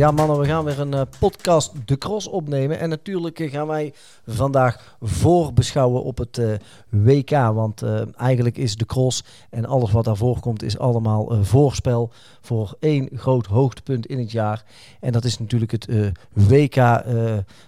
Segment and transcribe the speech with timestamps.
[0.00, 2.78] Ja mannen, we gaan weer een uh, podcast De Cross opnemen.
[2.78, 3.92] En natuurlijk uh, gaan wij
[4.26, 6.52] vandaag voorbeschouwen op het uh,
[6.88, 7.30] WK.
[7.30, 7.82] Want
[8.16, 12.10] eigenlijk is De Cross en alles wat daarvoor komt is allemaal voorspel
[12.40, 14.64] voor één groot hoogtepunt in het jaar.
[15.00, 15.88] En dat is natuurlijk het
[16.32, 17.02] WK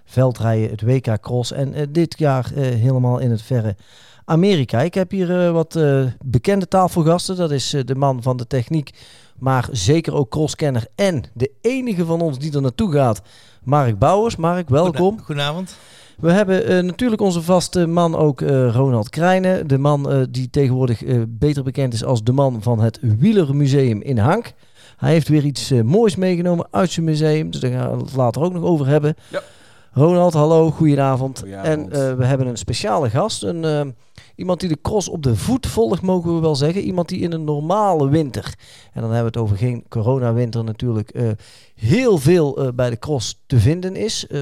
[0.04, 1.52] veldrijden, het WK Cross.
[1.52, 3.76] En dit jaar helemaal in het verre
[4.24, 4.80] Amerika.
[4.80, 5.78] Ik heb hier wat
[6.24, 7.36] bekende tafelgasten.
[7.36, 8.90] Dat is de man van de techniek
[9.42, 13.22] maar zeker ook crosskenner en de enige van ons die er naartoe gaat,
[13.62, 14.36] Mark Bouwers.
[14.36, 15.20] Mark, welkom.
[15.20, 15.76] Goedenavond.
[16.18, 19.66] We hebben uh, natuurlijk onze vaste man ook uh, Ronald Krijnen.
[19.66, 24.18] De man uh, die tegenwoordig beter bekend is als de man van het Wielermuseum in
[24.18, 24.52] Hank.
[24.96, 27.50] Hij heeft weer iets moois meegenomen uit zijn museum.
[27.50, 29.14] Dus daar gaan we het later ook nog over hebben.
[29.28, 29.42] Ja.
[29.92, 31.38] Ronald, hallo, goedenavond.
[31.38, 31.92] goedenavond.
[31.92, 33.42] En we hebben een speciale gast.
[33.42, 33.94] Een
[34.42, 36.82] Iemand die de cross op de voet volgt, mogen we wel zeggen.
[36.82, 38.54] Iemand die in een normale winter,
[38.92, 41.30] en dan hebben we het over geen coronawinter natuurlijk, uh,
[41.74, 44.26] heel veel uh, bij de cross te vinden is.
[44.28, 44.40] Uh,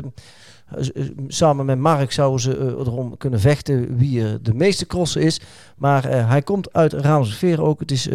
[1.29, 5.41] samen met Mark zouden ze erom kunnen vechten wie de meeste crossen is.
[5.77, 7.81] Maar hij komt uit Raamsveer ook.
[7.81, 8.09] Het is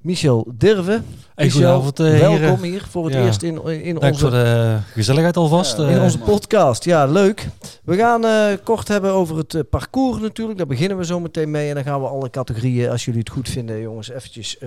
[0.00, 1.02] Michel Dirve.
[1.36, 4.18] Goedenavond, uh, welkom hier voor het eerst in, in Dank onze...
[4.20, 5.78] voor de gezelligheid alvast.
[5.78, 6.84] in onze podcast.
[6.84, 7.48] Ja, leuk.
[7.84, 10.58] We gaan uh, kort hebben over het parcours natuurlijk.
[10.58, 11.68] Daar beginnen we zo meteen mee.
[11.68, 14.58] En dan gaan we alle categorieën, als jullie het goed vinden, jongens, eventjes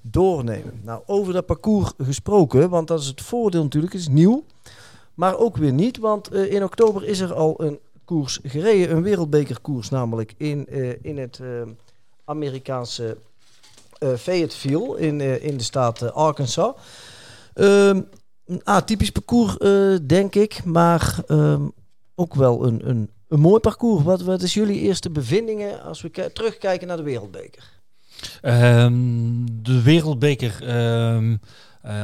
[0.00, 0.80] doornemen.
[0.82, 3.92] Nou, over dat parcours gesproken, want dat is het voordeel natuurlijk.
[3.92, 4.44] Het is nieuw,
[5.14, 5.98] maar ook weer niet.
[5.98, 8.96] Want in oktober is er al een koers gereden.
[8.96, 10.68] Een wereldbekerkoers namelijk in,
[11.02, 11.40] in het
[12.24, 13.16] Amerikaanse
[14.18, 16.74] Fayetteville in, uh, in de staat uh, Arkansas.
[17.54, 18.08] Um,
[18.44, 19.56] een atypisch parcours,
[20.06, 21.72] denk ik, maar um,
[22.14, 24.04] ook wel een, een, een mooi parcours.
[24.04, 27.62] Wat, wat is jullie eerste bevindingen als we terugkijken naar de Wereldbeker?
[28.42, 30.52] Um, de Wereldbeker,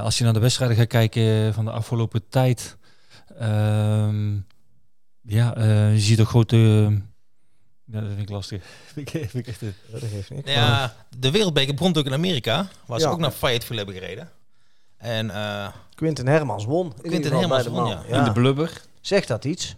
[0.02, 2.76] als je naar de wedstrijden gaat kijken van de afgelopen tijd,
[5.22, 5.54] ja,
[5.90, 6.92] je ziet een grote
[7.84, 8.64] ja, dat vind ik lastig.
[8.94, 10.48] vind ik echt, dat geeft niet.
[10.48, 14.30] Ja, de wereldbeker begon natuurlijk in Amerika, waar ze ook naar Fayetteville hebben gereden.
[14.96, 16.94] En, uh, Quinten Hermans won.
[17.02, 18.02] Quinten Hermans won, ja.
[18.04, 18.82] In de blubber.
[19.00, 19.76] Zegt dat iets?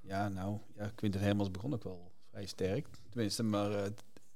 [0.00, 2.86] Ja, nou, ja, Quinten Hermans begon ook wel vrij sterk.
[3.10, 3.70] Tenminste, maar...
[3.70, 3.76] Uh,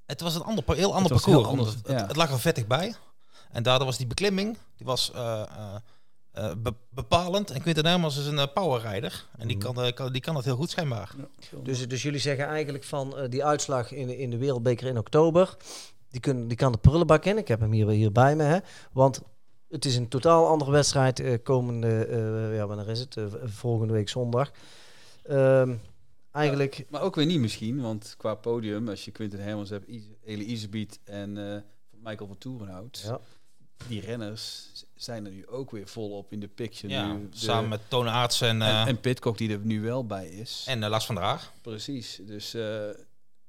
[0.06, 1.46] het was een ander, heel ander parcours.
[1.46, 2.06] Anders, ja.
[2.06, 2.94] het, lag er vettig bij.
[3.50, 5.12] En daardoor was die beklimming, die was...
[5.14, 5.74] Uh,
[6.38, 6.52] uh,
[6.90, 7.50] bepalend.
[7.50, 9.24] En Quinten Hermans is een uh, powerrijder.
[9.38, 9.66] En die mhm.
[9.66, 11.14] kan, uh, kan, die kan het heel goed schijnbaar.
[11.18, 15.56] Ja, dus, dus jullie zeggen eigenlijk van die uitslag in, in de Wereldbeker in oktober...
[16.10, 17.38] Die, kunnen, die kan de prullenbak in.
[17.38, 18.42] Ik heb hem hier, hier bij me.
[18.42, 18.58] Hè?
[18.92, 19.20] Want
[19.68, 22.08] het is een totaal andere wedstrijd komende...
[22.54, 23.16] ja, wanneer is het?
[23.44, 24.50] volgende week zondag.
[25.22, 25.74] Ehm,
[26.30, 26.74] eigenlijk...
[26.74, 27.80] Ja, maar ook weer niet misschien.
[27.80, 29.88] Want qua podium, als je Quinten Hermans hebt...
[30.24, 31.32] Ele Isebiet en
[32.02, 33.02] Michael van Toerenhout...
[33.06, 33.20] Ja
[33.88, 34.70] die renners
[35.04, 36.92] zijn er nu ook weer volop in de picture.
[36.92, 40.26] Ja, nu samen met Toon Aarts en, uh, en, Pitcock die er nu wel bij
[40.26, 40.64] is.
[40.68, 41.52] En uh, Lars van der Haag.
[41.60, 42.62] Precies, dus uh,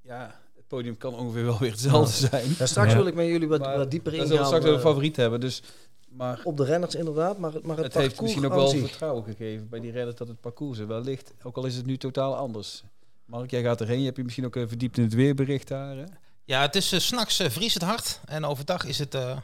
[0.01, 2.55] ja, het podium kan ongeveer wel weer hetzelfde zijn.
[2.57, 4.27] Ja, straks wil ik met jullie wat, wat dieper ingaan.
[4.27, 5.61] Dan zullen we straks een favoriet hebben, dus...
[6.09, 9.69] Maar op de renners inderdaad, maar, maar het, het heeft misschien ook wel vertrouwen gegeven
[9.69, 11.33] bij die renners dat het parcours er wel ligt.
[11.43, 12.83] Ook al is het nu totaal anders.
[13.25, 13.99] Mark, jij gaat erheen.
[13.99, 15.97] Je hebt je misschien ook verdiept in het weerbericht daar.
[15.97, 16.03] Hè?
[16.43, 19.37] Ja, het is uh, s'nachts uh, vriest het hard en overdag is het uh,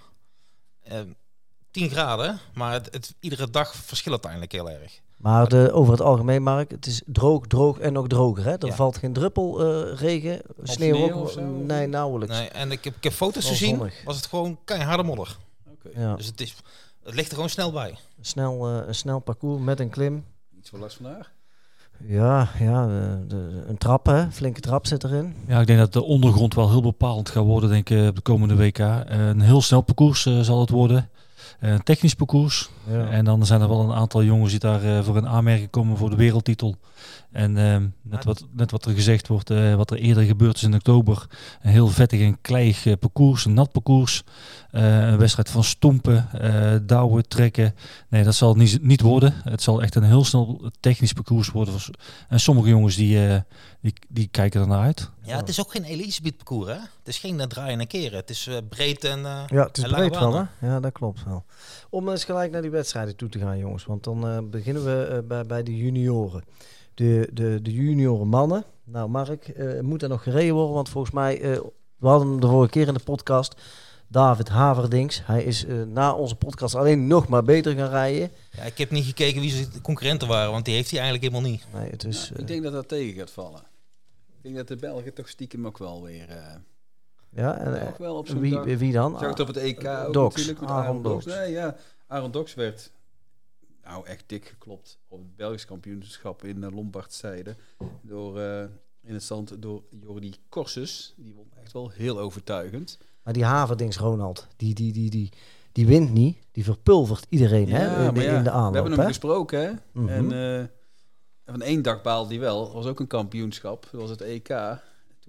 [1.72, 5.02] 10 graden, maar het, het, iedere dag verschilt uiteindelijk heel erg.
[5.22, 8.44] Maar de, over het algemeen, Mark, het is droog, droog en nog droger.
[8.44, 8.58] Hè?
[8.58, 11.66] Er valt geen druppel uh, regen, sneeuw, sneeuw ook.
[11.68, 12.38] Nee, nauwelijks.
[12.38, 15.38] Nee, en ik heb, ik heb foto's gezien, was het gewoon keiharde modder.
[15.68, 16.02] Okay.
[16.02, 16.16] Ja.
[16.16, 16.56] Dus het, is,
[17.04, 17.98] het ligt er gewoon snel bij.
[18.22, 20.26] Snel, uh, een snel parcours met een klim.
[20.58, 21.32] Iets voor last vandaag?
[22.06, 24.32] Ja, ja de, de, een trap, hè?
[24.32, 25.36] flinke trap zit erin.
[25.48, 28.22] Ja, ik denk dat de ondergrond wel heel bepalend gaat worden, denk ik, op de
[28.22, 28.78] komende WK.
[29.06, 31.10] een heel snel parcours uh, zal het worden.
[31.62, 32.70] Eh, technisch parcours.
[32.92, 33.10] Ja.
[33.10, 35.98] En dan zijn er wel een aantal jongens die daar uh, voor een aanmerking komen
[35.98, 36.76] voor de wereldtitel.
[37.32, 40.64] En uh, net, wat, net wat er gezegd wordt, uh, wat er eerder gebeurd is
[40.64, 41.28] in oktober.
[41.62, 44.24] Een heel vettig en kleig parcours, een nat parcours.
[44.72, 46.30] een wedstrijd van stompen,
[46.86, 47.76] douwen, trekken.
[48.10, 49.34] Nee, dat zal het niet, niet worden.
[49.44, 51.74] Het zal echt een heel snel technisch parcours worden.
[52.30, 53.44] En sommige jongens die,
[53.82, 55.10] die, die kijken ernaar uit.
[55.24, 56.74] Ja, het is ook geen Elisabeth parcours hè?
[56.74, 58.18] Het is geen draaien en keren.
[58.18, 60.68] Het is breed en Ja, het is breed wel hè?
[60.68, 61.44] Ja, dat klopt wel.
[61.90, 63.86] Om eens gelijk naar die wedstrijden toe te gaan, jongens.
[63.86, 66.44] Want dan uh, beginnen we uh, bij, bij de junioren.
[66.94, 68.64] De, de, de junioren mannen.
[68.84, 70.74] Nou, Mark, uh, moet er nog gereden worden?
[70.74, 71.40] Want volgens mij,
[71.98, 73.56] we hadden hem de vorige keer in de podcast.
[74.08, 75.26] David Haverdings.
[75.26, 78.32] Hij is na onze podcast alleen nog maar beter gaan rijden.
[78.52, 81.52] Ja, ik heb niet gekeken wie zijn concurrenten waren, want die heeft hij eigenlijk helemaal
[81.52, 81.66] niet.
[81.74, 83.62] Nee, het is, ik denk dat dat tegen gaat vallen.
[84.30, 86.28] Ik denk dat de Belgen toch stiekem ook wel weer
[87.36, 89.18] ja, en ook wel op wie, wie dan?
[89.20, 91.26] Zag het op het EK ook Dox, Aaron Dox.
[91.26, 91.76] Nee, ja,
[92.12, 92.92] Aaron Dox werd
[93.84, 97.56] nou echt dik geklopt op het Belgisch kampioenschap in uh, Lombardszijde.
[98.02, 98.62] Door, uh,
[99.04, 101.14] in het stand door Jordi Corsus.
[101.18, 102.98] Die won echt wel heel overtuigend.
[103.24, 105.30] Maar die Haverdings Ronald, die, die, die, die,
[105.72, 106.38] die wint niet.
[106.52, 108.72] Die verpulvert iedereen hè, in, de, in de aanloop.
[108.72, 109.72] We hebben hem gesproken hè.
[109.72, 110.32] Mm -hmm.
[110.32, 110.66] En uh,
[111.46, 112.64] van één dag baalde hij wel.
[112.64, 113.88] Dat was ook een kampioenschap.
[113.92, 114.50] Dat was het EK.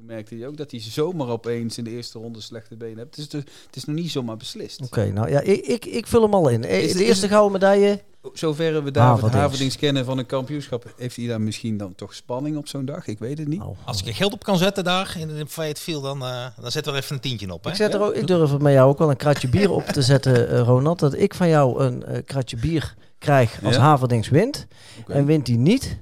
[0.03, 3.17] Toen merkte hij ook dat hij zomaar opeens in de eerste ronde slechte benen hebt.
[3.17, 4.81] Het is, de, het is nog niet zomaar beslist.
[4.81, 6.65] Oké, nou ja, ik, ik, ik vul hem al in.
[6.65, 8.01] Is de, eerste gouden medaille.
[8.33, 12.57] Zover we David Haverdings kennen van een kampioenschap, heeft hij dan misschien dan toch spanning
[12.57, 13.07] op zo'n dag?
[13.07, 13.59] Ik weet het niet.
[13.59, 16.71] Nou, Als ik er geld op kan zetten daar in de Fayetteville, dan, uh, dan
[16.71, 17.65] zetten we even een tientje op.
[17.65, 17.71] Hè?
[17.71, 20.03] Ik, zet er ook, ik durf met jou ook wel een kratje bier op te
[20.03, 20.99] zetten, uh, Ronald.
[20.99, 23.81] Dat ik van jou een uh, kratje bier krijg als ja?
[23.81, 24.67] Haverdings wint.
[25.01, 25.17] Okay.
[25.17, 25.99] En wint hij niet,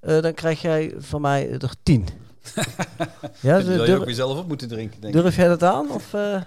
[0.00, 2.24] dan krijg jij van mij er tien.
[3.40, 5.90] Ja, dus zou je ook weer zelf op moeten drinken, denk Durf jij dat aan?
[5.90, 6.40] Of, uh...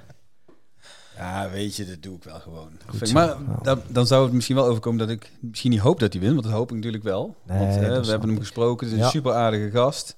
[1.17, 2.71] Ja, weet je, dat doe ik wel gewoon.
[2.87, 6.13] Goed, maar dan, dan, zou het misschien wel overkomen dat ik misschien niet hoop dat
[6.13, 7.35] hij wint, want dat hoop ik natuurlijk wel.
[7.45, 10.15] Nee, want, uh, we hebben hem gesproken, het is een super aardige gast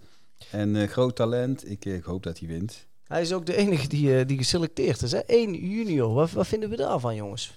[0.51, 1.69] en uh, groot talent.
[1.69, 2.85] Ik, ik, hoop dat hij wint.
[3.07, 5.19] Hij is ook de enige die, die geselecteerd is, hè?
[5.25, 6.13] Eén junior.
[6.13, 7.53] Wat, wat vinden we daarvan, jongens?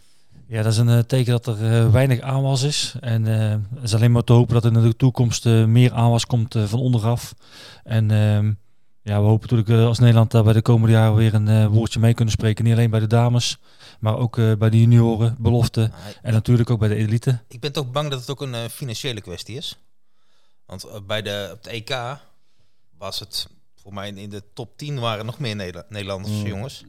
[0.55, 2.95] Ja, dat is een uh, teken dat er uh, weinig aanwas is.
[3.01, 6.27] En uh, het is alleen maar te hopen dat er in de toekomst meer aanwas
[6.27, 7.35] komt van onderaf.
[7.85, 8.53] En ehm,
[9.03, 12.15] ja, we hopen natuurlijk als Nederland daar bij de komende jaren weer een woordje mee
[12.15, 12.65] kunnen spreken.
[12.65, 13.59] Niet alleen bij de dames,
[14.01, 15.91] maar ook bij de junioren, belofte.
[16.23, 17.41] en natuurlijk ook bij de elite.
[17.49, 19.79] Ik ben toch bang dat het ook een financiële kwestie is.
[20.67, 22.19] Want bij de, op de EK
[22.99, 23.49] was het,
[23.83, 26.47] voor mij in de top 10 waren nog meer Neder Nederlandse mm.
[26.47, 26.85] jongens.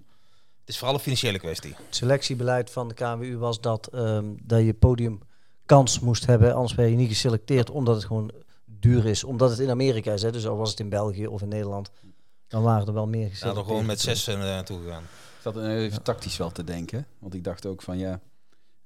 [0.65, 1.75] Het is vooral een financiële kwestie.
[1.85, 5.19] Het selectiebeleid van de KWU was dat, um, dat je podium
[5.65, 6.53] kans moest hebben.
[6.53, 8.31] Anders ben je niet geselecteerd omdat het gewoon
[8.65, 9.23] duur is.
[9.23, 10.21] Omdat het in Amerika is.
[10.21, 10.31] Hè.
[10.31, 11.91] Dus al was het in België of in Nederland.
[12.47, 13.53] Dan waren er wel meer geselecteerd.
[13.53, 15.03] Ja, er gewoon met zes uh, naartoe gegaan.
[15.03, 15.97] Ik zat even ja.
[15.97, 17.07] tactisch wel te denken.
[17.19, 18.19] Want ik dacht ook van ja,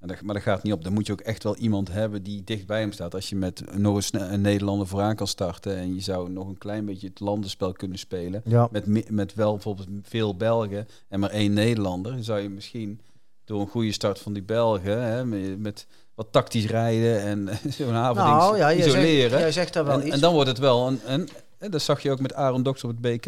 [0.00, 0.84] maar dat gaat niet op.
[0.84, 3.14] Dan moet je ook echt wel iemand hebben die dicht bij hem staat.
[3.14, 6.58] Als je met nog een, een Nederlander vooraan kan starten en je zou nog een
[6.58, 8.42] klein beetje het landenspel kunnen spelen.
[8.44, 8.68] Ja.
[8.70, 12.12] Met, met wel bijvoorbeeld veel Belgen en maar één Nederlander.
[12.12, 13.00] Dan zou je misschien
[13.44, 15.24] door een goede start van die Belgen, hè,
[15.56, 17.48] met wat tactisch rijden en
[17.78, 19.30] zo'n avond nou, ja, isoleren.
[19.30, 20.14] Zegt, jij zegt daar wel en, iets.
[20.14, 22.84] En dan wordt het wel een, en, en dat zag je ook met Aaron Doks
[22.84, 23.26] op het BK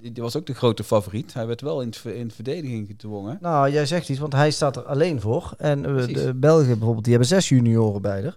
[0.00, 1.34] die was ook de grote favoriet.
[1.34, 3.38] Hij werd wel in, in verdediging gedwongen.
[3.40, 5.54] Nou, jij zegt iets, want hij staat er alleen voor.
[5.58, 8.36] En uh, de Belgen bijvoorbeeld, die hebben zes junioren bij er.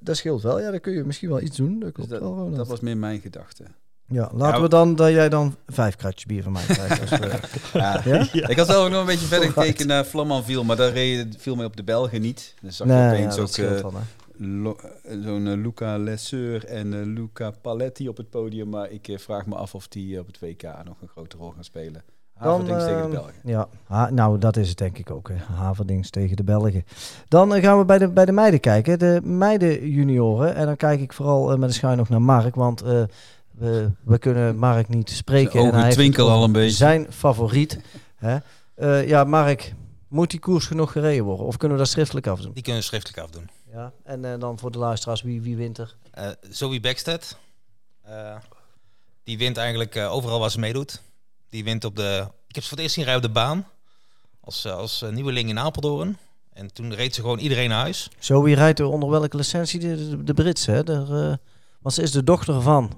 [0.00, 0.60] Dat scheelt wel.
[0.60, 1.78] Ja, dan kun je misschien wel iets doen.
[1.78, 3.64] Dat, dus dat, wel, dat was meer mijn gedachte.
[4.08, 7.00] Ja, laten ja, we dan dat jij dan vijf kratjes bier van mij krijgt.
[7.00, 7.38] Als we,
[7.78, 8.00] ja.
[8.04, 8.48] Ja?
[8.48, 11.56] Ik had zelf ook nog een beetje verder gekeken naar Flamanville, maar daar reed, viel
[11.56, 12.54] mij op de Belgen niet.
[12.60, 13.86] Dus zag nee, je opeens ook uh,
[15.22, 18.68] zo'n uh, Luca Lesseur en uh, Luca Paletti op het podium.
[18.68, 21.50] Maar ik uh, vraag me af of die op het WK nog een grote rol
[21.50, 22.02] gaan spelen.
[22.34, 23.34] Haverdings tegen de Belgen.
[23.44, 25.28] Ja, ha, nou dat is het denk ik ook.
[25.28, 25.54] Hè.
[25.54, 26.84] Haverdings tegen de Belgen.
[27.28, 28.98] Dan gaan we bij de, bij de meiden kijken.
[28.98, 30.54] De meiden junioren.
[30.54, 32.54] En dan kijk ik vooral met een schuin nog naar Mark.
[32.54, 35.60] Want we, we kunnen Mark niet spreken.
[35.60, 36.76] Zijn en hij twinkel al een beetje.
[36.76, 37.80] Zijn favoriet.
[38.16, 38.38] hè.
[39.00, 39.74] ja, Mark,
[40.08, 41.46] moet die koers genoeg gereden worden?
[41.46, 42.52] Of kunnen we dat schriftelijk afdoen?
[42.52, 43.48] Die kunnen we schriftelijk afdoen.
[43.76, 45.96] Ja, en uh, dan voor de luisteraars, wie, wie wint er?
[46.18, 47.36] Uh, Zoe Backstead.
[48.08, 48.36] Uh,
[49.24, 51.02] die wint eigenlijk overal waar ze meedoet.
[51.48, 52.28] Die wint op de...
[52.46, 53.66] Ik heb ze voor het eerst zien rijden op de baan.
[54.40, 56.18] Als, als nieuweling in Apeldoorn.
[56.52, 58.10] En toen reed ze gewoon iedereen naar huis.
[58.18, 59.80] Zoe rijdt er onder welke licentie?
[59.80, 60.84] De, de, de Brits, hè?
[61.80, 62.92] Want ze is de dochter van...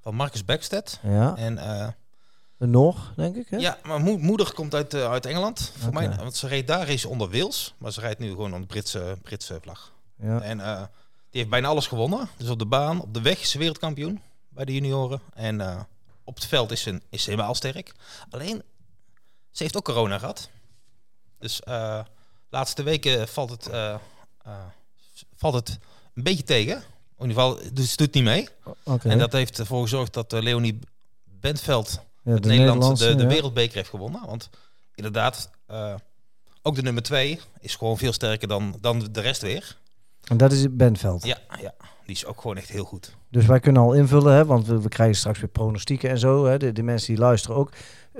[0.00, 1.00] Van Marcus Backstead.
[1.02, 1.36] Ja.
[1.36, 1.54] En...
[2.56, 3.46] de Noor, denk ik.
[3.48, 3.56] Hè?
[3.56, 5.72] Ja, maar mo moeder komt uit, uh, uit Engeland.
[5.76, 6.06] Voor okay.
[6.06, 9.18] mij, want ze reed daar is onder Wils, maar ze rijdt nu gewoon onder Britse,
[9.22, 9.92] Britse vlag.
[10.22, 10.40] Ja.
[10.40, 10.82] En uh,
[11.30, 12.28] die heeft bijna alles gewonnen.
[12.36, 15.20] Dus op de baan, op de weg is ze wereldkampioen bij de junioren.
[15.34, 15.80] En uh,
[16.24, 17.94] op het veld is ze, is ze helemaal sterk.
[18.30, 18.62] Alleen,
[19.50, 20.50] ze heeft ook corona gehad.
[21.38, 22.00] Dus uh,
[22.48, 23.70] laatste weken valt het,
[25.36, 25.78] valt het
[26.14, 26.76] een beetje tegen.
[27.18, 28.48] In ieder geval, dus ze doet niet mee.
[28.84, 29.12] Okay.
[29.12, 30.78] En dat heeft ervoor gezorgd dat Leonie
[31.24, 33.28] Bentveld ja, het Nederland de, de ja.
[33.28, 34.26] wereldbeker heeft gewonnen.
[34.26, 34.50] Want
[34.94, 35.50] inderdaad,
[36.62, 39.76] ook de nummer twee is gewoon veel sterker dan, dan de rest weer.
[40.24, 41.24] En dat is Benveld.
[41.24, 41.74] Ja, ja,
[42.04, 43.16] die is ook gewoon echt heel goed.
[43.28, 46.46] Dus wij kunnen al invullen, hè, want we, we krijgen straks weer pronostieken en zo.
[46.46, 47.72] Hè, de, de mensen die luisteren ook.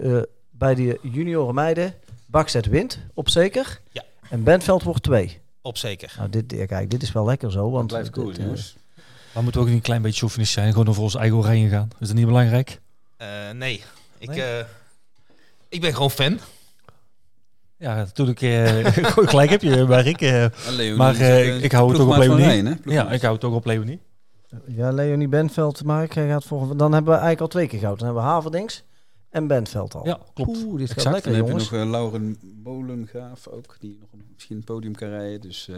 [0.02, 1.94] Uh, bij de junioren meiden,
[2.26, 3.80] Bakzet wint, op zeker.
[3.92, 4.04] Ja.
[4.30, 5.40] En Benveld wordt twee.
[5.62, 6.14] Op zeker.
[6.16, 7.70] Nou, dit, ja, kijk, dit is wel lekker zo.
[7.70, 8.76] Want blijft cool, jongens.
[9.34, 11.68] Maar moeten we ook niet een klein beetje chauvinistisch zijn, gewoon over onze eigen oranje
[11.68, 11.88] gaan?
[11.98, 12.80] Is dat niet belangrijk?
[13.18, 13.82] Uh, nee,
[14.18, 14.38] ik, nee?
[14.38, 14.64] Uh,
[15.68, 16.38] ik ben gewoon fan.
[17.80, 18.86] Ja, natuurlijk uh,
[19.28, 20.20] gelijk heb je, maar ik.
[20.20, 20.46] Uh,
[20.96, 22.76] maar uh, ik hou het ook op Leonie.
[22.84, 24.00] ja, ik hou het ook op Leonie.
[24.66, 26.76] Ja, Leonie Benveld, Mark gaat volgen.
[26.76, 27.98] Dan hebben we eigenlijk al twee keer goud.
[27.98, 28.84] Dan hebben we Haverdings
[29.30, 30.06] en Benveld al.
[30.06, 30.62] Ja, klopt.
[30.64, 31.70] Oeh, dit gaat lekker, dan jongens.
[31.70, 35.40] heb je nog Lauren Molengaaf ook, die nog een, misschien een podium kan rijden.
[35.40, 35.70] Dus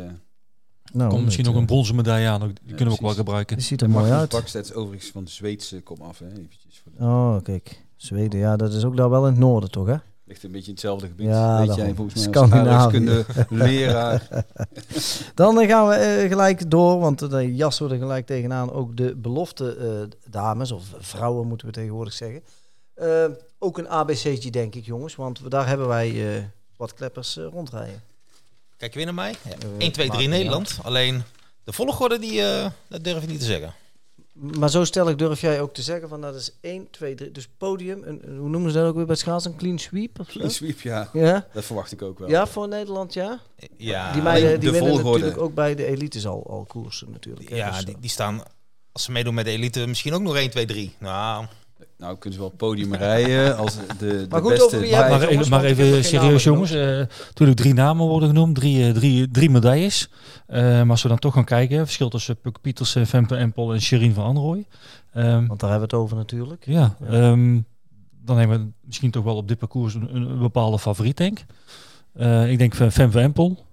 [0.92, 2.40] Nou, Komt misschien nog een bronzen medaille aan.
[2.40, 3.56] Die kunnen we ook wel gebruiken.
[3.56, 4.28] Die ziet er mooi uit.
[4.28, 6.18] Pakstedt overigens van de Zweedse kom af.
[6.18, 7.84] Hè, eventjes voor Oh, kijk.
[7.96, 9.96] Zweden, ja, dat is ook daar wel in het noorden, toch, hè?
[10.24, 11.26] Ligt een beetje in hetzelfde gebied.
[11.26, 12.92] Ja, Weet jij volgens mij als
[13.48, 14.28] leraar.
[15.34, 19.76] Dan gaan we uh, gelijk door, want de jas worden gelijk tegenaan ook de belofte
[19.80, 22.42] uh, dames, of vrouwen moeten we tegenwoordig zeggen.
[22.96, 23.24] Uh,
[23.58, 28.02] ook een ABC'tje, denk ik, jongens, want daar hebben wij wat kleppers rondrijden.
[28.76, 29.34] Kijk je weer naar mij?
[29.44, 29.56] Ja.
[29.78, 30.78] 1, 2, 3 Nederland.
[30.82, 31.22] Alleen
[31.64, 32.42] de volgorde, die,
[32.88, 33.74] dat durf ik niet te zeggen.
[34.32, 37.30] Maar zo stel ik durf jij ook te zeggen van dat is 1, 2, 3.
[37.30, 39.50] Dus podium, een, hoe noemen ze dat ook weer bij schaatsen?
[39.50, 41.08] Een clean sweep of Clean sweep, ja.
[41.12, 41.46] ja.
[41.52, 42.28] Dat verwacht ik ook wel.
[42.28, 43.40] Ja, voor Nederland, ja.
[43.76, 44.12] Ja.
[44.12, 45.18] Die meiden die winnen volgorde.
[45.18, 47.48] natuurlijk ook bij de elites al, al koersen natuurlijk.
[47.48, 48.42] Ja, dus, die, die staan,
[48.92, 50.94] als ze meedoen met de elite, misschien ook nog 1, 2, 3.
[50.98, 51.46] Nou...
[52.02, 54.88] Nou, kunnen ze wel podium rijden als de, de maar goed, beste...
[54.90, 56.72] maar, even, maar even serieus, jongens.
[56.72, 56.82] Uh,
[57.26, 60.10] natuurlijk drie namen worden genoemd, drie, uh, drie, drie medailles.
[60.48, 63.80] Uh, maar als we dan toch gaan kijken, verschil tussen Puk Pietersen, Femke Empel en
[63.80, 64.66] Sherin van Anrooy.
[65.14, 66.66] Um, Want daar hebben we het over natuurlijk.
[66.66, 67.30] Ja, ja.
[67.30, 67.66] Um,
[68.24, 72.48] dan hebben we misschien toch wel op dit parcours een, een bepaalde favoriet, denk ik.
[72.48, 73.66] ik denk Femke Empel,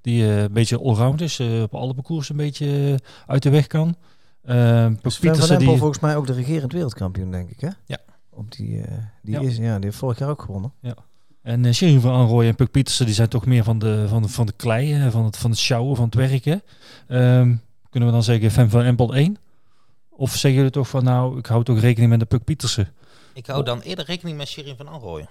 [0.00, 3.96] die een beetje allround is, op alle parcours een beetje uit de weg kan.
[4.46, 5.76] Uh, van die...
[5.76, 7.68] volgens mij ook de regerend wereldkampioen, denk ik, hè?
[7.84, 7.98] Ja.
[8.30, 8.84] Op die, uh,
[9.22, 9.40] die, ja.
[9.40, 10.72] Is, ja, die heeft vorig jaar ook gewonnen.
[10.80, 10.94] Ja.
[11.42, 14.22] En uh, Sherry van Anrooy en Puk Pietersen, die zijn toch meer van de, van
[14.22, 16.62] de, van de klei, van het, van het sjouwen, van het werken.
[17.08, 19.36] Um, kunnen we dan zeggen Fem van Empel 1?
[20.10, 22.92] Of zeggen jullie toch van, nou, ik hou toch rekening met de Puk Pietersen?
[23.34, 25.26] Ik hou dan eerder rekening met Sherry van Anrooy.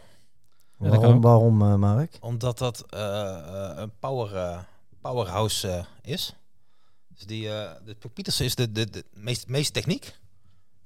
[0.79, 2.17] Ja, waarom, waarom uh, Mark?
[2.21, 4.65] Omdat dat een power,
[5.01, 6.35] powerhouse is.
[7.15, 10.17] Dus die, uh, de Pietersen is de, de, de meest, meest techniek,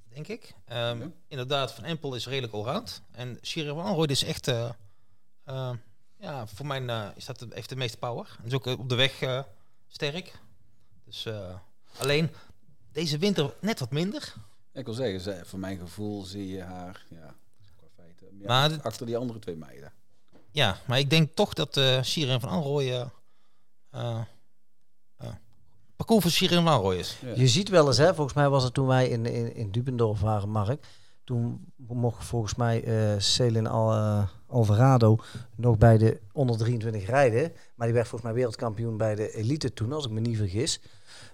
[0.09, 0.53] denk ik.
[0.71, 3.01] Um, Inderdaad, Van Empel is redelijk allround.
[3.11, 4.69] En Shira van is echt, uh,
[5.45, 5.71] uh,
[6.19, 8.35] ja, voor mij is dat de, heeft de meeste power.
[8.39, 9.43] En is ook op de weg
[9.87, 10.39] sterk.
[11.05, 11.27] Dus
[11.97, 12.29] alleen
[12.91, 14.33] deze winter net wat minder.
[14.73, 17.35] Ik wil zeggen, voor mijn gevoel zie je haar, ja,
[17.75, 18.03] qua
[18.45, 19.93] maar achter die andere twee meiden.
[20.51, 23.09] Ja, maar ik denk toch dat Shira van Anrooy
[26.05, 27.19] parcours van Shirin is.
[27.35, 30.19] Je ziet wel eens, hè, volgens mij was het toen wij in, in, in Dubendorf
[30.19, 30.85] waren, Mark.
[31.23, 35.17] Toen mocht volgens mij uh, Selin Al, uh, Alvarado
[35.55, 37.51] nog bij de onder 23 rijden.
[37.75, 40.81] Maar die werd volgens mij wereldkampioen bij de elite toen, als ik me niet vergis.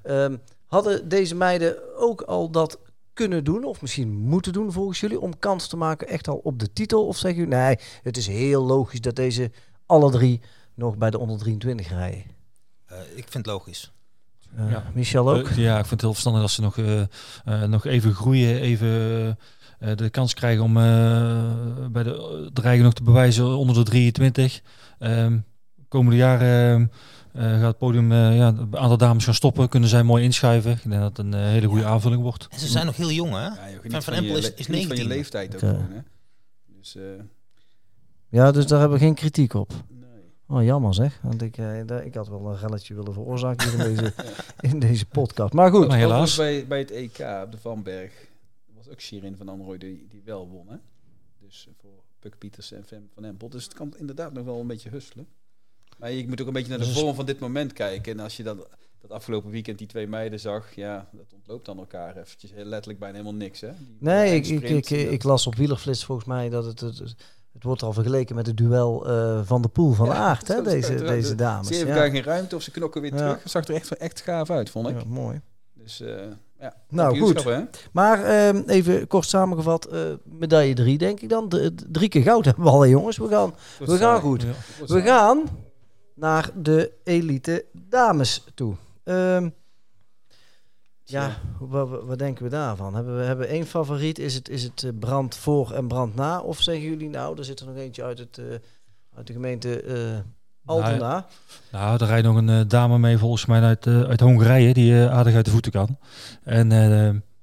[0.04, 2.80] Um, hadden deze meiden ook al dat
[3.14, 6.60] kunnen doen, of misschien moeten doen volgens jullie, om kans te maken echt al op
[6.60, 7.08] de titel?
[7.08, 9.52] Of zeggen jullie, nee, het is heel logisch dat deze
[9.86, 10.42] alle drie
[10.74, 12.24] nog bij de onder 23 rijden?
[12.92, 13.95] Uh, ik vind het logisch.
[14.60, 14.84] Uh, ja.
[14.94, 15.50] Michel ook?
[15.50, 18.88] Uh, ja, ik vind het heel verstandig dat ze nog, uh, nog even groeien, even
[19.96, 20.74] de kans krijgen om
[21.92, 24.62] bij de dreigen nog te bewijzen onder de 23.
[25.00, 25.46] Um,
[25.88, 26.92] komende jaren
[27.34, 30.72] gaat het podium, ja, een aantal dames gaan stoppen, kunnen zij mooi inschuiven.
[30.72, 32.48] Ik denk dat het een hele goede aanvulling wordt.
[32.50, 33.44] En ze zijn nog heel jong, hè?
[33.44, 34.88] Ja, van, van, van Empel is, is 19.
[34.88, 36.00] Van je leeftijd ook gewoon, hè?
[36.78, 36.98] Dus,
[38.30, 39.74] ja, dus daar hebben we geen kritiek op.
[40.48, 41.20] Oh, jammer zeg.
[41.22, 44.14] Want ik, uh, ik had wel een relletje willen veroorzaken in deze,
[44.72, 45.54] in deze podcast.
[45.54, 45.88] Maar goed.
[45.88, 46.36] Maar helaas.
[46.36, 48.12] Bij, bij het EK op de Vanberg
[48.74, 50.68] was ook Shirin van Anrooy die, die wel won.
[50.70, 50.76] Hè?
[51.40, 53.50] Dus uh, voor Puk Pieters en Fem van Empel.
[53.50, 55.28] Dus het kan inderdaad nog wel een beetje husselen.
[55.98, 58.14] Maar je moet ook een beetje naar de dus vorm van dit moment kijken.
[58.14, 58.66] En als je dan
[59.02, 63.18] dat afgelopen weekend die twee meiden zag, ja, dat ontloopt dan elkaar eventjes letterlijk bijna
[63.18, 63.62] helemaal niks.
[63.62, 63.72] Hè?
[63.78, 67.16] Die nee, ik, ik, ik, ik, las op Wielerflits volgens mij dat het, het het
[67.64, 70.96] wordt al vergeleken met het duel uh, van de pool van de aard, hè, deze,
[70.96, 71.68] deze dames.
[71.68, 73.44] Ze hebben daar geen ruimte of ze knokken weer terug.
[73.44, 75.00] Het zag er echt, echt gaaf uit, vond ik.
[75.00, 75.42] Ja, mooi.
[75.74, 76.22] Dus uh,
[76.60, 77.44] ja, nou goed.
[77.44, 77.62] Hè?
[77.92, 81.50] Maar uh, even kort samengevat, uh, medaille 3 denk ik dan.
[81.50, 83.18] De, drie keer goud hebben we al, jongens.
[83.18, 84.42] We gaan, we gaan goed.
[84.42, 84.86] Ja.
[84.86, 85.44] We gaan
[86.14, 88.76] naar de elite dames toe.
[89.04, 89.54] Um,
[91.06, 92.96] ja, wat, wat, denken we daarvan?
[92.96, 94.20] Hebben we hebben één favoriet?
[94.20, 96.40] Is het, is het eh, brand voor en brand na?
[96.40, 98.46] Of zeggen jullie nou, er zit er nog eentje uit, het, uh,
[99.16, 100.18] uit de gemeente uh,
[100.66, 100.98] Altena?
[100.98, 101.24] Nou,
[101.72, 105.46] nou, er rijdt nog een dame mee volgens mij uit, uit Hongarije die aardig uit
[105.46, 105.98] de voeten kan.
[106.44, 106.72] En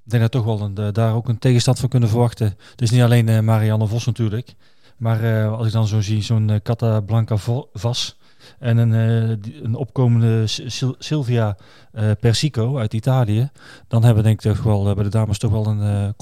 [0.04, 2.56] ik denk dat toch wel een, daar ook een tegenstand van kunnen verwachten.
[2.76, 4.54] Dus niet alleen Marianne Vos natuurlijk.
[4.96, 7.36] Maar als ik dan zo zie, zo'n Cata Blanca
[7.72, 8.16] Vas
[8.58, 10.44] en een, uh, een opkomende
[10.98, 11.56] Silvia
[11.94, 13.50] uh, Persico uit Italië.
[13.88, 16.14] Dan hebben we denk ik toch wel bij de dames toch wel een,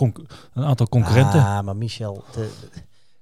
[0.55, 1.41] een aantal concurrenten.
[1.41, 2.51] Ah, maar Michel, de,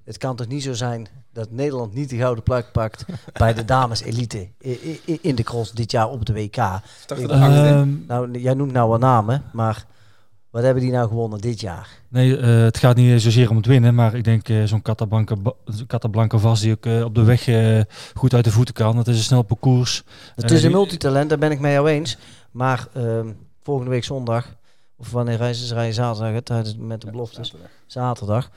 [0.05, 3.65] het kan toch niet zo zijn dat Nederland niet de gouden plak pakt bij de
[3.65, 4.49] dames elite
[5.05, 6.57] in de cross dit jaar op de WK.
[7.17, 9.87] Ik, uh, nou, jij noemt nou wat namen, maar
[10.59, 11.89] Wat hebben die nou gewonnen dit jaar?
[12.09, 14.83] Nee, uh, het gaat niet zozeer om het winnen, maar ik denk uh, zo'n
[15.87, 17.49] Catablanca, vast die ook uh, op de weg
[18.15, 18.97] goed uit de voeten kan.
[18.97, 20.05] Het is een snel parcours.
[20.35, 22.19] Het is een multitalent, daar ben ik mee jou eens.
[22.51, 23.29] Maar ehm,
[23.63, 24.55] volgende week zondag,
[24.97, 27.71] of wanneer reizen ze rijden zaterdag, tijdens met de beloftes, zaterdag.
[27.87, 28.51] zaterdag,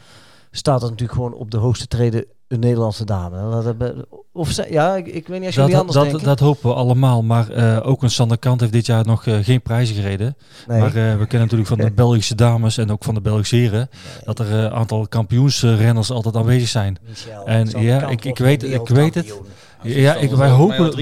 [0.51, 3.63] staat het natuurlijk gewoon op de hoogste treden een Nederlandse dame.
[3.63, 3.93] Dat,
[4.33, 6.23] of ja, ik, ik weet niet als jullie dat, anders dat, denken.
[6.23, 7.23] Dat hopen we allemaal.
[7.23, 10.35] Maar uh, ook een Sander Kant heeft dit jaar nog uh, geen prijzen gereden.
[10.67, 10.79] Nee.
[10.79, 13.89] Maar uh, we kennen natuurlijk van de Belgische dames en ook van de Belgische heren...
[14.13, 14.23] Nee.
[14.23, 16.97] dat er een aantal kampioensrenners altijd aanwezig zijn.
[17.07, 19.39] Michel, en ja, ik, ik, weet, ik weet het.
[19.83, 20.97] Ja, ik, wij hopen,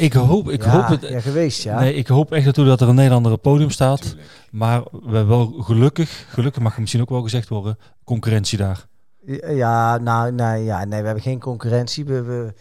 [0.00, 1.10] ik hoop, ik ja, hoop het.
[1.10, 1.80] Ja, geweest, ja.
[1.80, 4.02] Nee, ik hoop echt natuurlijk dat er een Nederlander op podium staat.
[4.02, 4.28] Tuurlijk.
[4.50, 8.86] Maar we hebben wel gelukkig, gelukkig mag misschien ook wel gezegd worden, concurrentie daar.
[9.36, 12.04] Ja, nou, nee, ja, nee, we hebben geen concurrentie.
[12.04, 12.54] We, we,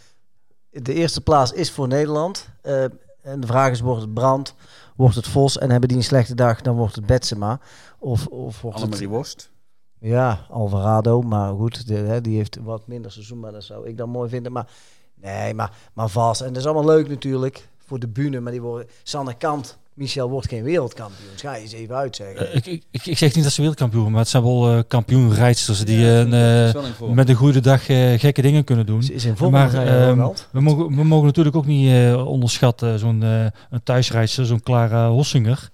[0.69, 2.50] de eerste plaats is voor Nederland.
[2.63, 2.83] Uh,
[3.21, 4.55] en de vraag is, wordt het Brand,
[4.95, 5.57] wordt het Vos?
[5.57, 7.59] En hebben die een slechte dag, dan wordt het Betsema.
[8.00, 9.15] Of, of wordt Annemarie het...
[9.15, 9.51] Worst.
[10.00, 11.21] Ja, Alvarado.
[11.21, 13.39] Maar goed, de, hè, die heeft wat minder seizoen.
[13.39, 14.51] Maar dat zou ik dan mooi vinden.
[14.51, 14.67] Maar
[15.15, 16.41] nee, maar, maar vast.
[16.41, 18.39] En dat is allemaal leuk natuurlijk voor de bühne.
[18.39, 18.88] Maar die worden...
[19.03, 21.30] Sanne Kant Michel wordt geen wereldkampioen.
[21.36, 22.48] Ga je eens even uitzeggen.
[22.48, 25.86] Uh, ik, ik, ik, zeg niet dat ze wereldkampioen maar het zijn wel uh, kampioenrijdsters
[25.86, 27.86] die ja, uh, met een goede dag
[28.20, 29.01] gekke dingen kunnen doen.
[29.12, 34.46] Is in maar uh, we, mogen, we mogen natuurlijk ook niet onderschatten zo'n een thuisrijdster,
[34.46, 35.70] zo'n Clara Hossinger.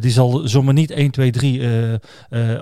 [0.00, 1.60] die zal zomaar niet 1, 2, 3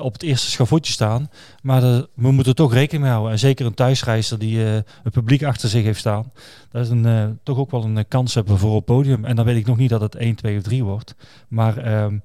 [0.01, 1.31] op het eerste schavotje staan.
[1.63, 1.83] Maar
[2.15, 3.33] we moeten toch rekening mee houden.
[3.33, 6.33] En zeker een thuisreiziger die het publiek achter zich heeft staan.
[6.73, 9.25] Dat is een, toch ook wel een kans hebben voor op podium.
[9.25, 11.15] En dan weet ik nog niet dat het 1, 2 of 3 wordt.
[11.49, 12.23] Maar um,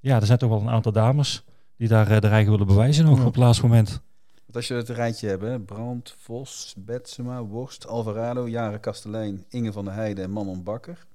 [0.00, 1.44] ja, er zijn toch wel een aantal dames
[1.76, 3.24] die daar uh, de eigen willen bewijzen nog ja.
[3.24, 4.02] op het laatste moment.
[4.42, 9.84] Want als je het rijtje hebt, Brand, Vos, Betsema, Worst, Alvarado, Jaren Kastelein, Inge van
[9.84, 11.06] der Heijden en Manon Bakker.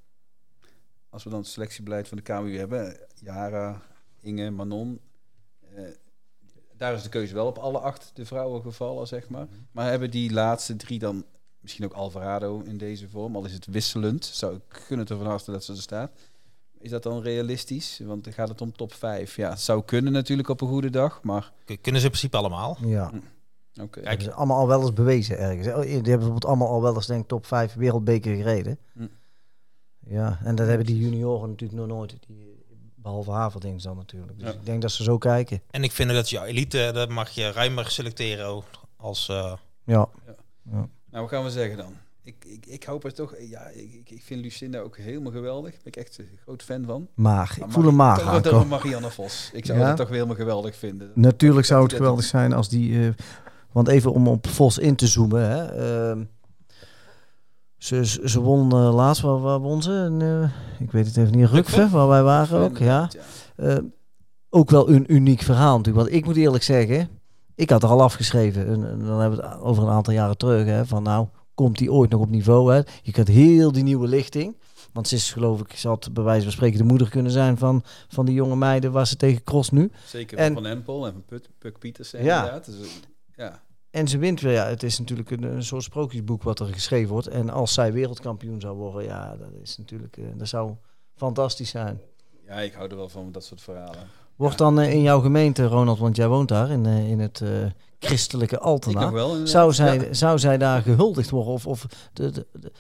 [1.09, 3.81] Als we dan het selectiebeleid van de KMU hebben, Jara,
[4.21, 4.99] Inge, Manon.
[5.75, 5.81] Uh,
[6.77, 9.47] daar is de keuze wel op alle acht de vrouwen gevallen, zeg maar.
[9.71, 11.25] Maar hebben die laatste drie dan
[11.65, 15.51] misschien ook Alvarado in deze vorm, al is het wisselend, zou ik kunnen ervan harte
[15.51, 16.11] dat ze er staat.
[16.79, 18.01] Is dat dan realistisch?
[18.03, 19.35] Want dan gaat het om top 5.
[19.35, 21.51] Ja, het zou kunnen natuurlijk op een goede dag, maar...
[21.65, 22.77] Kunnen ze in principe allemaal?
[22.81, 23.09] Ja.
[23.09, 23.15] Hm.
[23.15, 23.23] Oké.
[23.83, 24.03] Okay.
[24.03, 25.65] Kijk, ze allemaal al wel eens bewezen ergens.
[25.65, 28.77] Die hebben bijvoorbeeld allemaal al wel eens denk ik top 5 wereldbeker gereden.
[28.93, 29.07] Hm.
[29.99, 32.15] Ja, en dat hebben die junioren natuurlijk nog nooit.
[32.27, 32.55] Die,
[33.05, 34.39] behalve Haverdings dan natuurlijk.
[34.39, 34.53] Dus ja.
[34.53, 35.61] ik denk dat ze zo kijken.
[35.71, 38.63] En ik vind dat je elite, dat mag je ruimer selecteren
[38.97, 39.29] als...
[39.29, 39.53] Uh...
[39.83, 40.09] Ja.
[40.25, 40.35] ja.
[40.71, 40.87] ja.
[41.15, 41.93] Nou, wat gaan we zeggen dan?
[42.23, 43.35] ik, ik, ik hoop er toch.
[43.39, 45.71] Ja, ik, ik vind Lucinda ook helemaal geweldig.
[45.71, 47.07] Daar ben ik echt een groot fan van.
[47.13, 48.67] Maar ik voel een maag aankomen.
[48.67, 49.49] Marianne Vos.
[49.53, 49.87] Ik zou ja?
[49.87, 51.11] het toch weer helemaal geweldig vinden.
[51.13, 52.89] Natuurlijk zou het geweldig zijn als die.
[52.89, 53.09] Uh,
[53.71, 55.49] want even om op Vos in te zoomen.
[55.49, 56.21] Hè, uh,
[57.77, 59.91] ze, ze, ze won uh, laatst, waar, waar won ze?
[59.91, 60.49] En, uh,
[60.79, 61.49] ik weet het even niet.
[61.49, 62.77] Rukve, waar wij waren ook.
[62.77, 63.09] Ja.
[63.57, 63.81] ja.
[64.49, 66.05] ook wel een uniek verhaal natuurlijk.
[66.05, 67.09] Want ik moet eerlijk zeggen,
[67.55, 68.67] ik had er al afgeschreven.
[68.67, 70.65] En, en dan hebben we het over een aantal jaren terug.
[70.65, 72.91] Hè, van nou, komt die ooit nog op niveau uit.
[73.01, 74.55] Je krijgt heel die nieuwe lichting.
[74.93, 77.57] Want ze is geloof ik, zal het bij wijze van spreken de moeder kunnen zijn
[77.57, 79.91] van, van die jonge meiden waar ze tegen cross nu.
[80.05, 82.17] Zeker en, van Empel en van Puk, Puk Pieters ja.
[82.17, 82.65] inderdaad.
[82.65, 82.99] Dus,
[83.35, 83.63] ja.
[83.89, 84.53] En ze wint weer.
[84.53, 87.27] Ja, het is natuurlijk een, een, soort sprookjesboek wat er geschreven wordt.
[87.27, 90.75] En als zij wereldkampioen zou worden, ja, dat is natuurlijk, uh, dat zou
[91.15, 92.01] fantastisch zijn.
[92.45, 94.07] Ja, ik hou er wel van dat soort verhalen.
[94.35, 97.41] Wordt dan uh, in jouw gemeente, Ronald, want jij woont daar in, uh, in het
[97.99, 99.11] christelijke Altena.
[99.11, 101.53] Wel, zou, zij, zou zij daar gehuldigd worden?
[101.53, 102.71] Of, of de, de, de,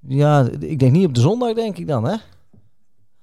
[0.00, 2.16] ja, ik denk niet op de zondag, denk ik dan, hè?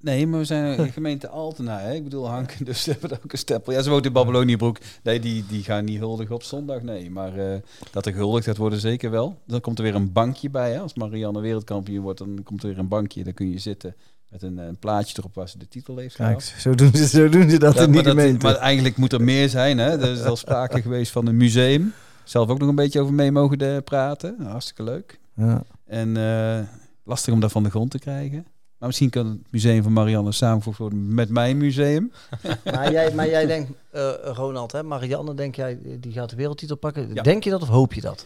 [0.04, 1.80] Nee, maar we zijn een gemeente Altena.
[1.80, 1.94] Hè?
[1.94, 3.74] Ik bedoel, Hank, dus hebben we ook een stempel.
[3.74, 4.78] Ja, ze woont in Babyloniëbroek.
[5.04, 7.10] Nee, die, die gaan niet huldigen op zondag, nee.
[7.10, 7.56] Maar uh,
[7.92, 9.38] dat er gehuldigd gaat worden, zeker wel.
[9.48, 10.72] Dan komt er weer een bankje bij.
[10.72, 10.80] Hè?
[10.80, 13.24] Als Marianne wereldkampioen wordt, dan komt er weer een bankje.
[13.24, 13.96] Dan kun je zitten
[14.34, 17.30] met een, een, plaatje erop waar ze de titel heeft Kijk, zo doen ze, zo
[17.30, 18.46] doen ze dat ja, in die gemeente.
[18.46, 19.78] maar eigenlijk moet er meer zijn.
[19.78, 19.90] Hè?
[19.90, 21.94] Er is al sprake geweest van een museum.
[22.24, 24.36] Zelf ook nog een beetje over mee mogen de praten.
[24.42, 25.20] Hartstikke leuk.
[25.36, 25.64] Ja.
[25.86, 26.60] En uh,
[27.04, 28.46] lastig om dat van de grond te krijgen.
[28.78, 32.12] Maar misschien kan het museum van Marianne samengevoegd worden met mijn museum.
[32.74, 36.76] maar, jij, maar jij denkt, uh, Ronald, hè, Marianne, denk jij, die gaat de wereldtitel
[36.76, 37.14] pakken.
[37.14, 37.22] Ja.
[37.22, 38.26] Denk je dat of hoop je dat?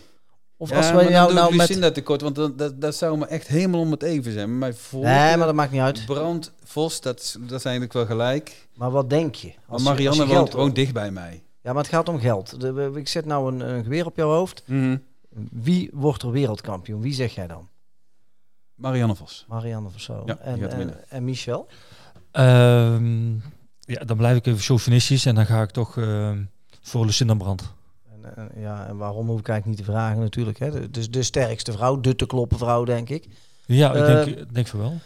[0.59, 1.81] Of ja, als wij jou nou met...
[1.81, 4.57] dat tekort, want dat, dat, dat, zou me echt helemaal om het even zijn.
[4.57, 6.05] Maar voor nee, maar dat maakt niet uit.
[6.05, 8.67] Brand, Vos, dat, dat is eigenlijk wel gelijk.
[8.73, 9.53] Maar wat denk je?
[9.67, 11.43] Als Marianne je, woont gewoon dicht bij mij.
[11.61, 12.61] Ja, maar het gaat om geld.
[12.61, 14.63] De, ik zet nou een, een geweer op jouw hoofd.
[14.65, 15.03] Mm -hmm.
[15.51, 17.01] Wie wordt er wereldkampioen?
[17.01, 17.67] Wie zeg jij dan?
[18.75, 19.45] Marianne Vos.
[19.47, 20.05] Marianne Vos.
[20.05, 21.67] Ja, en, en, en, Michel?
[22.31, 23.41] Um,
[23.79, 26.31] ja, dan blijf ik even chauvinistisch en dan ga ik toch uh,
[26.81, 27.73] voor Lucinda Brand.
[28.37, 30.59] En, ja, en waarom hoef ik eigenlijk niet te vragen natuurlijk.
[30.59, 30.89] Hè?
[30.89, 33.27] Dus de sterkste vrouw, de te kloppen vrouw, denk ik.
[33.65, 34.99] Ja, ik uh, denk, denk van wel.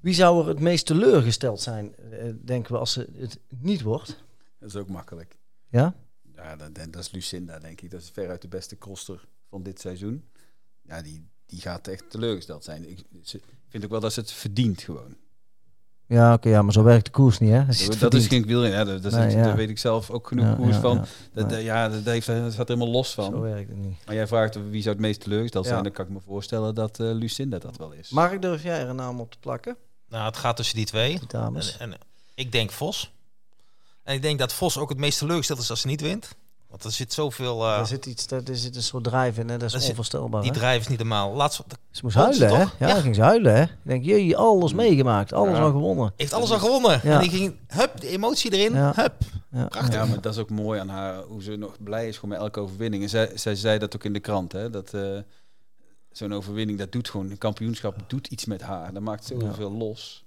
[0.00, 1.94] Wie zou er het meest teleurgesteld zijn,
[2.44, 4.24] denken we, als het niet wordt?
[4.58, 5.36] Dat is ook makkelijk.
[5.68, 5.94] Ja?
[6.34, 7.90] Ja, dat, dat is Lucinda, denk ik.
[7.90, 10.24] Dat is veruit de beste crosser van dit seizoen.
[10.82, 12.88] Ja, die, die gaat echt teleurgesteld zijn.
[12.88, 13.04] Ik
[13.68, 15.16] vind ook wel dat ze het verdient gewoon.
[16.08, 17.64] Ja, oké, ja, maar zo werkt de koers niet, hè?
[17.98, 21.04] Dat, is geen wielrennen, ja, dat, dat, daar weet ik zelf ook genoeg koers van.
[21.32, 23.30] Dat, ja, dat, heeft, dat staat helemaal los van.
[23.30, 23.96] Zo werkt het niet.
[24.06, 26.98] Maar jij vraagt wie zou het meest teleurgesteld zijn, dan kan ik me voorstellen dat
[26.98, 28.10] uh, Lucinda dat wel is.
[28.10, 29.76] Mag ik durf jij er een naam op te plakken?
[30.08, 31.20] Nou, het gaat tussen die twee.
[31.26, 31.76] dames.
[31.78, 31.98] En, en,
[32.34, 33.12] ik denk Vos.
[34.02, 36.36] En ik denk dat Vos ook het meest teleurgesteld is als ze niet wint.
[36.68, 37.64] Want er zit zoveel...
[37.64, 39.56] Uh, er zit iets, er zit een soort drive in, hè?
[39.56, 40.42] dat is onvoorstelbaar.
[40.42, 41.34] Die drive is niet normaal.
[41.34, 42.56] Laatst, ze moest huilen, hè?
[42.56, 43.00] Ja, ja.
[43.00, 43.62] ging ze huilen, hè?
[43.62, 46.12] Ik denk, je alles meegemaakt, alles al gewonnen.
[46.16, 47.02] Heeft alles al gewonnen.
[47.02, 49.14] En die ging, hup, de emotie erin, hup.
[49.50, 49.94] Prachtig.
[49.94, 52.38] Ja, maar dat is ook mooi aan haar, hoe ze nog blij is gewoon met
[52.38, 53.02] elke overwinning.
[53.02, 54.70] En zij, zij zei dat ook in de krant, hè?
[54.70, 55.18] Dat uh,
[56.10, 58.92] zo'n overwinning, dat doet gewoon, een kampioenschap doet iets met haar.
[58.92, 60.24] Dat maakt zoveel los.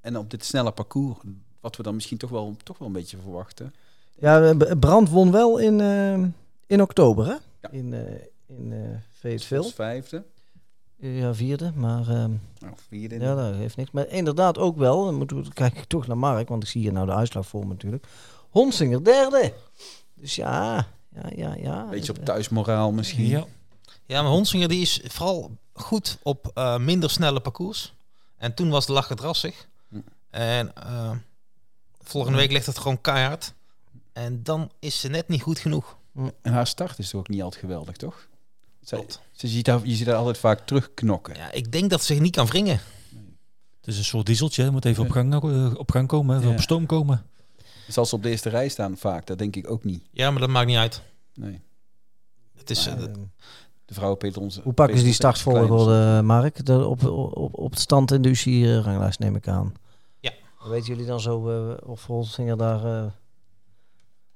[0.00, 1.18] En op dit snelle parcours,
[1.60, 3.74] wat we dan misschien toch wel, toch wel een beetje verwachten.
[4.18, 6.26] Ja, Brand won wel in, uh,
[6.66, 7.32] in oktober, hè?
[7.60, 7.70] Ja.
[7.70, 8.00] In, uh,
[8.46, 9.38] in uh,
[9.74, 10.24] vijfde.
[10.96, 12.08] Ja, vierde, maar...
[12.08, 12.24] Uh,
[12.62, 13.18] oh, vierde.
[13.18, 13.90] Ja, dat heeft niks.
[13.90, 16.92] Maar inderdaad ook wel, dan, moet, kijk ik toch naar Mark, want ik zie hier
[16.92, 18.06] nou de uitslag voor natuurlijk.
[18.50, 19.52] Honsinger derde.
[20.14, 21.88] Dus ja, ja, ja, ja.
[21.88, 23.26] Beetje op thuismoraal misschien.
[23.26, 23.44] Ja,
[24.06, 27.94] ja maar Honsinger die is vooral goed op minder snelle parcours.
[28.36, 29.68] En toen was de lach drassig.
[29.88, 29.98] Hm.
[30.30, 30.72] En
[32.02, 33.54] volgende week ligt het gewoon keihard.
[34.14, 35.96] En dan is ze net niet goed genoeg.
[36.42, 38.28] En haar start is toch ook niet altijd geweldig, toch?
[38.82, 41.36] Ze, ze ziet daar, je ziet haar altijd vaak terugknokken.
[41.36, 42.80] Ja, ik denk dat ze zich niet kan wringen.
[43.80, 46.60] Het is een soort dieseltje, moet even op, gang, eh, op gang komen, even op
[46.60, 47.26] stoom komen.
[47.88, 50.04] Zal ze op de eerste rij staan vaak, dat denk ik ook niet.
[50.10, 51.02] Ja, maar dat maakt niet uit.
[51.34, 51.60] Nee.
[52.56, 52.94] Het is, uh,
[53.84, 54.60] de vrouw Peter onze.
[54.62, 56.66] Hoe pakken ze die startvolgorde, Mark?
[56.66, 59.74] De, op, op, op de stand in de UCI-ranglijst neem ik aan.
[60.20, 60.32] Ja.
[60.64, 63.12] Weten jullie dan zo uh, of Holzinger daar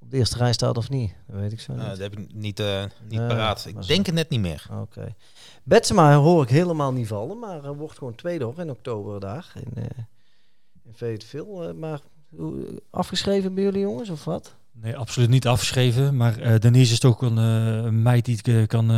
[0.09, 1.13] op de eerste rij staat of niet.
[1.27, 1.85] Dat weet ik zo niet.
[1.85, 3.65] dat heb ik niet, uh, niet paraat.
[3.67, 4.65] Ik denk het net niet meer.
[4.71, 4.81] Oké.
[4.81, 5.15] Okay.
[5.63, 9.53] Betsema hoor ik helemaal niet vallen, maar uh, wordt gewoon tweede hoor in oktober daar.
[9.55, 9.83] In, uh,
[10.83, 11.73] in Fayetteville.
[11.73, 11.99] maar
[12.89, 14.55] afgeschreven bij jullie jongens of wat?
[14.71, 16.17] Nee, absoluut niet afgeschreven.
[16.17, 18.89] Maar Denise is toch een, een meid die kan,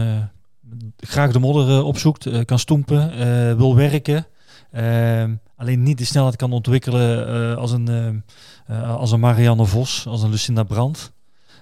[0.97, 3.17] graag de modder opzoekt, kan stoempen,
[3.57, 4.27] wil werken.
[4.71, 8.23] Ehm, alleen niet de snelheid kan ontwikkelen als een
[8.69, 11.11] uh, als een Marianne Vos, als een Lucinda Brandt.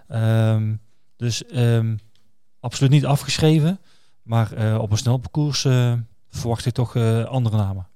[0.10, 0.82] Um,
[1.16, 2.00] dus um,
[2.60, 3.80] absoluut niet afgeschreven.
[4.22, 5.94] Maar uh, op een snel parcours uh,
[6.30, 7.88] verwacht ik toch andere namen.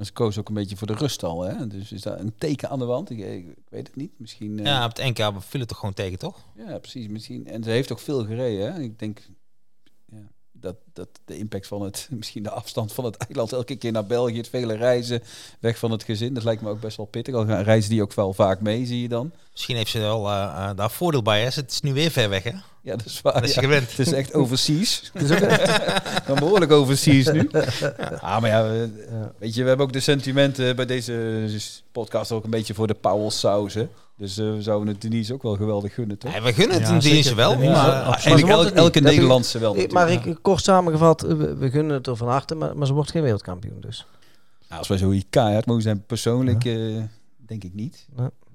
[0.00, 1.42] Ze koos ook een beetje voor de rust al.
[1.42, 1.66] Hè?
[1.66, 3.10] Dus is dat een teken aan de wand?
[3.10, 4.10] Ik, ik weet het niet.
[4.16, 6.44] Misschien, Ja, op het NK viel het toch gewoon tegen, toch?
[6.56, 7.08] Ja, precies.
[7.08, 7.46] Misschien.
[7.46, 8.72] En ze heeft ook veel gereden.
[8.72, 8.80] Hè?
[8.80, 9.22] Ik denk
[10.66, 14.06] dat, dat de impact van het, misschien de afstand van het eiland, elke keer naar
[14.06, 15.22] België, het vele reizen,
[15.60, 17.34] weg van het gezin, dat lijkt me ook best wel pittig.
[17.34, 19.32] Al reizen die ook wel vaak mee, zie je dan.
[19.52, 21.48] Misschien heeft ze wel uh, daar voordeel bij, hè?
[21.54, 22.50] Het is nu weer ver weg, hè?
[22.82, 23.32] Ja, dat is waar.
[23.32, 23.90] Dat is gewend.
[23.90, 25.02] Het is echt overseas.
[25.12, 27.50] het is ook echt behoorlijk overseas nu.
[28.20, 28.88] Ah, maar ja,
[29.38, 31.48] weet je, we hebben ook de sentimenten bij deze
[31.92, 33.90] podcast ook een beetje voor de Powell sausen.
[34.16, 36.32] Dus uh, we zouden het Denise ook wel geweldig gunnen, toch?
[36.34, 37.62] Ja, we gunnen het ja, Denise wel.
[37.62, 39.76] Ja, maar, eigenlijk elke Nederlandse wel.
[39.90, 43.22] Maar ik, kort samengevat, we, gunnen het er van harte, maar, maar ze wordt geen
[43.22, 44.06] wereldkampioen dus.
[44.68, 47.02] Nou, als wij zo hier keihard mogen zijn, persoonlijk uh,
[47.36, 48.06] denk ik niet.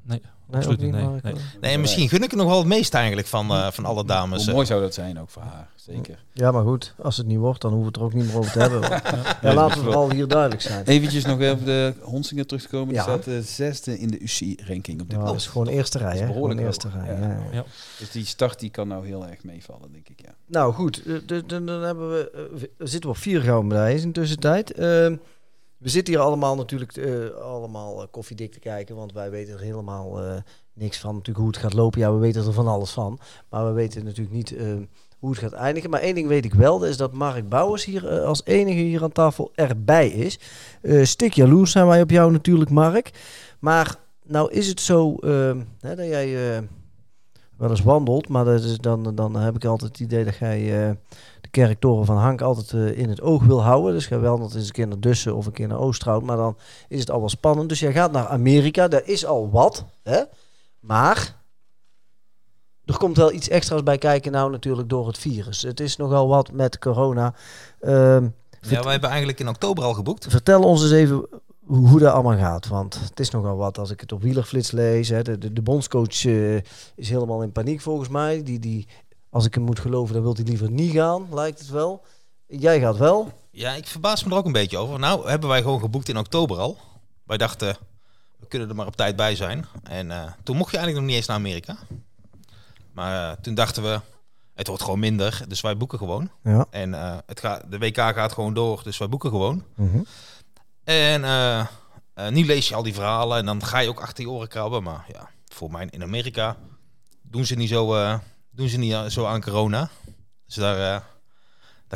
[0.03, 0.21] Nee.
[0.51, 0.91] Nee, absoluut niet.
[0.91, 1.33] Nee, nee.
[1.61, 4.45] nee, misschien gun ik er nog wel het meest eigenlijk van, uh, van alle dames.
[4.45, 6.23] Hoe mooi zou dat zijn ook voor haar, zeker.
[6.33, 8.37] Ja, maar goed, als het niet wordt, dan hoeven we het er ook niet meer
[8.37, 8.81] over te hebben.
[9.49, 10.85] ja, laten we vooral hier duidelijk zijn.
[10.85, 12.93] Eventjes nog even de Honsinger terug te komen.
[12.93, 15.33] Die staat de zesde in de UCI-ranking op dit moment.
[15.33, 16.25] Dat is gewoon eerste rij, hè?
[16.25, 17.37] Behoorlijk eerste rij, ja.
[17.51, 17.63] Ja.
[17.99, 20.33] Dus die start die kan nou heel erg meevallen, denk ik, ja.
[20.45, 21.03] Nou goed,
[21.45, 24.79] dan hebben we, uh, zitten we op vier gouden medailles in de tussentijd.
[24.79, 25.11] Uh,
[25.81, 30.23] we zitten hier allemaal natuurlijk uh, allemaal koffiedik te kijken, want wij weten er helemaal
[30.23, 30.33] uh,
[30.73, 31.99] niks van natuurlijk hoe het gaat lopen.
[31.99, 34.55] Ja, we weten er van alles van, maar we weten natuurlijk niet
[35.19, 35.89] hoe het gaat eindigen.
[35.89, 39.03] Maar één ding weet ik wel, dat is dat Mark Bouwers hier als enige hier
[39.03, 40.39] aan tafel erbij is.
[41.03, 43.11] stik jaloers zijn wij op jou natuurlijk, Mark.
[43.59, 45.15] Maar nou is het zo
[45.79, 46.61] hè, dat jij
[47.61, 50.95] wel eens wandelt, maar dat is dan, dan heb ik altijd het idee dat jij
[51.51, 53.93] kerktoren van Hank altijd uh, in het oog wil houden.
[53.93, 56.23] Dus ga wel nog eens een keer naar Dussen of een keer naar Oosterhout.
[56.23, 57.69] Maar dan is het al wel spannend.
[57.69, 58.87] Dus jij gaat naar Amerika.
[58.87, 59.85] Daar is al wat.
[60.03, 60.21] Hè?
[60.79, 61.35] Maar
[62.85, 65.61] er komt wel iets extra's bij kijken nou natuurlijk door het virus.
[65.61, 67.33] Het is nogal wat met corona.
[67.81, 67.91] Uh,
[68.61, 70.25] ja, wij hebben eigenlijk in oktober al geboekt.
[70.29, 71.27] Vertel ons eens even
[71.77, 72.67] hoe dat allemaal gaat.
[72.67, 75.09] Want het is nogal wat als ik het op wielerflits lees.
[75.09, 75.21] Hè.
[75.21, 76.55] De, de, de bondscoach uh,
[76.95, 78.43] is helemaal in paniek volgens mij.
[78.43, 78.87] Die, die
[79.29, 82.03] als ik hem moet geloven, dan wil hij liever niet gaan, lijkt het wel.
[82.45, 83.31] Jij gaat wel.
[83.51, 84.99] Ja, ik verbaas me er ook een beetje over.
[84.99, 86.77] Nou, hebben wij gewoon geboekt in oktober al.
[87.23, 87.77] Wij dachten,
[88.39, 89.65] we kunnen er maar op tijd bij zijn.
[89.83, 91.77] En toen mocht je eigenlijk nog niet eens naar Amerika.
[92.93, 93.99] Maar toen dachten we,
[94.53, 96.29] het wordt gewoon minder, dus wij boeken gewoon.
[96.43, 96.65] Ja.
[96.69, 96.93] En
[97.25, 99.63] het gaat, de WK gaat gewoon door, dus wij boeken gewoon.
[99.75, 100.05] Mm
[100.83, 101.21] En
[102.29, 104.83] nu lees je al die verhalen en dan ga je ook achter je oren krabben.
[104.83, 106.57] Maar ja, voor mij in Amerika
[107.21, 109.89] doen ze niet zo, doen ze niet zo aan corona.
[110.45, 111.03] Dus daar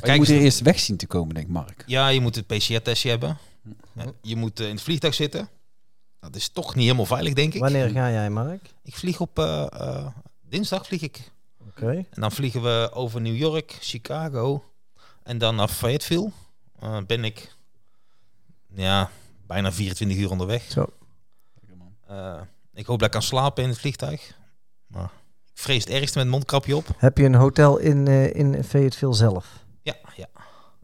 [0.02, 1.84] daar je moet er eerst weg zien te komen, denk Mark.
[1.86, 3.38] Ja, je moet het PCR-testje hebben.
[4.22, 5.50] Je moet uh, in het vliegtuig zitten.
[6.20, 7.62] Dat is toch niet helemaal veilig, denk ik.
[7.62, 8.74] Wanneer ga jij, Mark?
[8.84, 10.08] Ik vlieg op uh,
[10.42, 11.32] dinsdag vlieg ik.
[11.68, 11.92] Oké.
[11.92, 14.64] En dan vliegen we over New York, Chicago
[15.24, 16.32] en dan naar Fayetteville.
[17.08, 17.55] ben ik
[18.76, 19.10] ja,
[19.48, 20.72] bijna 24 uur onderweg.
[20.72, 20.86] Zo.
[22.74, 24.38] ik hoop dat ik kan slapen in het vliegtuig.
[24.88, 25.12] Maar
[25.54, 26.88] ik vrees het ergste met mondkapje op.
[26.98, 29.64] Heb je een hotel in, in Fayetteville zelf?
[29.82, 30.28] Ja, ja.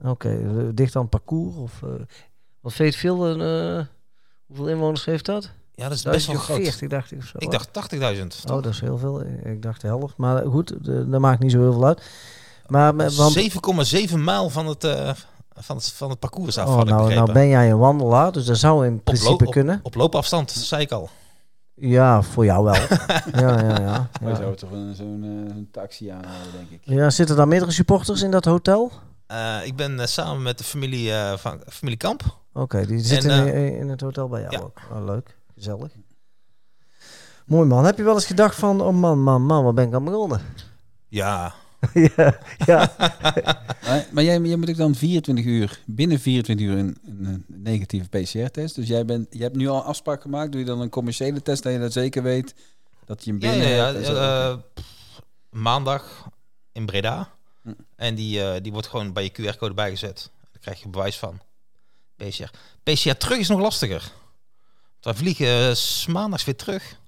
[0.03, 1.55] Oké, eh, dicht aan parcours?
[1.55, 1.89] Of, uh,
[2.59, 3.85] wat veel, uh,
[4.45, 5.51] hoeveel inwoners heeft dat?
[5.75, 6.57] Ja, dat is best wel groot.
[6.57, 7.37] 40, dacht ik of zo.
[7.37, 8.43] Ik dacht 80.000.
[8.45, 9.21] Oh, dat is heel veel.
[9.43, 10.17] Ik dacht de helft.
[10.17, 12.01] Maar goed, dat maakt niet zo heel veel uit.
[12.67, 13.39] Maar, want...
[14.09, 15.11] 7,7 mijl van het, uh,
[15.53, 16.67] van het, van het parcours af.
[16.67, 19.79] Oh, nou, nou ben jij een wandelaar, dus dat zou in principe kunnen.
[19.83, 21.09] Op, loopafstand, zei ik al.
[21.73, 22.73] Ja, voor jou wel.
[23.43, 24.09] ja, ja, ja.
[24.21, 26.79] Wij zouden toch zo'n uh, taxi aanhouden, denk ik.
[26.83, 28.91] Ja, zitten daar meerdere supporters in dat hotel?
[29.31, 32.23] Uh, ik ben uh, samen met de familie, van familie Kamp.
[32.53, 34.59] Oké, die zitten in, in, het hotel bij jou ja.
[34.59, 34.79] ook.
[34.91, 35.91] Oh, leuk, gezellig.
[37.45, 37.85] Mooi man.
[37.85, 40.41] Heb je wel eens gedacht van, oh man, man, man, wat ben ik aan begonnen?
[41.07, 41.53] Ja,
[42.15, 42.95] ja, ja.
[44.11, 48.75] maar, jij, jij moet ook dan 24 uur, binnen 24 uur een, een negatieve PCR-test.
[48.75, 50.51] Dus jij, bent, je hebt nu al afspraak gemaakt.
[50.51, 52.53] Doe je dan een commerciële test dat je dat zeker weet
[53.05, 54.57] dat je hem binnen ja, ja, ja uh,
[55.49, 56.27] maandag
[56.71, 57.29] in Breda.
[57.61, 57.73] Hm.
[57.95, 60.29] En die, uh, die wordt gewoon bij je QR-code bijgezet.
[60.51, 61.41] Daar krijg je bewijs van.
[62.15, 62.49] PCR.
[62.83, 64.11] PCR terug is nog lastiger.
[64.99, 66.99] Want wij vliegen uh, maandags weer terug.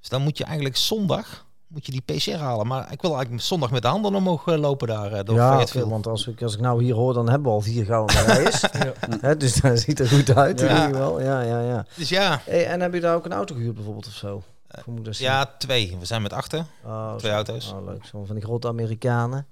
[0.00, 2.66] Dus dan moet je eigenlijk zondag moet je die PCR halen.
[2.66, 5.12] Maar ik wil eigenlijk zondag met de handen omhoog eh, lopen daar.
[5.12, 7.54] Uh, door ja, veel, want als ik, als ik nou hier hoor, dan hebben we
[7.54, 8.64] al vier gouden reis.
[9.22, 9.34] ja.
[9.34, 10.68] dus dat ziet er goed uit ja.
[10.68, 11.20] in ieder geval.
[11.20, 11.86] Ja, ja, ja.
[11.94, 12.40] Dus ja.
[12.44, 14.42] Hey, en heb je daar ook een auto gehuurd bijvoorbeeld of zo?
[14.88, 15.96] Uh, ja, twee.
[15.98, 16.64] We zijn met achter.
[16.84, 17.72] Oh, twee auto's.
[17.72, 18.04] Oh, leuk.
[18.04, 19.46] Zo van die grote Amerikanen.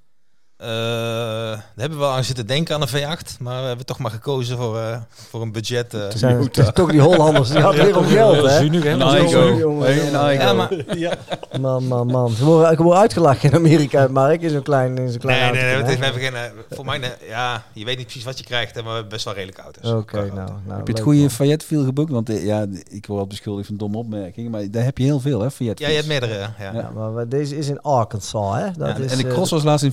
[0.62, 3.98] Uh, daar hebben we al aan zitten denken aan een V8, maar we hebben toch
[3.98, 5.94] maar gekozen voor, uh, voor een budget.
[5.94, 8.68] Uh, zijn, het is toch die Hollanders, die hadden weer om geld, hè?
[8.68, 9.86] Nu een Igo.
[10.32, 10.96] Ja, maar...
[10.96, 11.12] ja.
[11.60, 12.30] Man, man, man.
[12.30, 15.62] Ze worden, ik word uitgelachen in Amerika, Mark, in zo'n klein, in zo'n klein Nee,
[15.62, 16.34] nee, nee, we hebben geen,
[16.70, 19.34] voor mij, ja, je weet niet precies wat je krijgt, maar we hebben best wel
[19.34, 19.90] redelijke auto's.
[19.90, 22.10] Oké, okay, nou, nou, Heb je het goede Fayetteville geboekt?
[22.10, 25.40] Want ja, ik word al beschuldigd van domme opmerkingen, maar daar heb je heel veel,
[25.40, 25.94] hè, Fayetteville.
[25.94, 26.72] Ja, je hebt meerdere, ja.
[26.72, 26.90] ja.
[27.12, 28.70] maar deze is in Arkansas, hè?
[28.76, 29.92] Dat is, en de cross was laatst in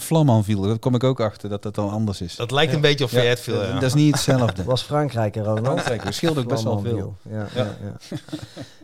[0.62, 2.36] Dat kom ik ook achter dat dat dan anders is.
[2.36, 3.58] Dat lijkt een beetje op Fayetteville.
[3.58, 3.74] Ja.
[3.74, 4.64] Dat is niet hetzelfde.
[4.74, 5.44] was Frankrijk er.
[5.44, 7.16] Frankrijk verschilt ook best wel veel.
[7.22, 7.78] Ja, ja.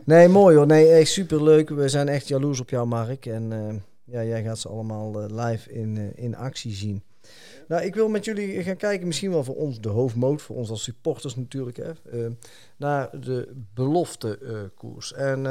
[0.04, 0.66] nee, mooi hoor.
[0.66, 1.68] Nee, echt superleuk.
[1.68, 3.26] We zijn echt jaloers op jou, Mark.
[3.26, 7.02] En uh, ja, jij gaat ze allemaal uh, live in, uh, in actie zien.
[7.68, 10.70] Nou, ik wil met jullie gaan kijken, misschien wel voor ons de hoofdmoot, voor ons
[10.70, 12.28] als supporters natuurlijk, hè,
[12.76, 15.12] naar de beloftekoers.
[15.12, 15.46] en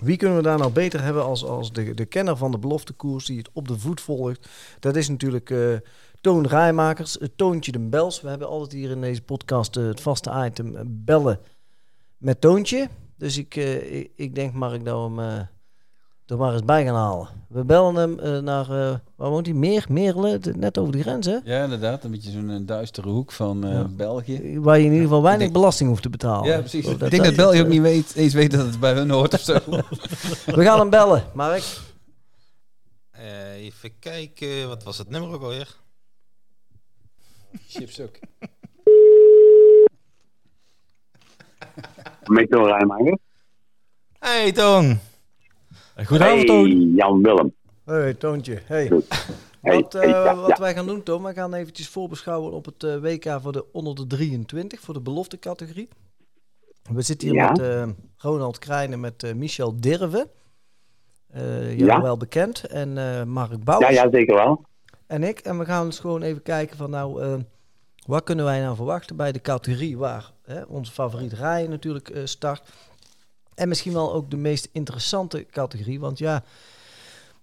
[0.00, 3.26] wie kunnen we daar nou beter hebben als, als de, de kenner van de beloftekoers
[3.26, 4.48] die het op de voet volgt?
[4.80, 5.76] Dat is natuurlijk uh,
[6.20, 8.20] Toon Rijmakers, het Toontje de Bels.
[8.20, 11.40] We hebben altijd hier in deze podcast uh, het vaste item uh, bellen
[12.16, 12.88] met Toontje.
[13.16, 15.48] Dus ik, ik, ik, denk Mark dat we hem
[16.30, 17.28] er maar eens bij gaan halen.
[17.48, 19.54] We bellen hem uh, naar, uh, waar woont hij?
[19.54, 21.38] Meer, Meerle, net over de grens hè?
[21.44, 22.04] Ja, inderdaad.
[22.04, 23.84] Een beetje zo'n duistere hoek van uh, ja.
[23.84, 24.60] België.
[24.60, 26.48] Waar je in ieder geval weinig denk, belasting hoeft te betalen.
[26.48, 26.86] Ja, precies.
[26.86, 29.40] Ik denk dat België ook niet weet, eens weet dat het bij hun hoort of
[29.40, 29.52] zo.
[30.56, 31.78] We gaan hem bellen, Mark.
[33.56, 35.76] even kijken, wat was het nummer ook alweer?
[37.68, 38.18] Chips ook.
[42.24, 43.18] Met Toon Rijmaker.
[44.18, 45.00] Hey Toon.
[46.04, 46.92] Goedenavond, Toon.
[46.94, 47.54] Jan Willem.
[47.84, 48.58] Hey, Toontje.
[48.64, 48.88] Hey.
[49.60, 53.40] Wat, uh, wat wij gaan doen, Toon, we gaan eventjes voorbeschouwen op het uh, WK
[53.42, 55.88] voor de onder de 23, voor de belofte categorie.
[56.92, 60.28] We zitten hier met uh, Ronald Krijnen, met Michel Dirven.
[61.76, 62.02] ja.
[62.02, 62.64] wel bekend.
[62.64, 62.92] En
[63.28, 63.94] Mark Bouwers.
[63.94, 64.64] Ja, ja, zeker wel.
[65.06, 65.38] En ik.
[65.38, 67.42] En we gaan dus gewoon even kijken van nou,
[68.06, 72.62] wat kunnen wij nou verwachten bij de categorie waar hè, onze favoriet Ryan natuurlijk start.
[73.54, 76.00] En misschien wel ook de meest interessante categorie.
[76.00, 76.44] Want ja,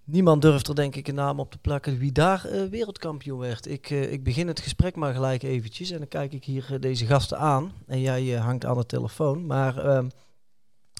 [0.03, 3.67] niemand durft er denk ik een naam op te plakken wie daar uh, wereldkampioen werd.
[3.67, 5.91] Ik, uh, ik begin het gesprek maar gelijk eventjes.
[5.91, 7.71] En dan kijk ik hier uh, deze gasten aan.
[7.87, 9.45] En jij hangt aan de telefoon.
[9.45, 10.07] Maar ehm,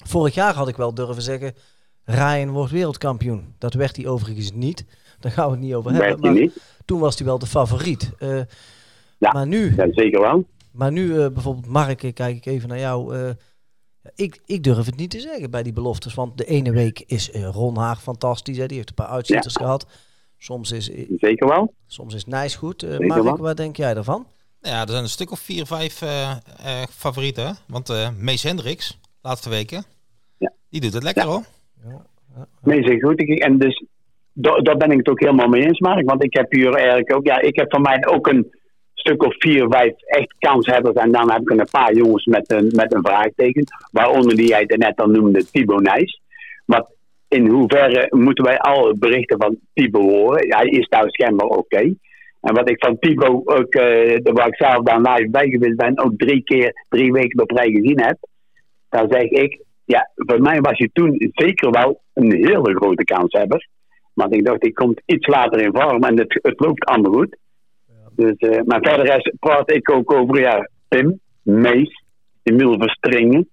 [0.04, 1.54] vorig jaar had ik wel durven zeggen...
[2.10, 3.54] Ryan wordt wereldkampioen.
[3.58, 4.84] Dat werd hij overigens niet.
[5.20, 6.20] Daar gaan we het niet over hebben.
[6.20, 6.56] Maar niet.
[6.84, 8.12] toen was hij wel de favoriet.
[9.18, 10.44] ja, maar nu, ja, zeker wel.
[10.70, 13.34] Maar nu bijvoorbeeld, Mark, kijk ik even naar jou
[14.14, 16.14] Ik, ik durf het niet te zeggen bij die beloftes.
[16.14, 18.56] Want de ene week is uh, Ron Haag fantastisch.
[18.56, 18.66] Hè?
[18.66, 19.86] Die heeft een paar uitzitters gehad.
[20.38, 21.74] Soms is, Zeker wel.
[21.86, 22.82] Soms is Nijs goed.
[22.82, 24.26] Uh, Mark, wat denk jij daarvan?
[24.60, 26.32] Ja, er zijn een stuk of vier, vijf uh,
[26.90, 27.56] favorieten.
[27.66, 29.84] Want uh, Mees Hendricks, laatste weken,
[30.38, 30.52] ja.
[30.70, 31.42] die doet het lekker hoor.
[31.84, 32.06] Ja.
[32.34, 32.46] Ja.
[32.62, 33.40] Mees is goed.
[33.40, 33.84] En dus
[34.32, 36.08] daar ben ik het ook helemaal mee eens, Mark.
[36.08, 38.54] Want ik heb hier eigenlijk ook, ja, ik heb van mij ook een
[38.98, 40.94] stuk of vier, vijf echt kanshebbers.
[40.94, 43.64] En dan heb ik een paar jongens met een, met een vraagteken.
[43.90, 46.20] Waaronder die jij net al noemde, Thibaut Nijs.
[46.64, 46.84] Maar
[47.28, 50.56] in hoeverre moeten wij al berichten van Thibaut horen?
[50.56, 51.94] Hij is daar schijnbaar oké.
[52.40, 55.98] En wat ik van Thibaut ook, uh, waar ik zelf dan live bij geweest ben,
[55.98, 58.18] ook drie keer, drie weken op rij gezien heb.
[58.88, 63.68] Dan zeg ik, ja, voor mij was je toen zeker wel een hele grote kanshebber.
[64.14, 67.36] Want ik dacht, die komt iets later in vorm en het, het loopt allemaal goed.
[68.18, 72.02] Dus, uh, maar verder praat ik ook over ja, Pim, Mees,
[72.42, 73.48] Emiel Verstringen,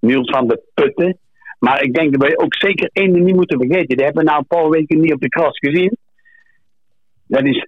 [0.00, 1.18] Niels van de Putten.
[1.58, 3.96] Maar ik denk dat wij ook zeker één niet moeten vergeten.
[3.96, 5.96] Die hebben we nou een paar weken niet op de kras gezien.
[7.26, 7.66] Dat is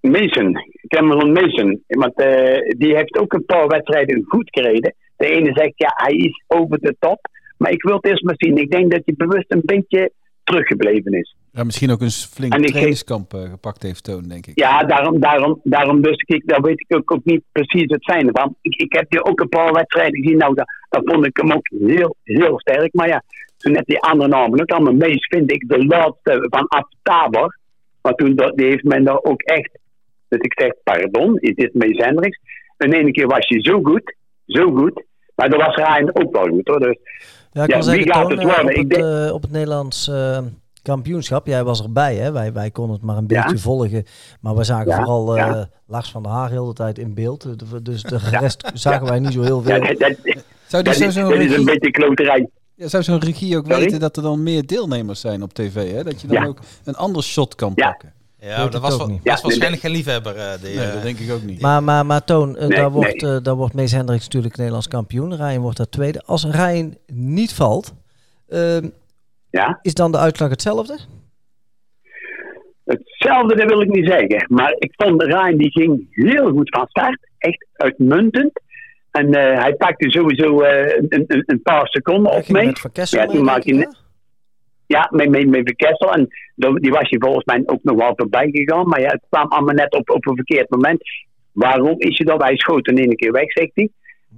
[0.00, 0.56] Mason,
[0.88, 1.82] Cameron Mason.
[1.86, 4.94] Want uh, die heeft ook een paar wedstrijden goed gereden.
[5.16, 7.28] De ene zegt ja, hij is over de top.
[7.58, 8.56] Maar ik wil het eerst maar zien.
[8.56, 10.12] Ik denk dat hij bewust een beetje
[10.44, 11.36] teruggebleven is.
[11.56, 14.58] Ja, misschien ook een flink trainingskamp uh, gepakt heeft Toon, denk ik.
[14.58, 18.30] Ja, daarom, daarom, daarom dus ik, daar weet ik ook, ook niet precies het fijne
[18.32, 18.56] van.
[18.60, 21.52] Ik, ik heb hier ook een paar wedstrijden gezien, nou, dat, dat vond ik hem
[21.52, 22.94] ook heel, heel sterk.
[22.94, 23.22] Maar ja,
[23.56, 27.58] toen net die andere namen ook allemaal meest, vind ik de laatste van Abtaber.
[28.02, 29.78] Maar toen dat, die heeft men daar ook echt,
[30.28, 32.38] dat ik zeg, pardon, is dit Mees Hendricks?
[32.76, 34.14] En ene keer was je zo goed,
[34.46, 35.02] zo goed,
[35.34, 36.80] maar dat was Rijn ook wel goed hoor.
[36.80, 36.96] Dus,
[37.52, 38.60] ja, ik ja, wie gaat het worden?
[38.60, 39.02] Op het, ik denk...
[39.02, 40.08] uh, op het Nederlands...
[40.08, 40.38] Uh
[40.84, 41.46] kampioenschap.
[41.46, 42.32] Jij was erbij, hè?
[42.32, 44.04] Wij, wij konden het maar een beetje volgen.
[44.40, 47.46] Maar we zagen vooral uh, Lars van der Haag heel de tijd in beeld.
[47.84, 49.80] Dus de rest zagen wij niet zo heel veel.
[49.80, 50.16] dat, dat,
[50.66, 52.48] zou dat, is, zo is een beetje kloterij.
[52.74, 55.92] Ja, zou zo'n regie ook weten dat er dan meer deelnemers zijn op tv?
[55.92, 56.04] Hè?
[56.04, 58.12] Dat je dan ook een ander shot kan pakken.
[58.40, 59.20] Ja, dat was, niet.
[59.24, 60.36] was waarschijnlijk geen liefhebber.
[60.36, 61.60] Uh, die, nee, dat denk ik ook niet.
[61.60, 65.36] Maar, maar, maar Toon, uh, daar, wordt, uh, daar wordt Mees Hendricks natuurlijk Nederlands kampioen.
[65.36, 66.22] Ryan wordt daar tweede.
[66.26, 67.94] Als Ryan niet valt,
[68.48, 68.88] ehm,
[69.58, 69.78] ja?
[69.82, 70.98] is dan de uitslag hetzelfde?
[72.84, 74.46] Hetzelfde, dat wil ik niet zeggen.
[74.48, 77.18] Maar ik vond Ryan die ging heel goed van start.
[77.38, 78.60] Echt uitmuntend.
[79.10, 82.66] En uh, hij pakte sowieso uh, een, een, een, paar seconden op mee.
[82.66, 83.88] Met Kessel ja, toen maakte hij
[84.86, 86.12] ja, met, met, met Kessel.
[86.12, 88.88] En die was je volgens mij ook nog wel voorbij gegaan.
[88.88, 91.02] Maar ja, het kwam allemaal net op, op een verkeerd moment.
[91.52, 92.42] Waarom is je dat?
[92.42, 93.88] Hij schoot in één keer weg, zegt hij.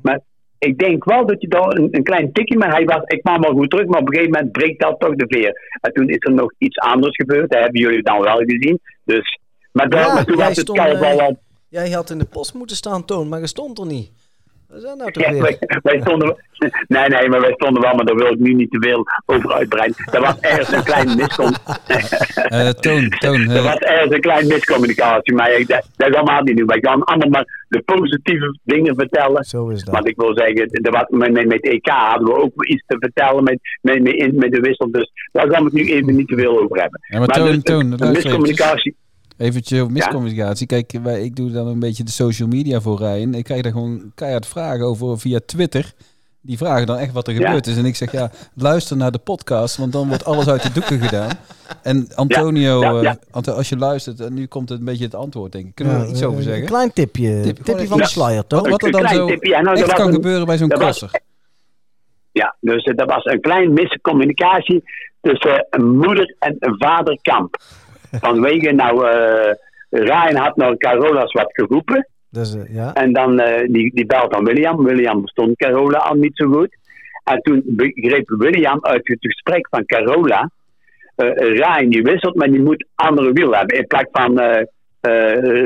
[0.03, 0.21] Maar
[0.59, 3.41] ik denk wel dat je daar een, een klein tikje, maar hij was, ik kwam
[3.41, 5.79] wel goed terug, maar op een gegeven moment breekt dat toch de veer.
[5.81, 8.81] En toen is er nog iets anders gebeurd, dat hebben jullie dan wel gezien.
[9.05, 9.39] Dus,
[9.73, 11.39] maar, maar toen was het wel al...
[11.69, 14.11] Jij had in de post moeten staan, Toon, maar je stond er niet.
[14.69, 16.37] Wat is dat nou toch ja, wij, wij, stonden,
[16.89, 19.53] nee, nee, maar wij stonden wel, maar daar wil ik nu niet te veel over
[19.53, 19.97] uitbreiden.
[20.13, 22.19] Er was ergens een klein miscommunicatie.
[22.49, 23.51] uh, toon, toon.
[23.51, 26.65] er was ergens een klein miscommunicatie, maar ik, dat, dat is allemaal niet nu.
[26.65, 29.45] Wij gaan allemaal maar de positieve dingen vertellen.
[29.45, 29.95] Zo is dat.
[29.95, 33.45] Want ik wil zeggen, was, met, met, met EK hadden we ook iets te vertellen
[33.45, 34.91] met, met, met, met de wissel.
[34.91, 37.01] Dus daar gaan we het nu even niet te veel over hebben.
[37.03, 38.97] Ja, maar, maar toon, dus, toon, de miscommunicatie...
[39.89, 40.67] Miscommunicatie.
[40.67, 43.35] Kijk, wij, ik doe dan een beetje de social media voor Rijn.
[43.35, 45.93] Ik krijg daar gewoon keihard vragen over via Twitter.
[46.47, 47.77] Die vragen dan echt wat er gebeurd is.
[47.77, 51.01] En ik zeg, ja, luister naar de podcast, want dan wordt alles uit de doeken
[51.01, 51.31] gedaan.
[51.83, 55.67] En Antonio, uh, als je luistert, en nu komt het een beetje het antwoord, denk
[55.67, 55.75] ik.
[55.75, 56.63] Kunnen we er iets over zeggen?
[56.63, 57.41] Een klein tipje.
[57.41, 58.69] Tip, tipje van de sluier, toch?
[58.69, 61.11] Wat er dan zo nou, echt kan gebeuren bij zo'n crosser.
[62.33, 64.85] Ja, dus uh, dat was een klein miscommunicatie
[65.21, 67.57] tussen een moeder en een vader Kamp.
[68.27, 69.53] Vanwege, nou, uh,
[69.91, 72.09] Ryan had naar Carolas wat geroepen.
[72.37, 72.95] Dus, uh, ja.
[72.95, 74.85] En dan, uh, die, die belt aan William.
[74.85, 76.77] William bestond Carola al niet zo goed.
[77.25, 80.51] En toen begreep William uit het gesprek van Carola.
[81.17, 83.77] Uh, Ryan die wisselt, maar die moet andere wiel hebben.
[83.77, 84.41] In plaats van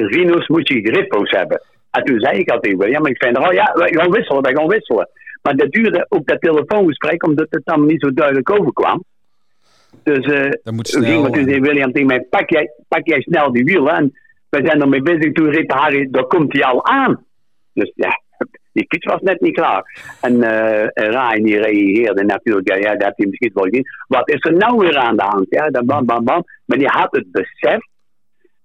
[0.06, 1.62] Rino's moet je grippo's hebben.
[1.90, 4.54] En toen zei ik al tegen William, ik vind, oh ja, wij gaan wisselen, wij
[4.54, 5.08] gaan wisselen.
[5.42, 9.04] Maar dat duurde ook dat telefoongesprek, omdat het dan niet zo duidelijk overkwam.
[10.02, 13.94] Dus uh, ging toen zei William tegen mij, pak jij, pak jij snel die wielen.
[13.94, 14.12] En
[14.50, 15.32] we zijn ermee bezig.
[15.32, 17.24] Toen riep Harry, daar komt hij al aan.
[17.72, 18.20] Dus ja,
[18.72, 20.14] die fiets was net niet klaar.
[20.20, 23.86] En uh, Ryan die reageerde natuurlijk, ja, ja, dat heb je misschien wel gezien.
[24.06, 25.46] Wat is er nou weer aan de hand?
[25.48, 26.44] Ja, dan bam, bam, bam.
[26.64, 27.88] Maar die had het besef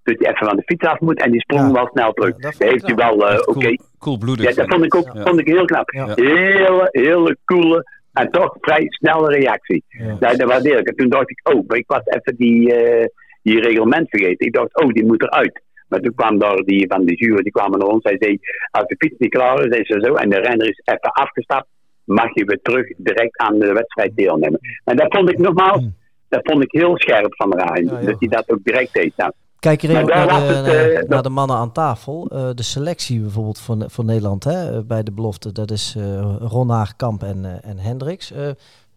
[0.04, 2.36] dat hij even van de fiets af moet en die sprong wel snel terug.
[2.36, 3.50] dat heeft hij wel, uh, oké.
[3.50, 3.80] Okay.
[4.00, 5.90] Cool, cool Ja, dat vond ik ook vond ik heel knap.
[6.16, 7.84] Hele, hele coole
[8.14, 9.84] en toch vrij snelle reactie.
[9.88, 10.18] Ja.
[10.20, 10.88] Nou, dat waardeer ik.
[10.88, 13.06] En toen dacht ik, oh, ik was even die, uh,
[13.42, 14.46] die reglement vergeten.
[14.46, 15.62] Ik dacht, oh, die moet eruit.
[15.88, 18.04] Maar toen kwam daar die van de jury, die kwamen naar ons.
[18.04, 18.40] Hij zei,
[18.72, 20.14] als de fiets niet klaar is, is ze zo.
[20.14, 21.68] En de renner is even afgestapt.
[22.04, 24.60] mag je weer terug direct aan de wedstrijd deelnemen.
[24.84, 25.96] En dat vond ik nogmaals, hmm.
[26.30, 29.14] dat vond ik heel scherp van Rijn, dat hij dat ook direct deed.
[29.18, 30.28] Nou, Kijk hier even naar
[30.64, 32.28] de, naar, de, mannen aan tafel.
[32.56, 37.24] de selectie bijvoorbeeld van, van Nederland hè, bij de belofte, dat is uh, Ron Kamp
[37.24, 38.34] en, en Hendricks.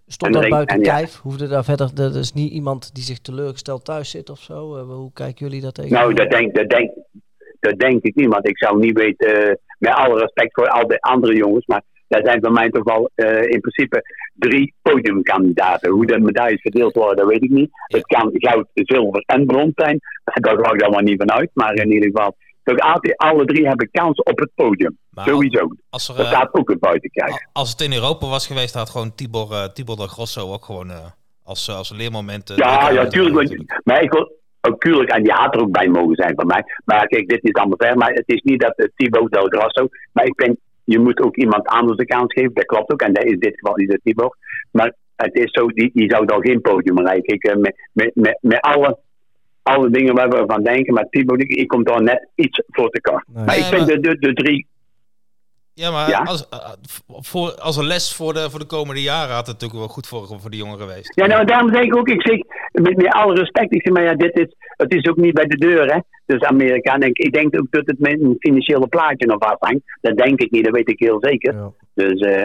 [0.09, 1.19] Stond dat buiten kijf?
[1.19, 4.77] Hoefde daar verder, er is niet iemand die zich teleurgesteld thuis zit of zo?
[4.77, 5.93] Uh, hoe kijken jullie dat tegen?
[5.93, 6.91] Nou, dat denk, dat, denk,
[7.61, 10.87] dat denk ik niet, want ik zou niet weten, uh, met alle respect voor al
[10.87, 14.03] de andere jongens, maar daar zijn bij mij toch wel uh, in principe
[14.35, 15.91] drie podiumkandidaten.
[15.91, 17.71] Hoe de medailles verdeeld worden, dat weet ik niet.
[17.73, 19.99] Het kan goud, zilver en brons zijn.
[20.25, 22.37] Daar ga ik dan maar niet vanuit, maar in ieder geval
[22.77, 24.99] altijd, alle drie hebben kans op het podium.
[25.15, 25.69] Sowieso.
[25.91, 27.49] Als er, dat gaat ook het buiten kijken.
[27.53, 30.89] Als het in Europa was geweest, had gewoon Tibor, uh, Tibor de Grosso ook gewoon
[30.89, 30.97] uh,
[31.45, 32.51] als, als leermoment.
[32.51, 33.81] Uh, ja, ja, tuurlijk.
[33.85, 36.63] Maar ik wil, ook tuurlijk, en die had er ook bij mogen zijn van mij.
[36.85, 37.97] Maar kijk, dit is allemaal ver.
[37.97, 39.89] Maar het is niet dat uh, Tibor Del Grosso.
[40.13, 42.55] Maar ik denk, je moet ook iemand anders de kans geven.
[42.55, 43.03] Dat klopt ook.
[43.03, 44.37] En dat is in dit geval niet de Tibor.
[44.71, 47.35] Maar het is zo, die, die zou dan geen podium bereiken.
[47.35, 48.99] Ik, met, met, met, met alle
[49.69, 50.95] alle dingen waar we van denken.
[50.95, 53.25] Maar Thibaut, ik, ik kom daar net iets voor te kort.
[53.35, 54.67] Maar ik vind de, de, de drie
[55.79, 56.59] ja, maar Als, eh,
[57.07, 60.07] voor, als een les voor de, voor de komende jaren had het natuurlijk wel goed
[60.07, 61.13] voor, voor de jongen geweest.
[61.15, 62.39] Ja, nou, daarom denk ik ook, ik zeg,
[62.73, 65.47] met, met alle respect, ik zeg, maar ja, dit is, het is ook niet bij
[65.47, 65.99] de deur, hè.
[66.27, 69.81] Dus Amerika, en ik, ik denk ook dat het met een financiële plaatje nog afhangt.
[70.01, 71.73] Dat denk ik niet, dat weet ik heel zeker.
[71.95, 72.45] Dus, uh,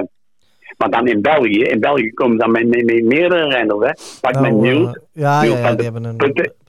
[0.77, 4.19] maar dan in België, in België komen dan met, met, meerdere renners, hè.
[4.21, 4.87] Pak nou, met Niels.
[4.87, 6.17] Uh, ja, ja, ja, die hebben een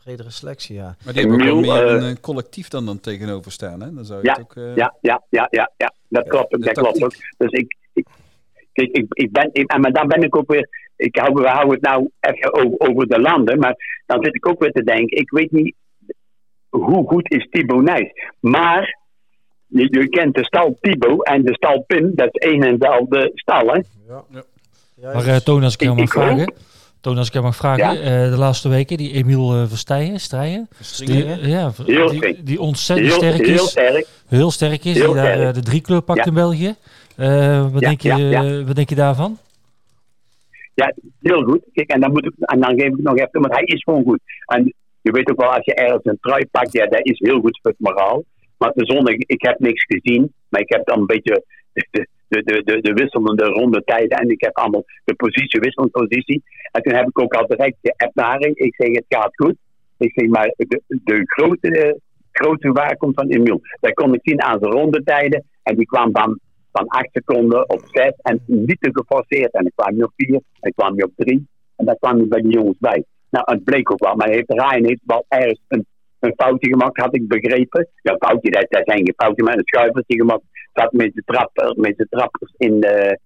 [0.04, 0.96] bredere selectie, ja.
[1.04, 3.94] Maar die hebben ook meer een uh, collectief dan, dan tegenover staan, hè?
[3.94, 4.76] Dan zou je ja, het ook, uh...
[4.76, 7.14] ja, ja, ja, ja, ja, dat klopt, dat klopt ook.
[7.36, 8.06] Dus ik, ik,
[8.72, 11.74] kijk, ik, ik ben, ik, maar dan ben ik ook weer, ik hou, we houden
[11.74, 15.18] het nou even over, over de landen, maar dan zit ik ook weer te denken,
[15.18, 15.74] ik weet niet
[16.68, 18.98] hoe goed is Thibaut Nijs, maar
[19.66, 23.30] je, je, kent de stal Thibaut en de stal Pim, dat is één en dezelfde
[23.34, 23.80] stal, hè?
[24.08, 25.12] Ja, ja.
[25.12, 26.52] Maar uh, Toon, als ik jou mag vragen...
[27.04, 30.68] Toon, als ik jou mag vragen, uh, de laatste weken, die Emiel uh, Verstijgen, Strijden,
[30.98, 31.72] die, ja,
[32.10, 33.48] die, die, ontzettend heel, sterk is.
[33.48, 34.06] Heel sterk.
[34.28, 36.24] Heel sterk is, heel die daar uh, de driekleur pakt ja.
[36.24, 36.74] in België.
[37.72, 39.38] wat, denk je, wat denk je daarvan?
[40.74, 41.60] Ja, heel goed.
[41.72, 44.02] Kijk, en dan, moet ik, en dan geef ik nog even, want hij is gewoon
[44.02, 44.20] goed.
[44.46, 47.40] En je weet ook wel, als je ergens een trui pakt, ja, dat is heel
[47.40, 48.24] goed voor het moraal.
[48.58, 52.08] Maar de zondag, ik heb niks gezien, maar ik heb dan een beetje de, de,
[52.28, 54.18] de, de, de wisselende ronde tijden.
[54.18, 56.42] En ik heb allemaal de positie, wisselende positie.
[56.72, 57.76] En toen heb ik ook al direct
[58.14, 59.56] naar Ik zeg, het gaat goed.
[59.98, 62.00] Ik zeg, maar de, de grote,
[62.32, 63.60] grote waar komt van Emiel.
[63.80, 65.44] Dat kon ik zien aan zijn rondetijden.
[65.62, 66.40] En die kwam van,
[66.72, 68.12] van 8 seconden op 6.
[68.22, 69.52] En niet te geforceerd.
[69.52, 70.34] En ik kwam niet op 4.
[70.34, 71.46] En ik kwam niet op 3.
[71.76, 73.04] En daar kwam hij bij die jongens bij.
[73.30, 74.14] Nou, het bleek ook wel.
[74.14, 75.86] Maar heeft, Ryan heeft wel ergens een,
[76.24, 77.88] een foutje gemaakt, had ik begrepen.
[78.02, 81.74] Ja, foutje, dat, dat zijn geen foutje, maar een schuivertje gemaakt zat met de, trapper,
[81.76, 83.18] met de trappers in de,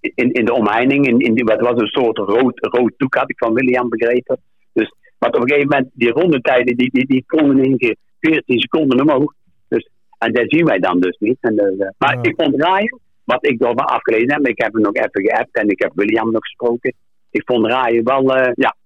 [0.00, 1.06] in, in de omheining.
[1.06, 4.40] In, in die, wat was een soort rood, rood doek, had ik van William begrepen.
[4.72, 8.60] Dus, maar op een gegeven moment, die rondetijden, die, die, die konden in keer 14
[8.60, 9.32] seconden omhoog.
[9.68, 9.88] Dus,
[10.18, 11.38] en dat zien wij dan dus niet.
[11.40, 14.94] En dus, maar ik vond Ryan, wat ik door afgelezen heb, ik heb hem nog
[14.94, 16.94] even geappt en ik heb William nog gesproken.
[17.30, 18.76] Ik vond Ryan wel, uh, ja,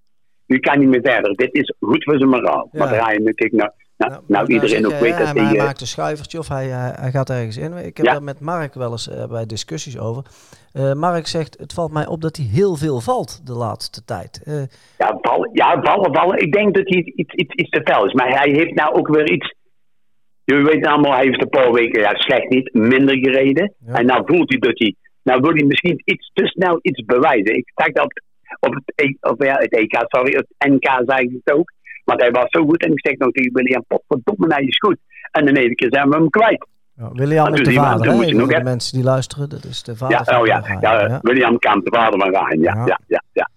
[0.49, 1.35] nu kan niet meer verder.
[1.35, 2.69] Dit is goed voor zijn moraal.
[2.71, 2.79] Ja.
[2.79, 5.43] Maar Ryan, ik nou, nou, nou, nou iedereen ook weet dat hij...
[5.45, 6.67] Hij maakt een schuivertje of hij,
[7.03, 7.73] hij gaat ergens in.
[7.73, 10.23] Ik heb daar met Mark wel eens uh, bij discussies over.
[10.73, 14.41] Uh, Mark zegt, het valt mij op dat hij heel veel valt de laatste tijd.
[14.47, 14.61] Uh,
[14.97, 16.39] ja, vallen, ja, vallen, vallen.
[16.39, 18.13] Ik denk dat hij iets, iets, iets te fel is.
[18.13, 19.55] Maar hij heeft nou ook weer iets...
[20.43, 23.73] Je weet allemaal, hij heeft een paar weken, ja, slecht niet, minder gereden.
[23.85, 23.93] Ja.
[23.93, 24.95] En nou voelt hij dat hij...
[25.23, 27.55] Nou wil hij misschien iets te snel iets bewijzen.
[27.55, 28.21] Ik zag dat
[28.59, 31.71] op het, e, op, ja, het EK, sorry, het NK zei ik het ook.
[32.03, 32.83] Want hij was zo goed.
[32.83, 34.97] En ik zeg nog tegen William, potverdomme, hij is goed.
[35.31, 36.67] En in één keer zijn we hem kwijt.
[36.95, 38.31] Ja, William is de vader, hè?
[38.31, 41.19] Nog de mensen die luisteren, dat is de vader ja, van oh, ja, ja, ja,
[41.21, 43.49] William Kamp, de vader van Rijn, ja, ja, ja, ja.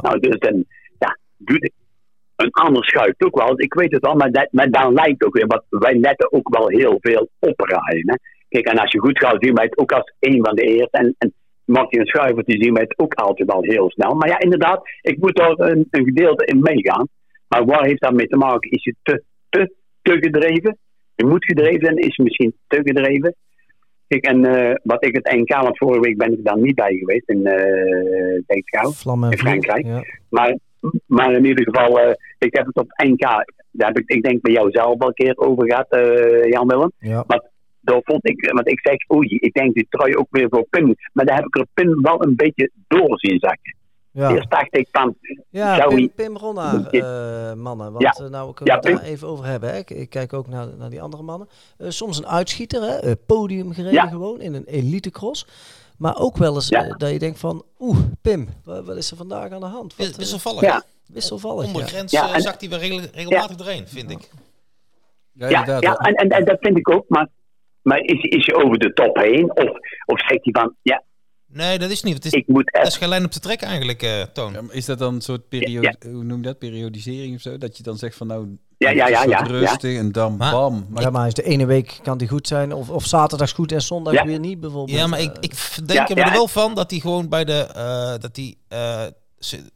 [0.00, 0.64] Nou, dus dan,
[0.98, 1.18] ja,
[2.36, 3.60] een ander schuift ook wel.
[3.60, 6.56] Ik weet het al, maar, dat, maar dan lijkt ook weer, wat wij letten ook
[6.56, 8.14] wel heel veel op Rijn, hè.
[8.48, 10.98] Kijk, en als je goed gaat, zien wij het ook als een van de eerste.
[10.98, 11.34] En, en
[11.66, 14.14] Martin Schuiver, die zien wij het ook altijd wel heel snel.
[14.14, 17.08] Maar ja, inderdaad, ik moet daar een, een gedeelte in meegaan.
[17.48, 18.70] Maar waar heeft dat mee te maken?
[18.70, 20.78] Is je te, te, te gedreven?
[21.14, 23.34] Je moet gedreven zijn, is misschien te gedreven.
[24.08, 26.96] Kijk, en uh, wat ik het NK, want vorige week ben ik daar niet bij
[26.96, 28.34] geweest in uh,
[29.30, 29.86] in Frankrijk.
[29.86, 30.04] Ja.
[30.28, 30.56] Maar,
[31.06, 33.20] maar in ieder geval, uh, ik heb het op NK,
[33.70, 35.86] daar heb ik, ik denk bij jou zelf al een keer over gehad,
[36.50, 36.92] Jan Willem.
[36.98, 37.24] Ja.
[37.26, 37.42] Maar
[37.86, 40.94] daar vond ik, want ik zeg, oei, ik denk die trui ook weer voor Pim.
[41.12, 43.76] Maar daar heb ik er Pim wel een beetje door zien zakken.
[44.10, 44.30] Ja.
[44.30, 45.16] Eerst dacht ik van...
[45.50, 47.92] Ja, Pim, Pim Ronnaar, uh, mannen.
[47.92, 48.24] Want ja.
[48.24, 49.70] uh, nou kunnen we het daar even over hebben.
[49.70, 49.78] Hè.
[49.78, 51.48] Ik, ik, kijk ook naar, naar die andere mannen.
[51.78, 53.16] Uh, soms een uitschieter, hè.
[53.16, 55.46] podium gereden gewoon in een elite cross.
[55.98, 59.60] Maar ook wel eens dat je denkt van, oeh, Pim, wat, is er vandaag aan
[59.60, 59.96] de hand?
[59.96, 60.60] Wat, wisselvallig.
[60.60, 60.82] Ja.
[61.06, 62.34] Wisselvallig, Ondergrens ja.
[62.34, 64.30] en, zakt hij weer regelmatig doorheen, vind ik.
[65.32, 67.04] Ja, ja, ja en, en, en, dat vind ik ook.
[67.08, 67.28] Maar,
[67.86, 69.50] maar is, is hij over de top heen?
[69.56, 69.70] Of,
[70.06, 71.02] of zegt hij van, ja,
[71.48, 72.14] Nee, dat is niet.
[72.14, 74.52] Het is, ik moet dat is geen lijn op te trekken eigenlijk, uh, Toon.
[74.52, 77.58] Ja, is dat dan een soort periode, hoe noem je dat, periodisering of zo?
[77.58, 80.86] Dat je dan zegt van nou, ja, ja, ja, ja, rustig en dan maar, bam.
[80.90, 83.72] Maar, ja, maar is de ene week kan die goed zijn of, of zaterdags goed
[83.72, 84.98] en zondag weer niet bijvoorbeeld.
[84.98, 85.52] Ja, maar ik, ik
[85.86, 89.06] denk er wel van dat hij gewoon bij de, uh, dat hij uh,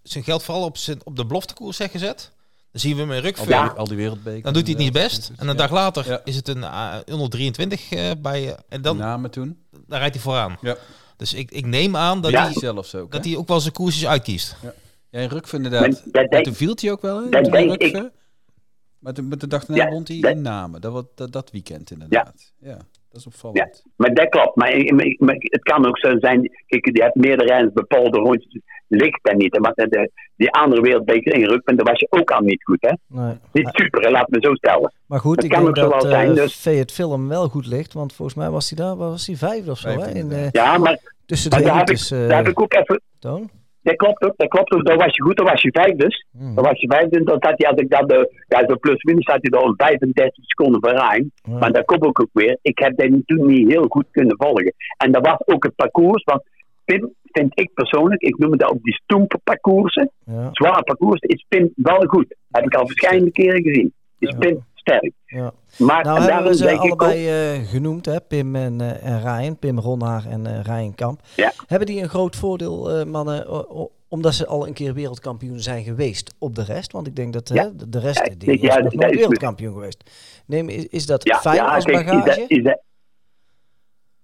[0.03, 2.33] zijn geld vooral op, zijn, op de beloftekoers heeft gezet.
[2.73, 3.55] Dan zien we hem in Rukveen.
[3.55, 4.43] Al, al die wereldbeker.
[4.43, 5.33] Dan doet hij het niet best.
[5.37, 8.57] En een dag later is het een uh, 123 uh, bij...
[8.69, 9.59] en dan, Namen toen.
[9.87, 10.59] Dan rijdt hij vooraan.
[10.61, 10.77] Ja.
[11.17, 14.07] Dus ik, ik neem aan dat, hij, zelf zo, dat hij ook wel zijn koersjes
[14.07, 14.57] uitkiest.
[14.63, 14.75] Ja,
[15.11, 16.03] ja in Rukve inderdaad.
[16.13, 17.29] Maar, toen viel hij ook wel, hè?
[17.29, 18.11] Dat denk ik.
[18.99, 20.81] Maar toen, met de dag daarna ja, rond hij in Namen.
[20.81, 22.53] Dat, dat, dat weekend inderdaad.
[22.61, 22.69] Ja.
[22.69, 22.77] ja.
[23.11, 23.83] Dat is opvallend.
[23.85, 24.57] Ja, maar dat klopt.
[24.57, 29.19] Maar, maar, het kan ook zo zijn, kijk, je hebt meerdere renners bepaalde rondjes, ligt
[29.23, 29.59] dat niet.
[29.59, 32.93] Maar de, die andere wereldbeker in Rukven, daar was je ook al niet goed, hè?
[33.07, 33.35] Nee.
[33.53, 34.93] Niet super, laat me zo stellen.
[35.07, 36.65] Maar goed, dat ik kan denk dat uh, zijn, dus...
[36.65, 39.79] het film wel goed ligt, want volgens mij was hij daar, was hij vijfde of
[39.79, 40.11] zo, hè?
[40.11, 43.01] In, uh, ja, maar, tussen de daar, heb ik, daar heb ik ook even...
[43.19, 43.51] Toon?
[43.83, 44.87] Dat klopt ook, dat klopt ook.
[44.87, 45.97] Dan was je goed, dan was je vijfde.
[45.97, 46.27] Dus.
[46.33, 46.55] Hmm.
[46.55, 49.27] Dan was je vijfde, dan had hij, als ik dat, de, ja, zo plus minus,
[49.27, 52.59] had hij dan 35 seconden voor Maar dat komt ook, ook weer.
[52.63, 54.75] Ik heb dat toen niet heel goed kunnen volgen.
[54.97, 56.43] En dat was ook het parcours, want
[56.85, 60.49] Pim, vind ik persoonlijk, ik noem het op die stoempe parcoursen, ja.
[60.53, 62.35] zware parcours, is Pim wel goed.
[62.51, 63.93] Heb ik al verschillende keren gezien.
[64.19, 65.13] Is Pim sterk.
[65.27, 65.53] Ja.
[65.79, 68.21] Maar nou, hebben we ze allebei ook, uh, genoemd, hè?
[68.21, 71.21] Pim en, uh, en Ryan, Pim Ronhaar en uh, Ryan Kamp.
[71.37, 71.53] Ja.
[71.67, 73.47] Hebben die een groot voordeel, mannen,
[74.09, 76.93] omdat ze al een keer wereldkampioen zijn geweest op de rest?
[76.93, 77.71] Want ik denk dat ja.
[77.77, 80.11] de, de rest die is nog nooit wereldkampioen geweest.
[80.47, 82.45] Neem, is, is dat fijn als bagage?
[82.47, 82.81] Is dat,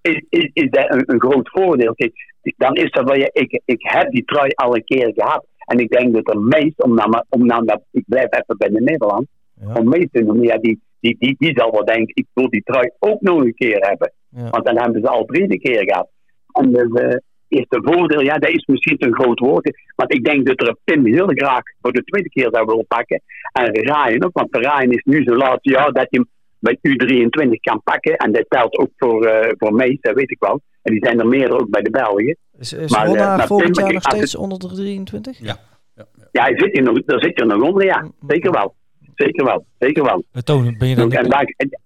[0.01, 1.95] is, is, is dat een, een, groot voordeel?
[1.95, 2.13] Kijk,
[2.57, 5.47] dan is dat wel je, ik, ik heb die trui al een keer gehad.
[5.67, 8.81] En ik denk dat er meest, om nou, om nou ik blijf even bij de
[8.81, 9.27] Nederland,
[9.61, 9.73] ja.
[9.73, 12.63] om meest te noemen, ja, die, die, die, die zal wel denken, ik wil die
[12.63, 14.13] trui ook nog een keer hebben.
[14.51, 16.09] Want dan hebben ze al drie keer gehad.
[16.53, 17.17] En dus uh,
[17.49, 19.71] is de voordeel, ja, dat is misschien een groot woord.
[19.95, 22.87] Want ik denk dat er een Pim heel graag voor de tweede keer zou willen
[22.87, 23.23] pakken.
[23.53, 26.29] En Ryan ook, want Ryan is nu zo laat jaar dat hij hem
[26.59, 28.17] bij U23 kan pakken.
[28.17, 30.61] En dat telt ook voor, uh, voor mij, dat weet ik wel.
[30.83, 32.37] En die zijn er meer ook bij de Belgen.
[32.59, 35.39] Is, is maar, uh, volgend jaar nog steeds onder de 23?
[35.39, 35.45] Ja.
[35.47, 35.57] Ja,
[35.95, 36.29] ja.
[36.33, 38.11] ja hij zit er nog, daar zit er nog onder, ja.
[38.27, 38.75] Zeker wel.
[39.17, 39.67] Zeker wel.
[39.79, 40.25] Zeker wel.
[40.33, 41.13] Uh, Toon, ben je dan...
[41.13, 41.81] En daar, en,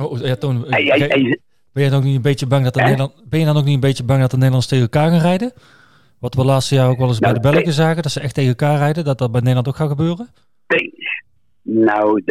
[0.00, 1.38] oh, ja, Toon, hij,
[1.72, 3.64] ben je dan ook niet een beetje bang dat de Nederland, ben je dan ook
[3.64, 5.52] niet een beetje bang dat de Nederlanders tegen elkaar gaan rijden?
[6.18, 8.34] Wat we laatste jaar ook wel eens bij nou, de Belgen zagen, dat ze echt
[8.34, 10.28] tegen elkaar rijden, dat dat bij Nederland ook gaat gebeuren?
[11.62, 12.22] Nou,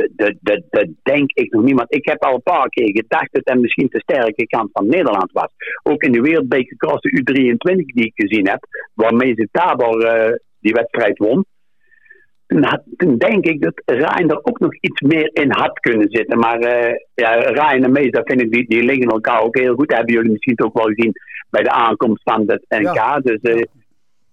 [0.42, 1.76] dat denk ik nog niet.
[1.76, 4.88] Want ik heb al een paar keer gedacht dat het misschien de sterke kant van
[4.88, 5.50] Nederland was.
[5.84, 10.36] Ook in de Wereldbeker Cross de U23 die ik gezien heb, waarmee ze Tabor uh,
[10.60, 11.46] die wedstrijd won.
[12.98, 16.40] Toen, denk ik dat Rijn er ook nog iets meer in had kunnen zitten.
[16.40, 19.76] Maar uh, ja, Rijn en Mees, dat vind ik, die, die liggen elkaar ook heel
[19.76, 19.88] goed.
[19.88, 21.14] Dat hebben jullie misschien ook wel gezien
[21.50, 23.24] bij de aankomst van het NK.
[23.24, 23.64] Dus uh,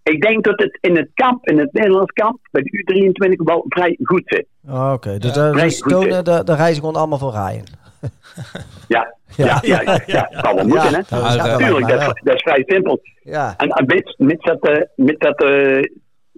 [0.03, 3.64] ik denk dat het in het kamp, in het Nederlands kamp, bij de U23 wel
[3.69, 4.47] vrij goed zit.
[4.69, 5.53] Oh, Oké, dus, ja.
[5.53, 7.64] dus tonen, daar, daar reizen gewoon allemaal voor Ryan.
[8.89, 11.01] ja, ja, ja, ja, ja, kan wel moeten, hè?
[11.11, 13.01] Natuurlijk, dat, dat, is vrij simpel.
[13.23, 13.55] Ja.
[13.57, 15.43] En, en met, dat, uh, met dat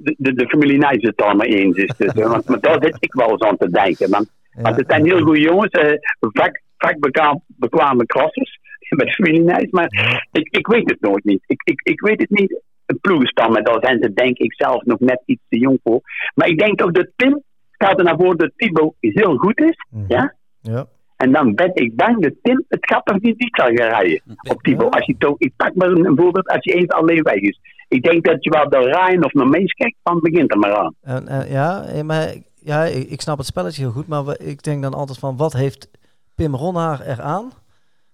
[0.03, 1.95] de, de, familie Nijs het allemaal eens is.
[1.97, 4.11] Dus, want, maar daar zit ik wel eens aan te denken.
[4.11, 9.41] Want, want het zijn heel goede jongens, uh, vak, vakbekwame bekwame crossers met de familie
[9.41, 9.71] Nijs.
[9.71, 9.89] Maar
[10.33, 11.43] ik, ik weet het nooit niet.
[11.47, 12.63] Ik, ik, ik weet het niet
[13.01, 13.65] ploegenstammen.
[13.65, 16.01] Daar zijn ze denk ik zelf nog net iets te jong voor.
[16.35, 19.77] Maar ik denk ook dat Tim, staat er naar voren dat Thibaut heel goed is.
[19.91, 20.05] Mhm.
[20.09, 20.35] Ja?
[20.61, 20.87] ja.
[21.17, 24.95] En dan ben ik bang dat Tim het grappig niet zal gaan rijden op Thibaut.
[24.95, 27.61] Als je toch, ik pak maar een voorbeeld als je even alleen weg is.
[27.91, 30.77] Ik denk dat je wel door Ryan of naar Mees kijkt, dan begint er maar
[30.77, 30.95] aan.
[31.01, 34.95] En, ja, eh, maar ja, ik, snap het spelletje heel goed, maar ik denk dan
[34.95, 35.89] altijd van wat heeft
[36.35, 37.53] Pim Ronhaar eraan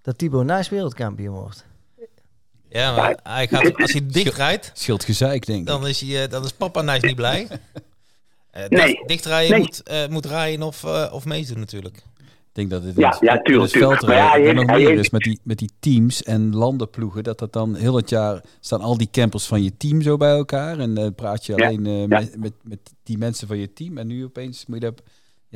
[0.02, 1.66] dat Thibaut Nijs wereldkampioen wordt?
[2.68, 4.70] Ja, maar hij gaat, als hij dicht rijdt...
[4.74, 5.66] Scheelt gezeik, denk ik.
[5.66, 7.46] Dan is, hij, eh, dan is papa Nijs niet blij.
[8.56, 9.02] Uh, nee.
[9.06, 12.02] Dichtrijden moet, uh, moet rijden of, uh, of meedoen natuurlijk.
[12.56, 15.58] Ik denk dat het ja, ja, tuurlijk, het veldrijden nog meer is met die, met
[15.58, 17.24] die teams en landenploegen.
[17.24, 20.30] Dat dat dan heel het jaar staan al die campers van je team zo bij
[20.30, 20.78] elkaar.
[20.78, 23.98] En dan praat je alleen met, met, met die mensen van je team.
[23.98, 25.02] En nu opeens moet je dat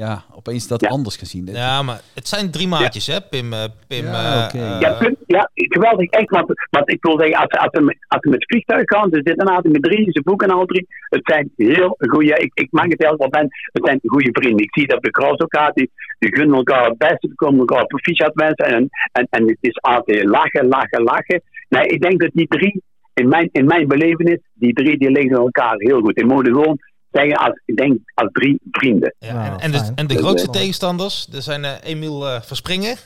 [0.05, 1.47] ja, opeens dat anders gezien.
[1.53, 3.53] Ja, maar het zijn drie maatjes, hè, Pim.
[3.53, 6.11] Uh, Pim ja, uh, ja, ja, geweldig.
[6.11, 9.13] Echt, want, want ik wil zeggen, als, als, ze, als ze met het vliegtuig gaan,
[9.13, 10.87] er zitten een met drie, ze boeken al drie.
[11.03, 14.65] Het zijn heel goede, ik, ik mag het helemaal ben, het zijn goede vrienden.
[14.65, 17.59] Ik zie dat de Kroos ook gaat, die, die gunnen elkaar het beste, die komen
[17.59, 18.67] elkaar proficiat mensen.
[18.67, 21.43] En, en, en het is altijd lachen, lachen, lachen.
[21.69, 22.83] Nee, ik denk dat die drie,
[23.15, 26.15] in mijn, in mijn belevenis, die drie die liggen elkaar heel goed.
[26.15, 26.79] Die moeten gewoon
[27.13, 29.15] zeggen als, ik denk, als drie vrienden.
[29.19, 32.97] Ja, en, en, de, en de grootste tegenstanders, er zijn uh, Emiel uh, Verspringen.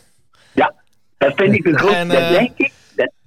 [0.52, 0.74] Ja,
[1.18, 2.72] dat vind ik de grootste, en, uh, denk ik.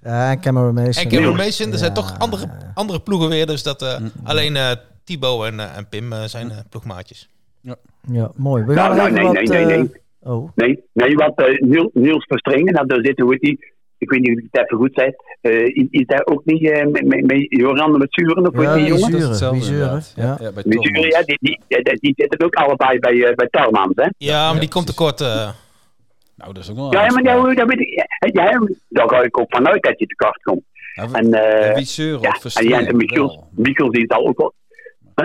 [0.01, 1.03] Ja, Cameron Mason.
[1.03, 3.45] En Cameron Mason, er zijn toch andere, andere ploegen weer.
[3.45, 4.71] Dus dat alleen uh,
[5.03, 7.29] Thibaut en, uh, en Pim zijn ploegmaatjes.
[7.61, 7.75] Ja.
[8.11, 8.63] ja, mooi.
[8.63, 9.91] We gaan nou, nee, wat, nee, nee, nee.
[10.19, 10.51] Oh.
[10.55, 14.37] Nee, nee, wat Niels, Niels Verspringen, nou, daar zitten we die ik weet niet of
[14.37, 17.97] ik het even goed zei, uh, is, daar ook niet uh, met, met, met Joran
[17.97, 18.47] met Zuren?
[18.47, 19.35] Of ja, die jongen?
[19.35, 20.37] Zuren, Zuren, ja.
[20.39, 23.93] Ja, bij Zuren, ja, die, die, die, die, zitten ook allebei bij, uh, bij Tarmans,
[23.95, 24.07] hè?
[24.17, 25.21] Ja, maar die komt tekort.
[25.21, 25.49] Uh...
[26.35, 29.39] Nou, dat is ook wel Ja, maar ja, dat weet ik, ja, daar ga ik
[29.39, 30.63] ook vanuit dat je tekort komt.
[30.93, 34.53] Ja, en, uh, wie Zuren ja, en ja, Michels, Michels die zal ook wel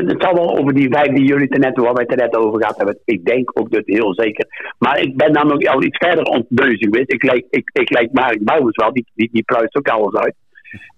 [0.01, 2.77] het zal wel over die vijf die jullie net, waar wij het net over gehad
[2.77, 2.99] hebben.
[3.05, 4.75] Ik denk ook dat heel zeker.
[4.79, 7.13] Maar ik ben ook al iets verder ontbeuzen geweest.
[7.13, 10.35] Ik lijk, ik, ik lijk Mark Bouwens wel, die, die, die pluist ook alles uit.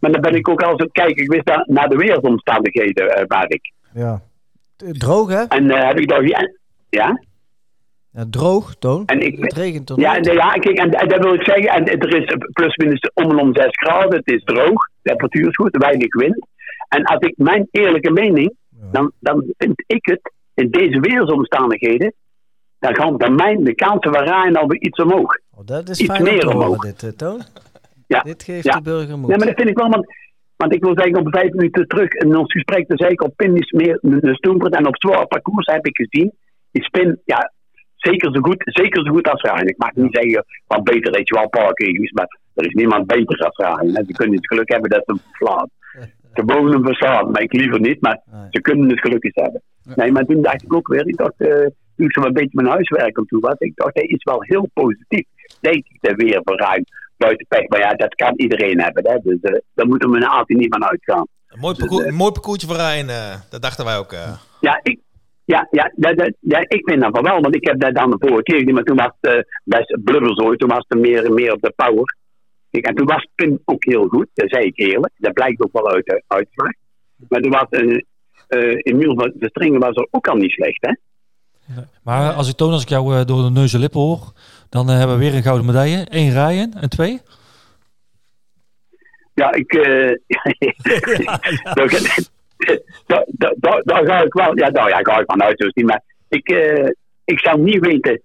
[0.01, 3.49] Maar dan ben ik ook al eens kijken geweest naar, naar de wereldomstandigheden, uh, waar
[3.49, 3.73] ik.
[3.95, 4.21] Ja.
[4.77, 5.43] Droog, hè?
[5.43, 6.27] En uh, heb ik daar...
[6.27, 6.51] Ja?
[6.91, 7.21] ja?
[8.13, 9.07] Ja, droog, Toon.
[9.07, 11.69] En ik, het regent toch Ja, ja kijk, en, en, dat wil ik zeggen.
[11.69, 14.17] En er is plus minus om en om 6 graden.
[14.19, 14.89] Het is droog.
[15.03, 15.77] De temperatuur is goed.
[15.77, 16.47] Weinig wind.
[16.89, 18.55] En als ik mijn eerlijke mening
[18.93, 22.15] dan, dan vind ik het in deze weersomstandigheden,
[22.79, 25.39] dan gaan bij mij de kansen van Rijn alweer iets omhoog.
[25.51, 26.83] Oh, dat is iets fijn meer omhoog.
[26.83, 27.43] Dit, uh, Toon.
[28.07, 28.21] Ja.
[28.21, 28.77] Dit geeft ja.
[28.77, 29.29] de burger moed.
[29.29, 30.07] Nee, maar dat vind ik wel, want,
[30.57, 33.57] want ik wil zeggen, op vijf minuten terug in ons gesprek, zei ik op Pin
[33.57, 36.33] is meer een stoempert en op zwaar parcours heb ik gezien,
[36.71, 37.53] is Pin, ja,
[37.97, 39.69] zeker zo goed, zeker zo goed als Rijn.
[39.69, 42.75] Ik mag niet zeggen van beter, weet je wel, een paar keer, maar er is
[42.75, 44.07] niemand beter als Rijn.
[44.07, 45.69] Ze kunnen het geluk hebben dat ze hem verslaat
[46.35, 47.31] te wonen bestaan.
[47.31, 48.21] Maar ik liever niet, maar
[48.51, 49.63] ze kunnen het gelukkig hebben.
[49.95, 51.49] Nee, maar toen dacht ik ook weer, ik dacht, uh,
[51.97, 54.43] toen ik zo een beetje mijn huiswerk om toe was, ik dacht, hij is wel
[54.43, 55.27] heel positief.
[55.61, 56.85] Denk ik er weer voor ruim
[57.17, 57.69] buiten pech.
[57.69, 59.19] Maar ja, dat kan iedereen hebben, hè.
[59.23, 61.27] dus uh, daar moeten we altijd niet van uitgaan.
[61.49, 63.07] Een mooi, parcours, dus, uh, mooi parcoursje voor Rijn,
[63.51, 64.13] dat dachten wij ook.
[64.61, 64.99] Ja, ik,
[65.45, 68.43] ja, ja, ja, ja, ik vind dat wel, want ik heb dat dan de vorige
[68.43, 72.17] keer maar toen was het best blubberzooi, toen was het meer, meer op de power
[72.83, 75.13] en toen was Pim ook heel goed, dat zei ik eerlijk.
[75.17, 76.73] Dat blijkt ook wel uit de uitvraag.
[77.29, 78.01] Maar toen was uh,
[78.49, 80.93] uh, Emiel de Stringen was er ook al niet slecht, hè?
[82.03, 84.33] Maar als ik toon, als ik jou uh, door de neus en lippen hoor,
[84.69, 86.07] dan uh, hebben we weer een gouden medaille.
[86.09, 87.21] Eén rijden en twee?
[89.35, 89.73] Ja, ik...
[89.77, 90.13] Uh,
[93.85, 94.59] daar ga ik wel...
[94.59, 95.87] Ja, daar ga ik vanuit, dus niet.
[95.87, 96.49] Maar ik,
[97.25, 98.23] ik zou niet weten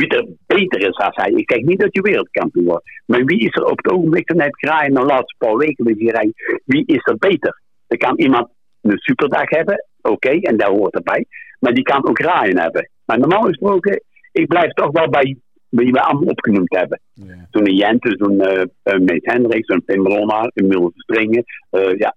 [0.00, 1.30] wie er beter is als hij.
[1.30, 2.84] Ik zeg niet dat je wereldkampioen wordt.
[3.06, 6.10] Maar wie is er op het ogenblik vanuit Graaien de laatste paar weken met die
[6.10, 6.32] rij,
[6.64, 7.60] wie is er beter?
[7.86, 8.48] Er kan iemand
[8.80, 11.26] een superdag hebben, oké, en daar hoort erbij.
[11.58, 12.90] Maar die kan ook Ryan hebben.
[13.04, 15.36] Maar normaal gesproken, ik blijf toch wel bij
[15.68, 17.00] wie we allemaal opgenoemd hebben.
[17.12, 17.46] Ja.
[17.50, 21.44] Toen een Jente, zo'n uh, uh, Meet Hendricks, zo'n Pim Bromma, een Niels Stringen.
[21.70, 22.14] Uh, ja.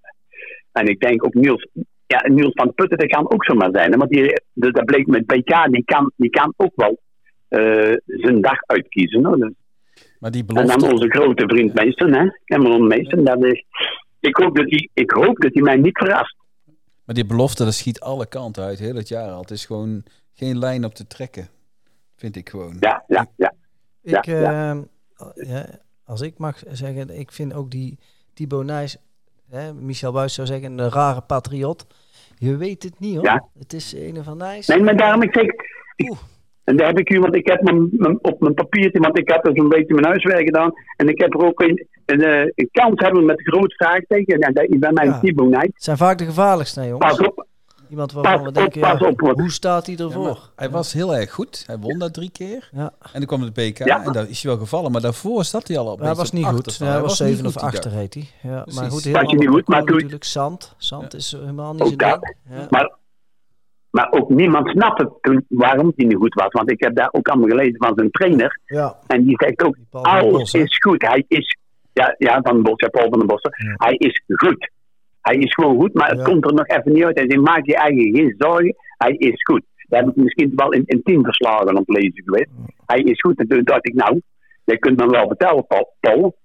[0.71, 1.67] En ik denk ook Niels,
[2.07, 3.97] ja, Niels van Putten, dat kan ook zomaar zijn.
[3.97, 6.99] Want die, dat bleek met BK, die kan, die kan ook wel
[8.05, 9.25] zijn dag uitkiezen.
[9.25, 9.51] Hoor.
[10.19, 10.73] Maar die belofte...
[10.73, 12.29] En dan onze grote vriend Meester, hè?
[12.45, 13.23] Cameron Meester.
[13.23, 13.65] Dat is,
[14.19, 16.35] ik, hoop dat hij, ik hoop dat hij mij niet verrast.
[17.05, 19.41] Maar die belofte, dat schiet alle kanten uit, heel het jaar al.
[19.41, 21.47] Het is gewoon geen lijn op te trekken,
[22.15, 22.77] vind ik gewoon.
[22.79, 23.53] Ja, ja, ja.
[24.01, 24.73] Ik, ja, ja.
[24.73, 24.83] Uh,
[25.33, 25.65] ja,
[26.05, 27.99] als ik mag zeggen, ik vind ook die
[28.33, 28.97] Thibaut Nijs,
[29.49, 31.85] hè, Michel Buis zou zeggen, een rare patriot.
[32.37, 33.25] Je weet het niet hoor.
[33.25, 33.47] Ja.
[33.59, 34.67] Het is een van Nijs.
[34.67, 35.45] Nee, maar daarom ik zeg,
[36.63, 39.27] en daar heb ik u, want ik heb mijn, mijn, op mijn papiertje, want ik
[39.27, 40.73] heb dus een beetje mijn huiswerk gedaan.
[40.97, 44.39] En ik heb er ook een, een, eh, een kans hebben met groot vraagteken.
[44.39, 45.59] En dat is bij mijn ja.
[45.59, 47.17] Het zijn vaak de gevaarlijkste, jongens.
[47.17, 47.45] Pas op.
[47.89, 50.25] Iemand waarvan we denken, pas op, hoe staat hij ervoor?
[50.25, 51.63] Ja, hij was heel erg goed.
[51.67, 52.69] Hij won dat drie keer.
[52.71, 52.93] Ja.
[53.01, 54.91] En dan kwam het BK en daar is hij wel gevallen.
[54.91, 55.99] Maar daarvoor zat hij al op.
[55.99, 56.79] hij was niet goed.
[56.79, 58.27] hij was zeven of achter, heet hij.
[58.41, 60.75] Ja, maar goed, heel was niet goed, maar natuurlijk zand.
[60.77, 62.67] Zand is helemaal niet zo ding.
[62.69, 62.91] Maar
[63.93, 66.51] maar ook niemand snapte toen waarom hij niet goed was.
[66.51, 68.59] Want ik heb daar ook allemaal gelezen van zijn trainer.
[68.65, 68.95] Ja.
[69.07, 71.01] En die zegt ook, alles is goed.
[71.01, 71.57] Hij is,
[71.93, 73.51] ja, ja van Bos, ja, Paul van den Bossen.
[73.75, 74.71] Hij is goed.
[75.21, 77.17] Hij is gewoon goed, maar het komt er nog even niet uit.
[77.17, 78.75] Hij zegt, maak je eigen geen zorgen.
[78.97, 79.63] Hij is goed.
[79.87, 82.49] Daar heb ik misschien wel in, in tien verslagen op lezen geweest.
[82.85, 83.39] Hij is goed.
[83.39, 84.21] En toen dacht ik, nou,
[84.63, 86.35] je kunt me wel vertellen, Paul.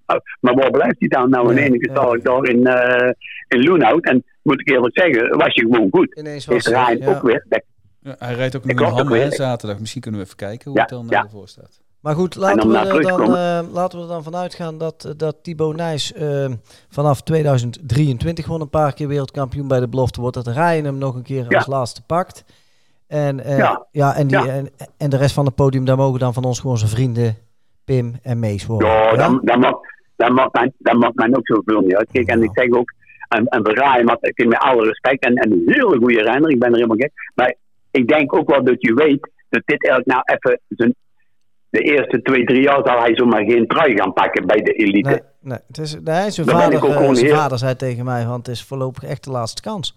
[0.41, 1.31] Maar waar blijft hij dan?
[1.31, 2.19] Nou, in enige ja.
[2.23, 3.11] daar in, uh,
[3.49, 4.05] in Loenhout.
[4.05, 6.19] En moet ik eerlijk zeggen, was je gewoon goed.
[6.19, 7.45] Ineens was is Rijn ook weer.
[7.49, 7.63] Dat,
[8.01, 9.79] Ja, hij rijdt ook nog in Hamme zaterdag.
[9.79, 11.23] Misschien kunnen we even kijken hoe het dan ja.
[11.23, 11.81] ervoor staat.
[12.01, 15.37] Maar goed, laten we, er dan, uh, laten we er dan vanuit gaan dat, dat
[15.43, 16.47] Thibaut Nijs uh,
[16.89, 20.37] vanaf 2023 gewoon een paar keer wereldkampioen bij de belofte wordt.
[20.37, 22.45] Dat Ryan hem nog een keer als laatste pakt.
[23.07, 23.87] En, uh, ja.
[23.91, 24.15] ja.
[24.15, 26.79] en, die, En, en de rest van het podium, daar mogen dan van ons gewoon
[26.79, 27.37] zijn vrienden
[27.85, 28.89] Pim en Mees worden.
[28.89, 29.75] Ja, Dan, dan, mag,
[30.17, 32.09] dan, mag men, dan mag men ook zoveel niet uit.
[32.13, 32.93] Kijk, en ik zeg ook,
[33.29, 36.59] en, en Ryan, maar ik met alle respect, en, en een hele goede renner, ik
[36.59, 37.13] ben er helemaal gek.
[37.35, 37.55] Maar
[37.91, 40.95] ik denk ook wel dat je weet dat dit eigenlijk nou even zijn
[41.71, 45.09] de eerste twee, drie jaar zal hij zomaar geen trui gaan pakken bij de elite.
[45.09, 45.59] Nee, nee.
[45.67, 49.03] Het is, nee zijn, vader, uh, zijn vader zei tegen mij, want het is voorlopig
[49.03, 49.95] echt de laatste kans.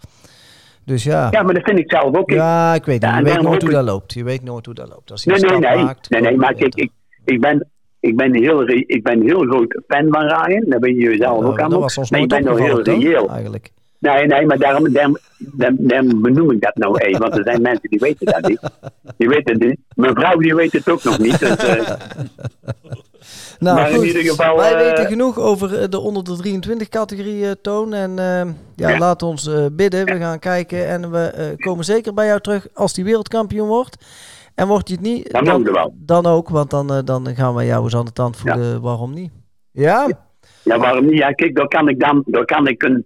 [0.85, 1.27] Dus ja.
[1.31, 2.29] Ja, maar dat vind ik zelf ook.
[2.29, 3.15] Ja, ik weet niet.
[3.15, 4.13] je weet nooit hoe dat loopt.
[4.13, 5.11] Je weet nooit hoe dat loopt.
[5.11, 5.83] Als nee, nee, nee.
[5.83, 6.91] Maakt, nee, nee, maar kijk, ik,
[7.25, 7.69] ik, ben,
[8.01, 10.63] ik, ben heel, ik ben heel groot fan van Ryan.
[10.67, 11.79] Daar ben je zelf ook aan.
[12.09, 13.29] Maar ik ben nog heel reëel.
[13.29, 13.71] Eigenlijk.
[14.01, 15.17] Nee, nee, maar daarom, daarom,
[15.77, 17.19] daarom, benoem ik dat nou even.
[17.19, 18.59] Want er zijn mensen die weten dat niet.
[19.17, 19.79] Die weten het niet.
[19.95, 21.39] Mijn vrouw die weet het ook nog niet.
[21.39, 21.75] Dus, uh,
[23.59, 24.57] nou, maar in ieder geval...
[24.57, 27.93] Wij uh, weten genoeg over eh, de onder de 23 categorie, Toon.
[27.93, 30.05] En ja, ja, laat ons bidden.
[30.05, 30.87] We gaan kijken.
[30.87, 33.97] En we komen zeker bij jou terug als die wereldkampioen wordt.
[34.61, 35.93] En wordt hij het niet, dan, dan, wel.
[35.97, 36.49] dan ook.
[36.49, 38.81] Want dan, dan gaan we jou eens aan de tand voelen.
[38.81, 39.31] Waarom niet?
[39.71, 40.07] Ja?
[40.63, 41.17] Ja, waarom niet?
[41.17, 43.05] Ja, kijk, dan kan ik dan, dan kan ik een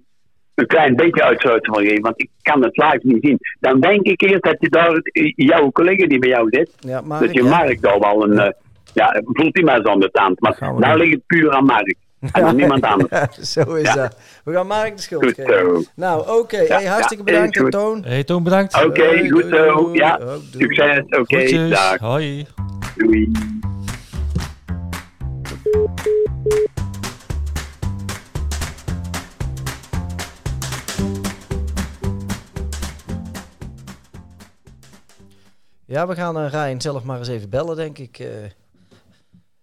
[0.56, 3.38] een klein beetje uitsluiting van geven, want ik kan het live niet zien.
[3.60, 5.00] Dan denk ik eerst dat je daar,
[5.36, 8.54] jouw collega die bij jou zit, ja, dat je Mark daar wel een, ja,
[8.94, 10.40] ja voelt hij maar eens aan de tand.
[10.40, 11.96] Maar daar ligt het puur aan Mark.
[12.32, 13.38] En niemand anders.
[13.54, 14.18] zo is dat.
[14.44, 15.54] We gaan Mark de schuld goed geven.
[15.54, 15.84] Zo.
[15.96, 16.58] Nou, oké.
[16.58, 18.04] hey, hartstikke bedankt, hey, Toon.
[18.04, 18.84] Hey, Toon, bedankt.
[18.84, 19.90] Oké, goed zo.
[19.94, 20.20] Ja,
[20.52, 21.04] succes.
[21.06, 21.98] Oké, okay, dag.
[21.98, 22.48] Hoi.
[22.96, 23.32] Doei.
[35.88, 38.20] Ja, we gaan uh, Rijn zelf maar eens even bellen, denk ik.
[38.20, 38.28] Uh,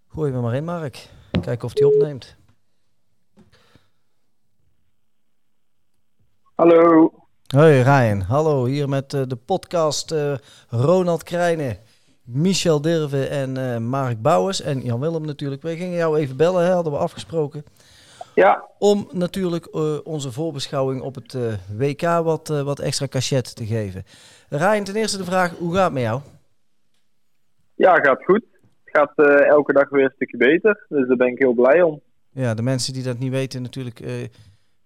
[0.08, 1.08] gooi me maar in, Mark.
[1.40, 2.36] Kijken of hij opneemt.
[6.54, 7.12] Hallo.
[7.46, 8.64] Hoi Ryan, hallo.
[8.64, 10.14] Hier met uh, de podcast
[10.68, 11.76] Ronald Krijnen,
[12.24, 15.62] Michel Dirven en Mark Bouwers en Jan Willem natuurlijk.
[15.62, 17.64] Wij gingen jou even bellen, hè, hadden we afgesproken.
[18.34, 18.64] Ja.
[18.78, 19.76] Om natuurlijk
[20.06, 21.36] onze voorbeschouwing op het
[21.76, 24.04] WK wat, wat extra cachet te geven.
[24.48, 26.20] Ryan, ten eerste de vraag, hoe gaat het met jou?
[27.74, 28.44] Ja, gaat goed.
[28.84, 30.84] Het gaat uh, elke dag weer een stukje beter.
[30.88, 32.00] Dus daar ben ik heel blij om.
[32.30, 34.28] Ja, de mensen die dat niet weten natuurlijk, uh,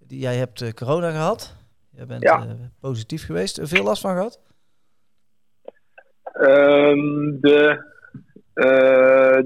[0.09, 1.57] jij hebt uh, corona gehad.
[1.91, 2.47] Jij bent ja.
[2.81, 3.61] positief geweest.
[3.63, 4.41] Veel last van gehad?
[6.41, 7.85] Um, de,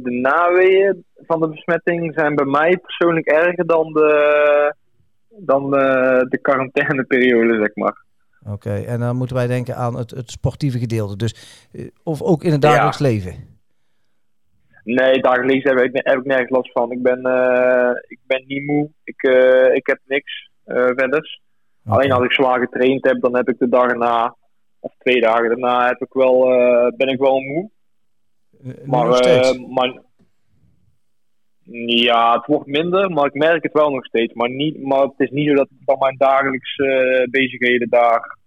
[0.03, 4.75] de naweeën van de besmetting zijn bij mij persoonlijk erger dan de,
[5.29, 8.05] dan de, de quarantaineperiode, zeg maar.
[8.47, 11.17] Oké, en dan moeten wij denken aan het, het sportieve gedeelte.
[11.17, 13.59] Dus, eh, of ook in het dagelijks leven?
[14.85, 16.93] Nee, dagelijks heb ik, heb ik nergens last van.
[16.93, 18.91] Ik ben, uh, ik ben niet moe.
[19.05, 21.41] Ik, uh, ik heb niks uh, verder.
[21.85, 24.37] Alleen als ik zwaar getraind heb, dan heb ik de dag erna,
[24.81, 26.45] of twee dagen daarna, heb ik wel,
[26.97, 27.71] ben ik wel moe.
[28.85, 29.07] maar,
[29.69, 30.03] maar
[31.87, 34.35] ja, het wordt minder, maar ik merk het wel nog steeds.
[34.35, 38.39] Maar, niet, maar het is niet zo dat ik van mijn dagelijkse bezigheden daar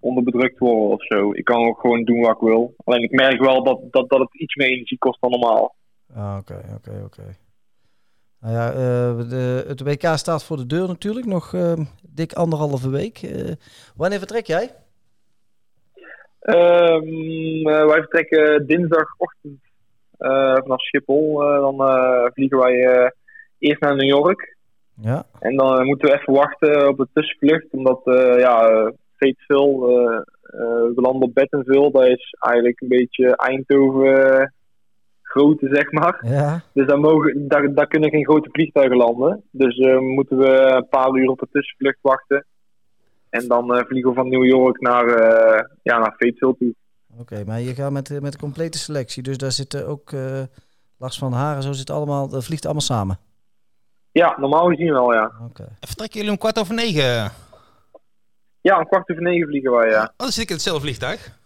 [0.00, 1.32] onder bedrukt worden of zo.
[1.32, 2.74] Ik kan ook gewoon doen wat ik wil.
[2.84, 5.74] Alleen ik merk wel dat, dat, dat het iets meer energie kost dan normaal.
[6.14, 7.22] Ah, oké, oké, oké.
[8.40, 11.26] Nou ja, uh, de, het WK staat voor de deur natuurlijk.
[11.26, 11.72] Nog uh,
[12.02, 13.22] dik anderhalve week.
[13.22, 13.52] Uh,
[13.96, 14.70] wanneer vertrek jij?
[16.40, 19.60] Um, wij vertrekken dinsdagochtend
[20.18, 21.42] uh, vanaf Schiphol.
[21.42, 23.12] Uh, dan uh, vliegen wij
[23.58, 24.56] eerst naar New York.
[25.00, 25.24] Ja.
[25.38, 28.00] En dan moeten we even wachten op de tussenvlucht, omdat
[28.40, 30.24] ja, Fayetteville,
[30.94, 31.90] we landen op Bentonville.
[31.90, 34.52] Dat is eigenlijk een beetje Eindhoven
[35.28, 36.26] grootte, zeg maar.
[36.26, 36.62] Ja.
[36.72, 39.42] Dus daar, mogen, daar, daar kunnen geen grote vliegtuigen landen.
[39.50, 42.46] Dus uh, moeten we een paar uur op de tussenvlucht wachten.
[43.30, 46.74] En dan uh, vliegen we van New York naar, uh, ja, naar Fayetteville toe.
[47.20, 49.22] Oké, maar je gaat met, met complete selectie.
[49.22, 50.42] Dus daar zitten ook uh,
[50.98, 53.18] Lars van Haren, zo zit allemaal, dat vliegt allemaal samen.
[54.12, 55.32] Ja, normaal gezien wel, ja.
[55.48, 55.68] Oké.
[55.80, 57.32] Vertrekken jullie om kwart over negen?
[58.60, 60.02] Ja, om kwart over negen vliegen wij, ja.
[60.02, 61.37] Oh, dan zit ik in hetzelfde vliegtuig.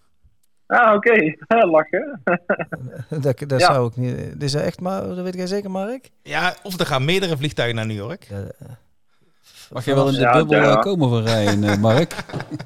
[0.73, 1.11] Ah, oké.
[1.11, 1.65] Okay.
[1.75, 2.21] Lachen.
[3.23, 3.73] dat dat ja.
[3.73, 4.17] zou ik niet...
[4.17, 5.03] Dit is echt maar...
[5.03, 6.11] Dat weet jij zeker, Mark?
[6.23, 8.25] Ja, of er gaan meerdere vliegtuigen naar New York.
[8.25, 8.47] Ja,
[9.71, 10.75] Mag je wel in de ja, bubbel ja.
[10.75, 12.15] komen van rijden, uh, Mark?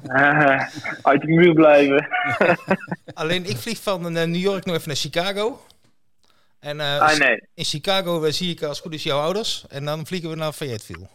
[0.03, 0.61] Uh,
[1.01, 2.07] uit de muur blijven.
[3.13, 5.59] Alleen ik vlieg van New York nog even naar Chicago.
[6.59, 7.47] En ah, nee.
[7.53, 9.65] in Chicago zie ik als goed is jouw ouders.
[9.69, 11.07] En dan vliegen we naar Fayetteville.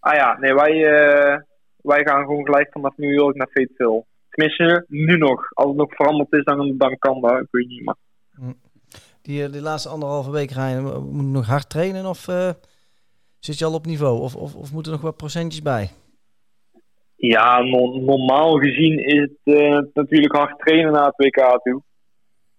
[0.00, 0.72] Ah ja, nee, wij,
[1.76, 4.04] wij gaan gewoon gelijk vanaf New York naar Fayetteville.
[4.34, 5.52] Tenminste, nu nog.
[5.52, 7.40] Als het nog veranderd is, dan, dan kan dat.
[7.40, 7.96] Ik weet niet, maar...
[8.34, 8.52] Hm.
[9.22, 12.28] Die, die laatste anderhalve week rijden, moet je nog hard trainen of
[13.38, 14.20] zit je al op niveau?
[14.20, 15.90] Of, of, of moeten er nog wat procentjes bij?
[17.16, 21.82] Ja, normaal gezien is het uh, natuurlijk hard trainen naar het WK toe.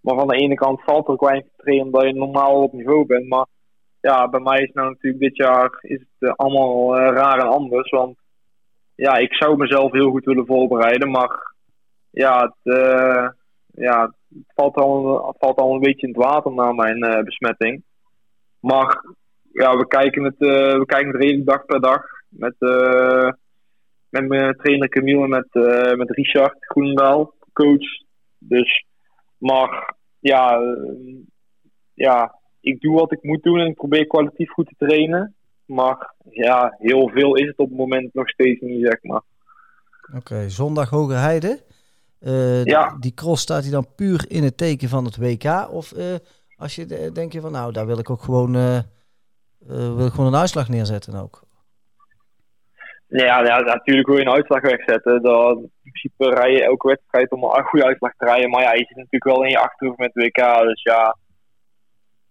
[0.02, 2.74] Maar van de ene kant valt er ook weinig te trainen omdat je normaal op
[2.74, 3.28] niveau bent.
[3.28, 3.46] Maar
[4.02, 7.90] ja, bij mij is nou natuurlijk dit jaar is het uh, allemaal raar en anders.
[7.90, 8.18] Want
[8.96, 11.12] ja, ik zou mezelf heel goed willen voorbereiden.
[11.12, 11.55] Maar
[12.16, 12.76] ja, het,
[13.74, 17.84] ja, het valt, al, valt al een beetje in het water na mijn besmetting.
[18.60, 19.04] Maar
[19.52, 22.02] ja, we kijken het, we kijken het redelijk dag per dag.
[22.30, 22.56] Met
[24.10, 25.48] met mijn trainer Camille en met,
[25.98, 28.04] met Richard Groenendaal, coach.
[28.38, 28.86] Dus,
[29.38, 30.60] maar ja,
[31.94, 35.36] ja, ik doe wat ik moet doen en ik probeer kwalitatief goed te trainen.
[35.66, 39.22] Maar ja, heel veel is het op het moment nog steeds niet, zeg maar.
[40.16, 41.48] Oké, zondag Hogerheide.
[41.48, 41.75] Uh,
[42.64, 42.98] ja.
[43.00, 45.70] Die cross staat hij dan puur in het teken van het WK?
[45.72, 45.94] Of
[46.58, 48.52] als je denk je van nou, daar wil ik ook gewoon,
[49.68, 51.46] wil ik gewoon een uitslag neerzetten ook?
[53.08, 55.22] Ja, ja, natuurlijk wil je een uitslag wegzetten.
[55.22, 58.50] Dan, in principe rij je elke wedstrijd om een goede uitslag te rijden.
[58.50, 60.64] Maar ja, je zit natuurlijk wel in je achterhoofd met WK.
[60.64, 61.18] Dus ja,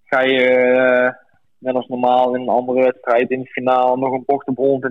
[0.05, 1.11] ga je uh,
[1.59, 4.83] net als normaal in een andere wedstrijd in het finale nog een bocht op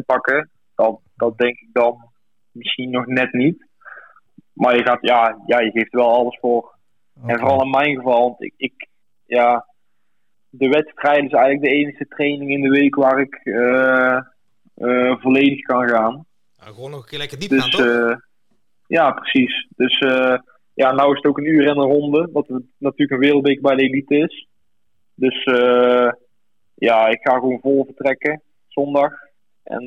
[0.00, 0.50] 110% pakken.
[0.74, 1.96] Dat, dat denk ik dan
[2.50, 3.68] misschien nog net niet.
[4.60, 6.74] Maar je, gaat, ja, ja, je geeft wel alles voor.
[7.26, 8.88] En vooral in mijn geval, want ik, ik
[9.26, 9.66] ja,
[10.48, 13.40] de wedstrijd is eigenlijk de enige training in de week waar ik...
[13.44, 14.20] Uh,
[14.80, 16.26] uh, volledig kan gaan.
[16.56, 17.80] gewoon nog een keer lekker diep dus, gaan, toch?
[17.80, 18.16] Uh,
[18.86, 19.66] ja, precies.
[19.76, 20.38] Dus uh,
[20.74, 22.48] ja, nou is het ook een uur en een ronde, wat
[22.78, 24.48] natuurlijk een wereldbeek bij de elite is.
[25.14, 25.44] Dus
[26.74, 29.12] ja, ik ga gewoon vol vertrekken, zondag.
[29.62, 29.84] En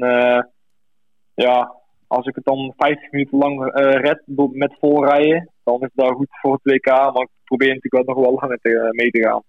[1.33, 1.75] ja,
[2.13, 6.27] als ik het dan 50 minuten lang red met vol rijden, dan is dat goed
[6.29, 6.85] voor het WK.
[6.85, 9.43] Maar ik probeer natuurlijk wel nog wel langer te, mee te gaan.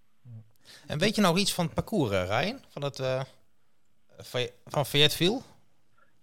[0.87, 2.59] En weet je nou iets van het parcours, Ryan?
[2.69, 3.01] Van het
[4.65, 5.41] van Fayetteville?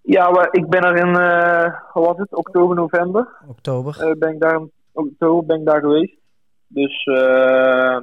[0.02, 3.28] Ja, maar ik ben er in, uh, wat was het, oktober, november.
[3.48, 4.08] Oktober.
[4.08, 4.62] Uh, ben ik daar,
[4.92, 6.16] oktober ben ik daar geweest.
[6.68, 7.98] Dus uh,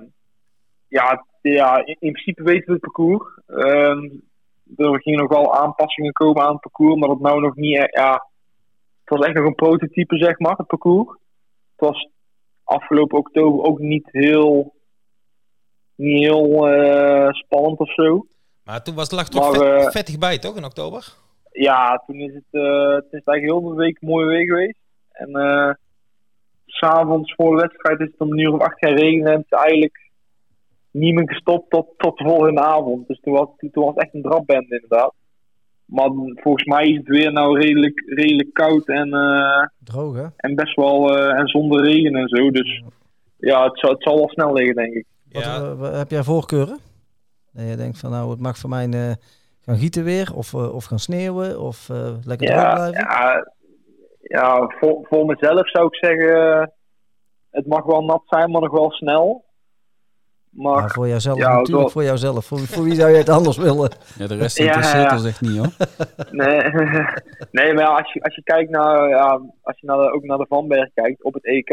[0.89, 3.41] ja, ja, in, principe weten we het parcours.
[3.47, 4.09] Ehm,
[4.77, 8.28] er gingen nog wel aanpassingen komen aan het parcours, maar dat nou nog niet, ja,
[9.09, 11.09] was echt nog een prototype, zeg maar, het parcours.
[11.77, 12.09] Het was
[12.65, 14.75] afgelopen oktober ook niet heel,
[15.95, 16.67] niet heel
[17.31, 18.27] spannend of zo.
[18.65, 21.15] Maar toen was het lag toch vet, vettig bij, toch, in oktober?
[21.53, 24.79] Ja, toen is het, uh, het is eigenlijk heel de week een mooie week geweest.
[25.11, 25.31] En
[26.67, 29.33] s'avonds voor de wedstrijd is het om een uur of acht gaan regenen.
[29.33, 30.11] En het is eigenlijk
[30.91, 33.07] niet meer gestopt tot, tot de volgende avond.
[33.07, 35.15] Dus toen was, toen was het echt een drapband inderdaad.
[35.89, 40.27] Maar volgens mij is het weer nou redelijk, redelijk koud en, uh, Droog, hè?
[40.37, 42.51] en best wel en zonder regen en zo.
[42.51, 42.83] Dus
[43.37, 45.05] ja, het, zal, het zal wel snel liggen, denk ik.
[45.29, 45.75] Ja.
[45.75, 46.79] Wat, heb jij voorkeuren?
[47.53, 49.13] Dat je denkt van nou, het mag voor mij uh,
[49.61, 53.01] gaan gieten weer, of, uh, of gaan sneeuwen, of uh, lekker ja, blijven?
[53.01, 53.53] Ja,
[54.21, 56.73] ja voor, voor mezelf zou ik zeggen,
[57.51, 59.45] het mag wel nat zijn, maar nog wel snel.
[60.51, 62.45] Maar, ja, voor jouzelf, ja, natuurlijk voor jouzelf.
[62.45, 63.91] Voor, voor wie zou je het anders willen?
[64.19, 65.73] Ja, de rest interesseert ons echt niet, hoor.
[66.31, 66.63] nee,
[67.59, 70.39] nee, maar als je, als je kijkt naar, ja, als je naar de, ook naar
[70.39, 71.69] de Vanberg kijkt, op het EK,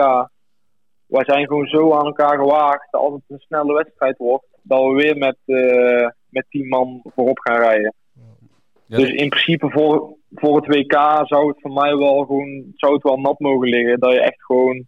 [1.05, 4.82] wij zijn gewoon zo aan elkaar gewaagd dat als het een snelle wedstrijd wordt, dat
[4.82, 7.93] we weer met, uh, met 10 man voorop gaan rijden.
[8.86, 8.97] Ja.
[8.97, 10.93] Dus in principe voor, voor het WK
[11.28, 13.99] zou het voor mij wel gewoon zou het wel nat mogen liggen.
[13.99, 14.86] Dat je echt gewoon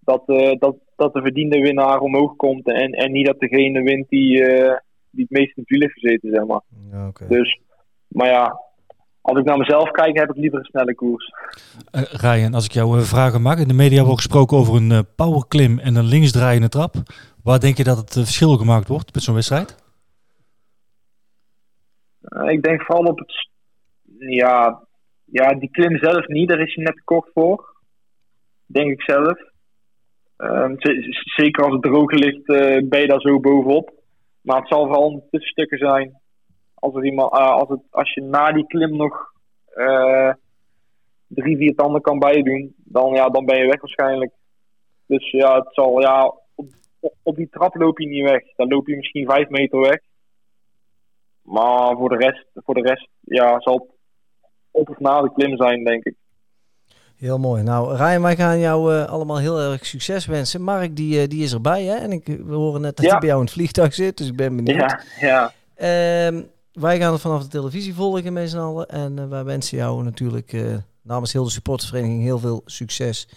[0.00, 4.08] dat, uh, dat, dat de verdiende winnaar omhoog komt en, en niet dat degene wint
[4.08, 4.76] die, uh,
[5.10, 6.60] die het meest in het wiel heeft gezeten, zeg maar.
[6.90, 7.28] Ja, okay.
[7.28, 7.60] Dus,
[8.08, 8.60] maar ja,
[9.20, 11.32] als ik naar mezelf kijk, heb ik liever een snelle koers.
[11.92, 13.58] Uh, Ryan, als ik jou vragen mag.
[13.58, 16.94] In de media wordt gesproken over een uh, powerklim en een linksdraaiende trap.
[17.42, 19.84] Waar denk je dat het verschil gemaakt wordt met zo'n wedstrijd?
[22.20, 23.48] Uh, ik denk vooral op het...
[24.18, 24.82] Ja,
[25.24, 26.48] ja, die klim zelf niet.
[26.48, 27.74] Daar is je net kort voor.
[28.66, 29.38] Denk ik zelf.
[30.36, 30.74] Ehm,
[31.36, 32.46] zeker als het droog ligt,
[32.88, 33.92] ben je daar zo bovenop.
[34.40, 36.20] Maar het zal vooral de tussenstukken zijn
[36.86, 39.32] als, er iemand, uh, als, het, als je na die klim nog
[39.76, 40.32] uh,
[41.26, 44.32] drie, vier tanden kan bijdoen, dan, ja, dan ben je weg waarschijnlijk.
[45.06, 46.66] Dus ja, het zal, ja op,
[47.22, 48.42] op, die trap loop je niet weg.
[48.56, 49.98] Dan loop je misschien vijf meter weg.
[51.42, 53.94] Maar voor de rest, voor de rest ja, zal het
[54.70, 56.14] op of na de klim zijn, denk ik.
[57.16, 57.62] Heel mooi.
[57.62, 60.62] Nou, Ryan, wij gaan jou uh, allemaal heel erg succes wensen.
[60.62, 61.94] Mark, die, uh, die is erbij, hè?
[61.94, 63.10] En ik, we horen net dat ja.
[63.10, 65.04] hij bij jou in het vliegtuig zit, dus ik ben benieuwd.
[65.20, 66.26] Ja, ja.
[66.26, 68.88] Um, wij gaan het vanaf de televisie volgen met z'n allen.
[68.88, 70.56] En uh, wij wensen jou natuurlijk
[71.02, 73.28] namens heel de supportersvereniging heel veel succes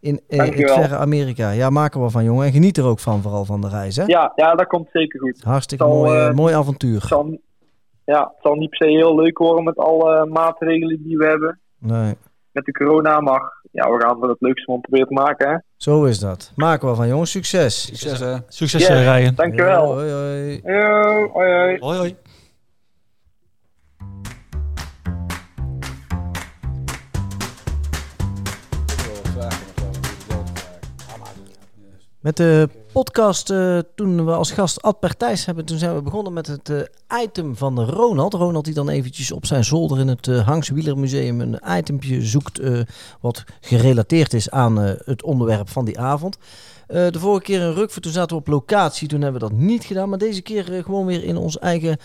[0.00, 1.50] in het verre Amerika.
[1.50, 2.46] Ja, maak er wel van, jongen.
[2.46, 4.04] En geniet er ook van, vooral van de reis, hè?
[4.04, 5.42] Ja, ja dat komt zeker goed.
[5.42, 7.00] Hartstikke mooi, mooi avontuur.
[7.00, 7.38] Zal,
[8.04, 11.58] ja, het zal niet per se heel leuk worden met alle maatregelen die we hebben.
[11.78, 12.14] Nee.
[12.52, 15.48] Met de corona, maar ja, we gaan er het leukste van proberen te maken.
[15.48, 15.56] Hè?
[15.76, 16.52] Zo is dat.
[16.56, 17.30] Maken we van jongens.
[17.30, 17.86] Succes.
[17.86, 18.36] Succes, hè.
[18.48, 19.04] Succes, yes.
[19.04, 19.34] Rijen.
[19.34, 19.92] Dankjewel.
[19.92, 20.60] Hoi, hoi.
[20.62, 21.78] Hoi, hoi.
[21.78, 22.16] hoi, hoi.
[32.20, 32.68] Met de
[33.04, 36.68] podcast, uh, toen we als gast Ad Partijs hebben, toen zijn we begonnen met het
[36.68, 36.80] uh,
[37.22, 38.34] item van Ronald.
[38.34, 42.60] Ronald die dan eventjes op zijn zolder in het uh, Hangs Wielermuseum een itempje zoekt
[43.20, 46.38] wat gerelateerd is aan het onderwerp van die avond.
[46.86, 49.84] de vorige keer in Rukver, toen zaten we op locatie, toen hebben we dat niet
[49.84, 50.08] gedaan.
[50.08, 51.96] Maar deze keer gewoon weer in ons eigen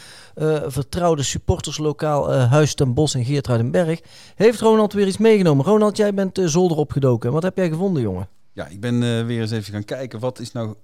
[0.68, 4.00] vertrouwde supporterslokaal Huis ten Bos in Geertruidenberg.
[4.36, 5.66] Heeft Ronald weer iets meegenomen?
[5.66, 7.32] Ronald, jij bent zolder opgedoken.
[7.32, 8.28] Wat heb jij gevonden, jongen?
[8.54, 10.76] Ja, ik ben uh, weer eens even gaan kijken wat is nou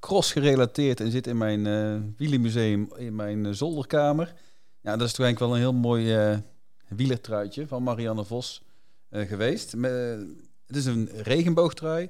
[0.00, 1.66] cross gerelateerd en zit in mijn
[2.18, 4.34] uh, in mijn uh, zolderkamer.
[4.80, 6.42] Ja, dat is toch eigenlijk wel een heel mooi
[6.88, 8.62] wielertruitje van Marianne Vos
[9.10, 9.72] geweest.
[10.66, 12.08] het is een regenboogtrui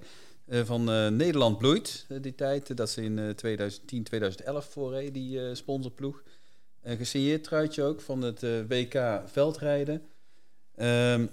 [0.49, 0.85] van
[1.17, 2.77] Nederland bloeit die tijd.
[2.77, 6.23] Dat ze in 2010, 2011 voorreed, die sponsorploeg.
[6.83, 10.03] Een gesigneerd truitje ook van het WK veldrijden.
[10.77, 11.31] Um,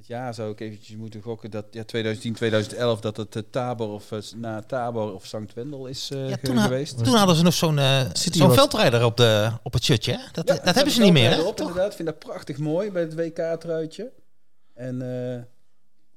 [0.00, 3.88] het jaar zou ik eventjes moeten gokken dat ja, 2010, 2011 dat het uh, Tabor
[3.88, 6.96] of uh, na Tabor of Sankt Wendel is uh, ja, toen geweest.
[6.96, 7.78] Ha toen hadden ze nog zo'n
[8.12, 10.12] zo'n veldrijder op, de, op het shirtje.
[10.12, 10.18] Hè?
[10.32, 11.30] Dat, ja, dat hebben ze niet meer.
[11.30, 11.42] Hè?
[11.42, 11.90] Op, inderdaad.
[11.90, 14.12] Ik vind dat prachtig mooi bij het WK-truitje.
[14.74, 14.98] En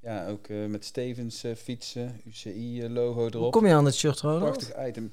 [0.02, 3.42] ja, ook met Stevens fietsen, UCI-logo erop.
[3.42, 4.42] Hoe kom je aan het shirt, Ronald?
[4.42, 5.12] Prachtig item.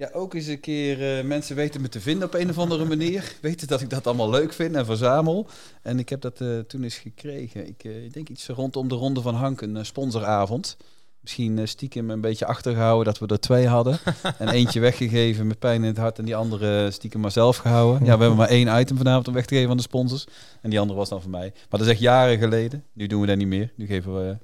[0.00, 2.84] Ja, ook eens een keer uh, mensen weten me te vinden op een of andere
[2.84, 3.32] manier.
[3.40, 5.46] weten dat ik dat allemaal leuk vind en verzamel.
[5.82, 7.66] En ik heb dat uh, toen eens gekregen.
[7.66, 10.76] Ik, uh, ik, denk iets rondom de Ronde van Hank, een sponsoravond.
[11.20, 13.98] Misschien stiekem een beetje achtergehouden dat we er twee hadden.
[14.38, 18.04] en eentje weggegeven met pijn in het hart en die andere stiekem maar zelf gehouden.
[18.06, 20.26] Ja, we hebben maar één item vanavond om weg te geven aan de sponsors.
[20.62, 21.52] En die andere was dan voor mij.
[21.54, 22.84] Maar dat is echt jaren geleden.
[22.92, 23.72] Nu doen we dat niet meer.
[23.76, 24.36] Nu geven we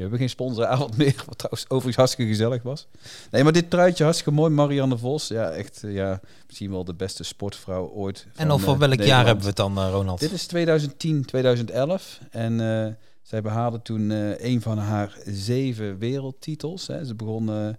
[0.00, 2.86] we hebben geen sponsoravond meer, wat trouwens overigens hartstikke gezellig was.
[3.30, 4.50] Nee, maar dit truitje hartstikke mooi.
[4.50, 8.26] Marianne Vos, ja, echt, eh, ja, misschien wel de beste sportvrouw ooit.
[8.34, 10.20] En over uh, welk jaar hebben we het dan, uh, Ronald?
[10.20, 12.20] Dit is 2010, 2011.
[12.30, 12.86] En uh,
[13.22, 14.10] zij behaalde toen
[14.46, 16.86] een van haar zeven wereldtitels.
[16.86, 17.04] Hè.
[17.04, 17.76] Ze begon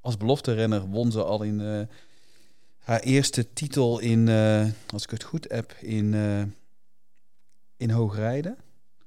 [0.00, 1.88] als belofte renner, won ze al in
[2.78, 4.28] haar eerste titel in,
[4.90, 6.14] als ik het goed heb, in,
[7.76, 8.56] in hoogrijden.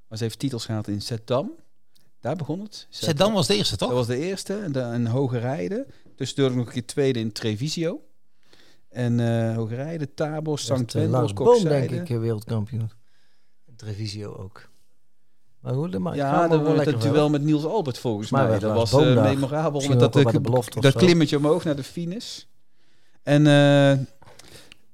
[0.07, 1.51] Maar ze heeft titels gehad in Zeddam.
[2.19, 2.87] Daar begon het.
[2.89, 3.89] Zeddam was de eerste, toch?
[3.89, 4.57] Dat was de eerste.
[4.57, 5.85] En een hoge rijden.
[6.15, 8.01] Dus ik nog een keer tweede in Trevisio.
[8.89, 12.89] En uh, hoge rijden, Tabor, Sankt Wendel, Boom, denk ik, eh, wereldkampioen.
[13.65, 14.69] En Trevisio ook.
[15.59, 18.59] Maar hoe, maar ja, dat was het duel met Niels Albert volgens maar mij.
[18.59, 20.13] Dat was uh, memorabel met dat,
[20.79, 22.43] dat klimmetje omhoog naar de finish.
[23.23, 24.05] En uh,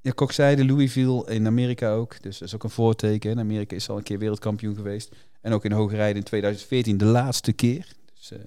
[0.01, 2.21] ja, Kokzijde, Louisville in Amerika ook.
[2.21, 3.31] Dus dat is ook een voorteken.
[3.31, 5.15] In Amerika is al een keer wereldkampioen geweest.
[5.43, 7.87] En ook in hoge rijden in 2014 de laatste keer.
[8.15, 8.39] Dus, uh,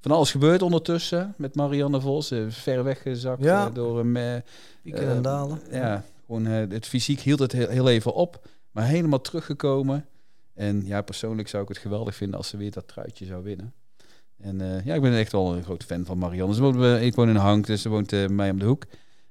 [0.00, 2.32] van alles gebeurt ondertussen met Marianne Vos.
[2.32, 3.68] Uh, ver weggezakt ja.
[3.68, 4.42] uh, door een...
[4.82, 5.60] Pieken en dalen.
[5.70, 8.46] Ja, gewoon het fysiek hield het heel, heel, even op.
[8.70, 10.06] Maar helemaal teruggekomen.
[10.54, 13.72] En ja, persoonlijk zou ik het geweldig vinden als ze weer dat truitje zou winnen.
[14.40, 16.54] En ja, ik ben echt wel een groot fan van Marianne.
[16.54, 18.84] Ze woont, ik woon in Hank, dus ze woont mij om de hoek.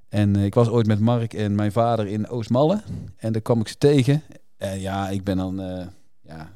[0.10, 2.82] En ik was ooit met Mark en mijn vader in Oostmalle.
[3.18, 4.22] En daar kwam ik ze tegen.
[4.58, 5.56] En ja, ik ben dan...
[6.22, 6.52] ja,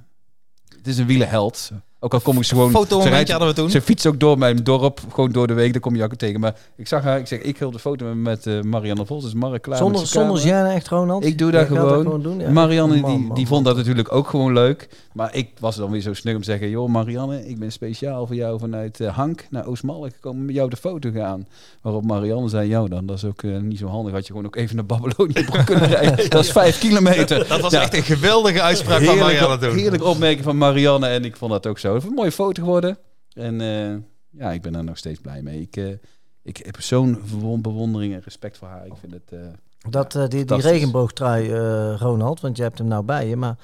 [0.87, 1.71] is een wielenheld.
[1.99, 2.71] Ook al kom ik ze gewoon...
[2.71, 3.69] Foto hadden we toen.
[3.69, 5.71] Ze fietst ook door mijn dorp, gewoon door de week.
[5.71, 6.39] Dan kom je ook tegen.
[6.39, 9.23] Maar ik zag haar, ik zeg, ik wil de foto met uh, Marianne Vos.
[9.23, 11.25] Dus Mark klaar Zonder, zonder jij echt Ronald?
[11.25, 12.03] Ik doe dat gewoon.
[12.03, 12.49] gewoon doen, ja.
[12.49, 14.89] Marianne, die, die vond dat natuurlijk ook gewoon leuk.
[15.13, 16.69] Maar ik was dan weer zo snug om te zeggen...
[16.69, 20.45] joh Marianne, ik ben speciaal voor jou vanuit uh, Hank naar Oostmalle gekomen...
[20.45, 21.47] met jou de foto gaan.
[21.81, 24.13] Waarop Marianne zei, jou dan, dat is ook uh, niet zo handig.
[24.13, 26.29] Had je gewoon ook even naar Babylonië kunnen rijden.
[26.29, 27.47] Dat is vijf kilometer.
[27.47, 29.75] Dat was echt een geweldige uitspraak van Marianne toen.
[29.75, 31.07] Heerlijk opmerking van Marianne.
[31.07, 31.86] En ik vond dat ook zo.
[31.95, 32.97] Een mooie foto geworden.
[33.33, 33.95] En uh,
[34.29, 35.61] ja, ik ben er nog steeds blij mee.
[35.61, 35.93] Ik, uh,
[36.41, 37.21] ik heb zo'n
[37.61, 38.85] bewondering en respect voor haar.
[38.85, 39.31] Ik vind het.
[39.33, 39.39] Uh,
[39.89, 41.51] dat, die, die regenboogtrui,
[41.95, 43.57] Ronald, want je hebt hem nou bij je, maar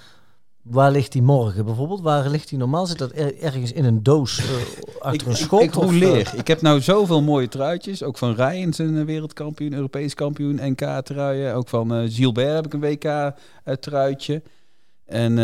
[0.63, 2.01] Waar ligt die morgen bijvoorbeeld?
[2.01, 2.85] Waar ligt die normaal?
[2.85, 4.45] Zit dat ergens in een doos uh,
[4.99, 5.61] achter een schop?
[5.61, 6.33] Ik, ik leer.
[6.35, 8.03] Ik heb nou zoveel mooie truitjes.
[8.03, 11.53] Ook van Ryan, zijn wereldkampioen, Europees kampioen, NK-truien.
[11.53, 14.41] Ook van uh, Gilbert heb ik een WK-truitje.
[15.05, 15.35] En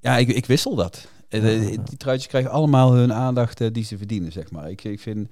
[0.00, 1.08] ja, ik, ik wissel dat.
[1.40, 4.70] Die truitjes krijgen allemaal hun aandacht die ze verdienen, zeg maar.
[4.70, 5.28] Ik, ik vind,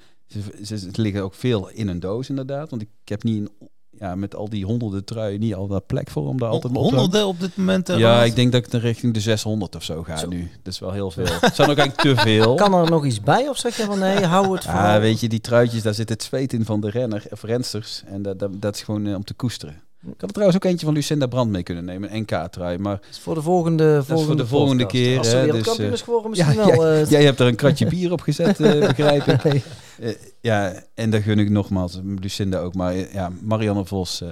[0.62, 2.70] ze, ze, liggen ook veel in een doos inderdaad.
[2.70, 6.10] Want ik heb niet een ja, met al die honderden truien niet al dat plek
[6.10, 7.90] voor om daar altijd Honderden op dit moment?
[7.90, 10.28] Uh, ja, ik denk dat ik richting de 600 of zo ga zo.
[10.28, 10.50] nu.
[10.62, 11.26] Dat is wel heel veel.
[11.40, 12.54] Het zijn ook eigenlijk te veel.
[12.54, 14.72] Kan er nog iets bij of zeg je van nee, hou het voor?
[14.72, 18.02] Ja, weet je, die truitjes, daar zit het zweet in van de renner of rensters.
[18.06, 19.82] En dat, dat, dat is gewoon uh, om te koesteren.
[20.06, 22.78] Ik had er trouwens ook eentje van Lucinda Brand mee kunnen nemen, een NK-trui.
[22.78, 25.18] Maar is voor de volgende, volgende, voor de volgende keer.
[25.18, 26.92] Als ze dus, uh, geworden, misschien ja, wel.
[26.92, 29.42] Uh, jij hebt er een kratje bier op gezet, uh, begrijp ik.
[29.44, 30.16] Nee.
[30.40, 32.74] ja, en daar gun ik nogmaals Lucinda ook.
[32.74, 34.22] Maar ja, Marianne Vos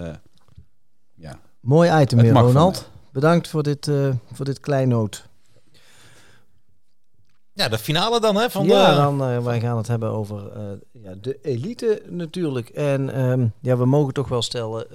[1.15, 1.39] ja.
[1.61, 2.89] Mooi item weer, Ronald.
[3.13, 5.29] Bedankt voor dit, uh, voor dit kleinoot.
[7.53, 8.51] Ja, de finale dan, hè?
[8.51, 10.63] Van ja, dan, uh, wij gaan het hebben over uh,
[11.03, 12.69] ja, de elite natuurlijk.
[12.69, 14.87] En um, ja, we mogen toch wel stellen,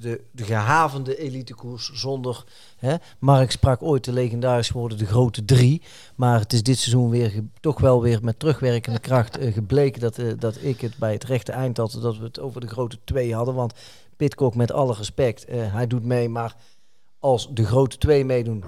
[0.00, 2.44] de, de gehavende elitekoers zonder...
[2.76, 5.82] Hè, Mark sprak ooit de legendarisch geworden de grote drie.
[6.14, 10.00] Maar het is dit seizoen weer toch wel weer met terugwerkende kracht gebleken...
[10.00, 12.98] Dat, dat ik het bij het rechte eind had, dat we het over de grote
[13.04, 13.54] twee hadden.
[13.54, 13.74] Want
[14.16, 16.56] Pitcock met alle respect, uh, hij doet mee, maar
[17.18, 18.64] als de grote twee meedoen,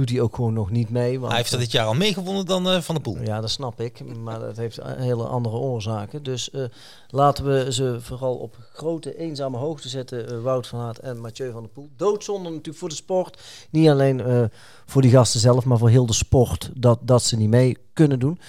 [0.00, 1.18] doet hij ook gewoon nog niet mee.
[1.18, 3.22] Want, hij heeft er dit jaar al meegewonnen dan uh, Van de Poel.
[3.22, 6.22] Ja, dat snap ik, maar dat heeft hele andere oorzaken.
[6.22, 6.64] Dus uh,
[7.08, 11.62] laten we ze vooral op grote eenzame hoogte zetten, Wout van Aert en Mathieu van
[11.62, 11.88] der Poel.
[11.96, 13.40] Doodzonde natuurlijk voor de sport,
[13.70, 14.50] niet alleen
[14.86, 18.18] voor die gasten zelf, maar voor heel de sport, dat, dat ze niet mee kunnen
[18.18, 18.40] doen.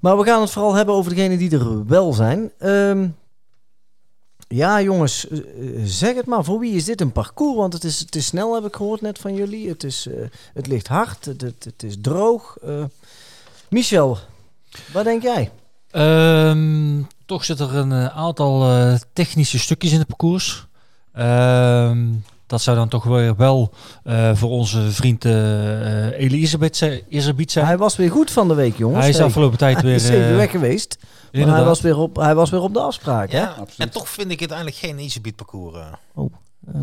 [0.00, 2.52] Maar we gaan het vooral hebben over degenen die er wel zijn.
[2.58, 3.16] Um,
[4.48, 5.44] ja, jongens, eh, eh,
[5.84, 6.44] zeg het maar.
[6.44, 7.56] Voor wie is dit een parcours?
[7.56, 9.68] Want het is, het is snel, heb ik gehoord net van jullie.
[9.68, 10.14] Het, is, uh,
[10.54, 12.56] het ligt hard, het, het, is droog.
[12.64, 12.84] Uh,
[13.68, 14.18] Michel,
[14.92, 15.50] wat denk jij?
[15.92, 20.66] Um, toch zit er een aantal technische stukjes in het parcours.
[21.18, 23.72] Um, dat zou dan toch weer wel
[24.04, 27.66] uh, voor onze vriend uh, Elisabeth, zijn.
[27.66, 29.00] Hij was weer goed van de week, jongens.
[29.00, 29.84] Hij is afgelopen tijd weer...
[29.84, 30.98] Hij is even weg geweest.
[31.32, 33.30] Maar hij was, weer op, hij was weer op de afspraak.
[33.32, 33.54] Ja?
[33.76, 35.76] En toch vind ik het eigenlijk geen Elisabeth parcours.
[36.14, 36.32] Oh.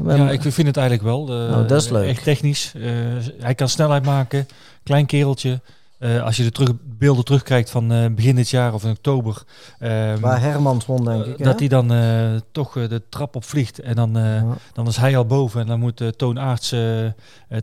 [0.08, 1.26] ja, ik vind het eigenlijk wel.
[1.26, 2.08] nou, dat is leuk.
[2.08, 2.74] Echt technisch.
[3.40, 4.48] hij kan snelheid maken.
[4.84, 5.62] Klein kereltje.
[6.04, 9.44] Uh, als je de terug, beelden terugkijkt van uh, begin dit jaar of in oktober.
[9.80, 11.44] Um, Waar Hermans won, denk ik.
[11.44, 13.80] Dat hij dan uh, toch de trap op vliegt.
[13.80, 14.58] En dan, ja.
[14.74, 15.62] dan is hij al boven.
[15.62, 16.76] En dan moet de toonaarts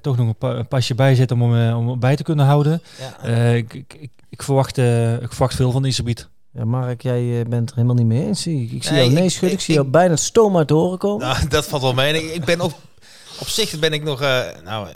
[0.01, 2.82] toch nog een, pa een, pasje bijzetten om hem om bij te kunnen houden.
[3.22, 3.53] Ja.
[3.53, 4.78] Ik, ik, ik, ik, verwacht,
[5.22, 6.28] ik verwacht veel van Isabiet.
[6.53, 8.47] Ja, Mark, jij bent er helemaal niet mee eens.
[8.47, 9.59] Ik, ik zie nee, jou nee schudden.
[9.59, 11.26] Ik, zie jou bijna stoom uit de horen komen.
[11.26, 12.22] Nou, dat valt wel mee.
[12.22, 12.72] Ik, ik ben op,
[13.41, 14.20] op zich ben ik nog...
[14.64, 14.88] nou,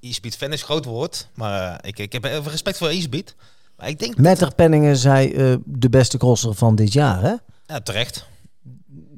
[0.00, 3.34] e-speed fan is groot woord, maar uh, ik, ik heb even respect voor e-speed.
[3.76, 7.34] Maar ik denk Metter Penningen zei uh, de beste crosser van dit jaar, hè?
[7.66, 8.26] Ja, terecht.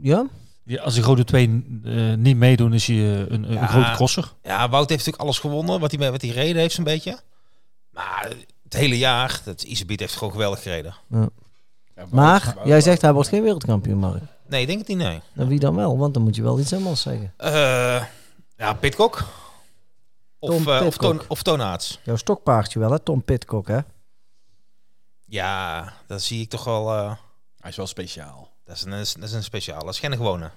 [0.00, 0.26] Ja?
[0.64, 4.32] ja als de grote twee uh, niet meedoen, is hij een, ja, een grote crosser.
[4.42, 7.18] Ja, Wout heeft natuurlijk alles gewonnen wat hij, wat hij reden heeft, een beetje.
[7.90, 8.28] Maar
[8.62, 10.94] het hele jaar, dat e-speed heeft gewoon geweldig gereden.
[11.08, 11.28] Ja.
[11.96, 14.22] Ja, maar jij zegt hij wordt geen wereldkampioen, Mark.
[14.48, 15.20] Nee, ik denk het niet, nee.
[15.32, 15.98] Nou, wie dan wel?
[15.98, 17.32] Want dan moet je wel iets anders zeggen.
[18.56, 19.24] ja, Pitcock.
[20.50, 22.00] Of, uh, of, toon, of toonaarts.
[22.02, 22.98] Jouw stokpaardje wel, hè?
[22.98, 23.78] Tom Pitcock, hè?
[25.26, 26.94] Ja, dat zie ik toch wel...
[26.94, 27.14] Uh...
[27.58, 28.52] Hij is wel speciaal.
[28.64, 29.84] Dat is een, dat is een speciaal.
[29.84, 30.50] Dat is geen gewone.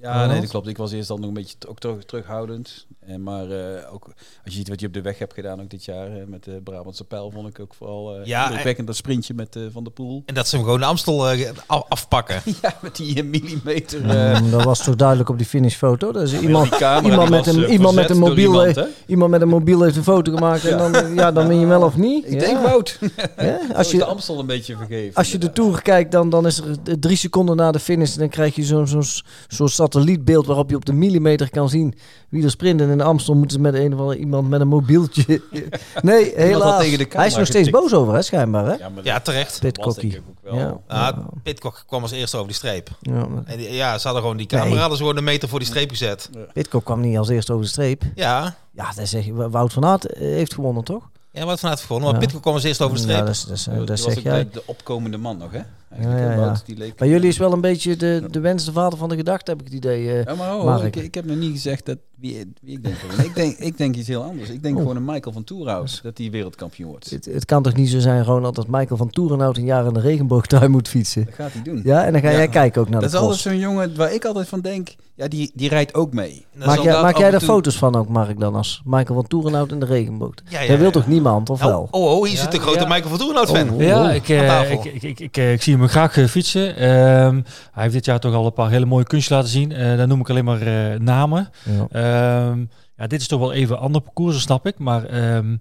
[0.00, 0.66] Ja, nee, dat klopt.
[0.66, 2.86] Ik was eerst dan nog een beetje ook terug, terughoudend.
[3.00, 5.70] En maar uh, ook als je ziet wat je op de weg hebt gedaan ook
[5.70, 8.96] dit jaar uh, met de Brabantse pijl, vond ik ook vooral uh, ja, indrukwekkend dat
[8.96, 10.22] sprintje met Van de Poel.
[10.26, 11.26] En dat ze hem gewoon de Amstel
[11.66, 12.42] afpakken.
[12.62, 14.00] ja, met die millimeter.
[14.00, 16.12] Mm, dat was toch duidelijk op die finishfoto.
[16.12, 16.74] Dus ja, iemand,
[17.04, 20.02] iemand, met een, iemand met een mobiel iemand, heeft, iemand met een mobiel heeft een
[20.02, 22.24] foto gemaakt en dan, ja, dan ben je wel of niet.
[22.26, 22.98] Ik denk Wout.
[23.74, 25.14] Als je de Amstel een beetje vergeven.
[25.14, 28.28] Als je de Tour kijkt, dan, dan is er drie seconden na de finish, dan
[28.28, 29.04] krijg je zo'n zo'n
[29.48, 31.94] zo satellietbeeld waarop je op de millimeter kan zien
[32.28, 32.80] wie er sprint.
[32.80, 35.42] En in Amstel moeten ze met een of andere iemand met een mobieltje.
[36.02, 36.86] nee, helaas.
[37.08, 38.66] Hij is nog steeds boos over, hè, schijnbaar.
[38.66, 38.74] Hè?
[38.74, 39.60] Ja, ja terecht.
[39.60, 40.20] Pitcockie.
[40.52, 40.80] Ja.
[40.86, 42.88] Ah, Pitcock kwam als eerste over die streep.
[43.00, 44.78] Ja, en die, ja ze hadden gewoon die camera, nee.
[44.78, 46.30] hadden ze gewoon een meter voor die streep gezet.
[46.52, 48.02] Pitcock kwam niet als eerste over de streep.
[48.14, 48.56] Ja.
[48.72, 49.50] Ja, dat zeg je.
[49.50, 51.10] Wout van Aert heeft gewonnen, toch?
[51.32, 52.10] Ja, wat vanuit gewonnen.
[52.10, 52.26] Maar ja.
[52.26, 53.18] Pitcock kwam als eerste over de streep.
[53.18, 54.48] Ja, dat, dat, dat, dat zeg jij.
[54.52, 55.62] De opkomende man nog, hè?
[56.00, 56.92] Ja, ja, ja.
[56.98, 59.60] Maar jullie is wel een beetje de, de wens de vader van de gedachte, heb
[59.60, 60.04] ik het idee.
[60.04, 62.96] Uh, ja, maar oh, ik, ik, heb nog niet gezegd dat wie, wie ik denk.
[63.24, 63.58] ik denk.
[63.58, 64.48] Ik denk iets heel anders.
[64.48, 64.80] Ik denk oh.
[64.80, 67.10] gewoon een Michael van Toerhout dat hij wereldkampioen wordt.
[67.10, 69.92] Het, het, kan toch niet zo zijn, Ronald, dat Michael van Toerenhout een jaar in
[69.92, 71.24] de regenboogtuin moet fietsen?
[71.24, 71.80] Dat gaat hij doen.
[71.84, 73.96] Ja, en dan ga jij kijken ook naar dat de Dat is altijd zo'n jongen
[73.96, 74.88] waar ik altijd van denk,
[75.20, 76.46] ja, die, die rijdt ook mee.
[76.54, 79.80] Maak, jij, maak jij daar foto's van ook, Mark, dan als Michael van Toerenhout in
[79.80, 80.34] de regenboog?
[80.48, 81.88] Ja, wil toch niemand, of oh, wel?
[81.90, 83.76] Oh, oh, hier zit de grote Michael van Toerenhout fan.
[83.78, 86.76] ja, ik, ik, ik, ik, ik, zie hem graag fietsen.
[86.76, 87.40] Ehm,
[87.72, 89.70] hij heeft dit jaar toch al een paar hele mooie kunstjes laten zien.
[89.70, 90.60] Uh, dan noem ik alleen maar
[91.00, 91.50] namen.
[91.62, 91.86] Ja.
[92.10, 92.64] Ehm,
[92.96, 94.78] ja, dit is toch wel even een ander parcours, snap ik.
[94.78, 95.56] Maar ehm,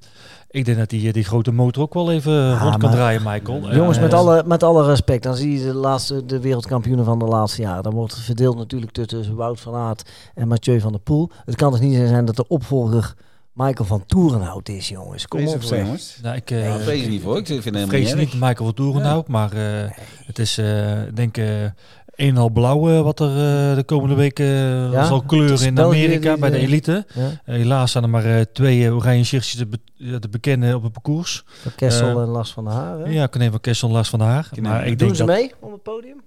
[0.49, 3.75] ik denk dat die, die grote motor ook wel even ja, rond kan draaien, Michael.
[3.75, 7.25] Jongens, met, alle, met alle respect, dan zie je de, laatste, de wereldkampioenen van de
[7.25, 7.83] laatste jaren.
[7.83, 11.29] Dan wordt het verdeeld natuurlijk tussen Wout van Aert en Mathieu van der Poel.
[11.45, 13.15] Het kan dus niet zijn dat de opvolger
[13.53, 15.27] Michael van Toerenhout is, jongens.
[15.27, 16.19] Kom op, jongens.
[16.21, 17.37] Nou, ik uh, vrees niet voor.
[17.37, 19.61] Ik vind vrees niet Michael van Toerenhout, maar uh,
[20.25, 21.73] het is uh, denk ik
[22.19, 24.45] een al blauw wat er de komende weken
[24.91, 25.05] ja?
[25.05, 27.05] zal kleuren in Amerika bij de elite.
[27.13, 27.29] Ja?
[27.43, 31.43] helaas zijn er maar twee oranje shirtjes te, te, bekennen op het parcours.
[31.45, 32.99] Van Kessel en Lars van der Haar.
[32.99, 33.09] Hè?
[33.09, 34.49] Ja, even van Kessel en Lars van der Haar.
[34.61, 35.35] Maar ik doen denk ze dat...
[35.35, 36.21] mee op het podium?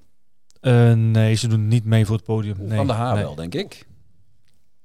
[1.13, 2.57] nee, ze doen niet mee voor het podium.
[2.59, 3.87] Nee, van der Haar wel, denk ik.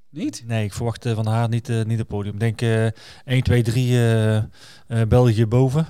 [0.09, 0.43] Niet?
[0.45, 2.33] Nee, ik verwacht uh, van haar niet, uh, niet het podium.
[2.33, 2.85] Ik denk uh,
[3.25, 5.87] 1, 2, 3 België boven.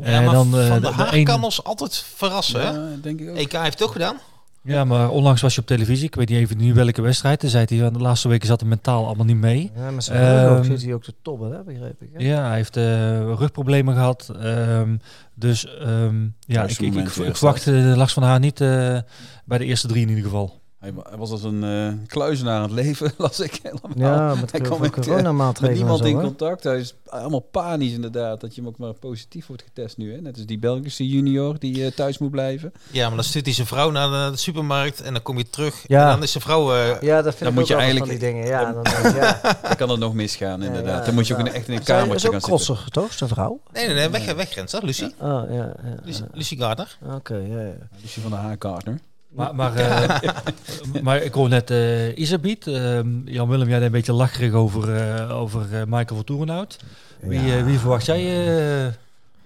[0.00, 2.60] en dan, van de Haar de kan ons altijd verrassen.
[2.60, 2.96] Ja?
[3.02, 3.36] Denk ik ook.
[3.36, 4.16] EK heeft het ook gedaan.
[4.62, 6.06] Ja, maar onlangs was je op televisie.
[6.06, 7.40] Ik weet niet even nu welke wedstrijd.
[7.40, 9.70] Toen zei hij, de laatste weken zat hij mentaal allemaal niet mee.
[9.76, 12.08] Ja, maar zijn um, ook, zit hij ook te toppen, hè, begreep ik.
[12.12, 12.24] Hè?
[12.24, 12.84] Ja, hij heeft uh,
[13.20, 14.32] rugproblemen gehad.
[14.42, 15.00] Um,
[15.34, 18.98] dus um, ja, ik, ik, ik, ik verwacht de Lars van Haar niet uh,
[19.44, 20.59] bij de eerste drie in ieder geval.
[20.80, 23.90] Hij, was als een uh, kluizenaar aan het leven, las ik helemaal.
[23.94, 26.64] Ja, met, hij kwam coronamaatregelen met niemand in contact.
[26.64, 30.12] Hij is allemaal panisch inderdaad, dat je hem ook maar positief wordt getest nu.
[30.14, 30.20] Hè?
[30.20, 32.72] Net als die Belgische junior die uh, thuis moet blijven.
[32.90, 35.84] Ja, maar dan stuurt hij zijn vrouw naar de, supermarkt en dan kom je terug
[35.86, 36.04] ja.
[36.04, 36.74] en dan is zijn vrouw...
[36.74, 38.46] Uh, ja, dat vind dan ik moet je eigenlijk, van die dingen.
[38.46, 39.40] Ja, dan, dan, ja.
[39.62, 40.98] dan kan het nog misgaan inderdaad.
[40.98, 42.74] Ja, dan moet je ook echt in een kamertje gaan zitten.
[42.74, 43.60] Is toch, zijn vrouw?
[43.72, 45.14] Nee, nee, nee weg, Lucie.
[45.18, 45.72] Oh, ja,
[46.04, 46.98] Lucie, Lucie Gardner.
[47.14, 47.74] Oké, ja, ja.
[48.02, 49.00] Lucie van de Haar Gardner.
[49.30, 50.18] Maar, maar, uh,
[51.02, 52.66] maar ik hoor net uh, Isabiet.
[52.66, 56.78] Uh, Jan Willem, jij deed een beetje lacherig over, uh, over Michael van Toerenhout.
[57.20, 57.64] Wie, ja.
[57.64, 58.44] wie verwacht jij?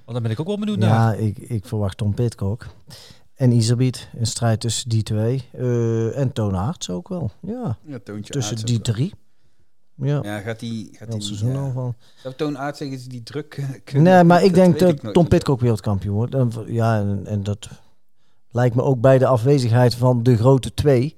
[0.05, 1.21] want daar ben ik ook wel benieuwd ja, naar.
[1.21, 2.67] Ja, ik, ik verwacht Tom Pitcock.
[3.35, 5.49] En Isabiet, een strijd tussen die twee.
[6.15, 7.31] en Toon Aerts ook wel.
[7.41, 9.15] Ja, ja tussen die drie.
[9.97, 10.21] Ja.
[10.23, 11.59] ja, gaat die gaat die seizoen ja.
[11.59, 11.95] al van.
[12.23, 13.63] Zou Toon Aerts zeggen is die druk?
[13.93, 16.35] Nee, maar ik denk dat Tom Pitcock wereldkampioen wordt.
[16.67, 17.69] Ja, en, en dat
[18.55, 21.17] lijkt me ook bij de afwezigheid van de grote twee.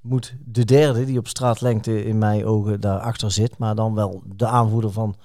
[0.00, 4.46] Moet de derde, die op straatlengte in mijn ogen daarachter zit, maar dan wel de
[4.46, 5.16] aanvoerder van,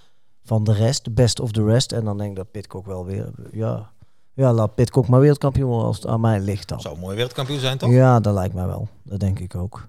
[0.44, 1.92] van de rest, de best of the rest.
[1.92, 3.92] En dan denk ik dat Pitcock wel weer, ja,
[4.34, 6.82] ja laat Pitcock maar wereldkampioen worden als het aan mij ligt dan.
[6.82, 7.92] Zou een mooi wereldkampioen zijn, toch?
[7.92, 8.88] Ja, dat lijkt mij wel.
[9.04, 9.88] Dat denk ik ook.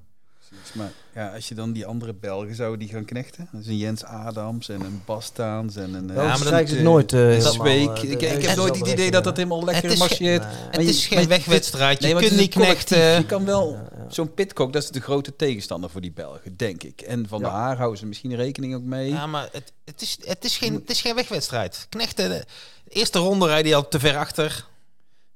[0.72, 3.76] Maar ja, als je dan die andere Belgen zou die gaan knechten, dat is een
[3.76, 6.08] Jens Adams en een Bastaans en een.
[6.08, 7.12] Ja, maar dan het nooit.
[7.12, 7.98] Uh, dat week.
[7.98, 10.44] ik, ik heb nooit het idee dat dat helemaal lekker marcheert.
[10.70, 12.02] Het is geen wegwedstrijd.
[12.02, 12.98] Je kunt niet knechten.
[12.98, 13.78] Je kan wel
[14.08, 17.00] zo'n Pitcock, dat is de grote tegenstander voor die Belgen, denk ik.
[17.00, 19.10] En van de Haar houden ze misschien rekening ook mee.
[19.10, 21.86] Ja, maar het, het, is, het, is, geen, het is geen wegwedstrijd.
[21.88, 22.44] Knechten, de
[22.88, 24.66] eerste ronde rijden die al te ver achter.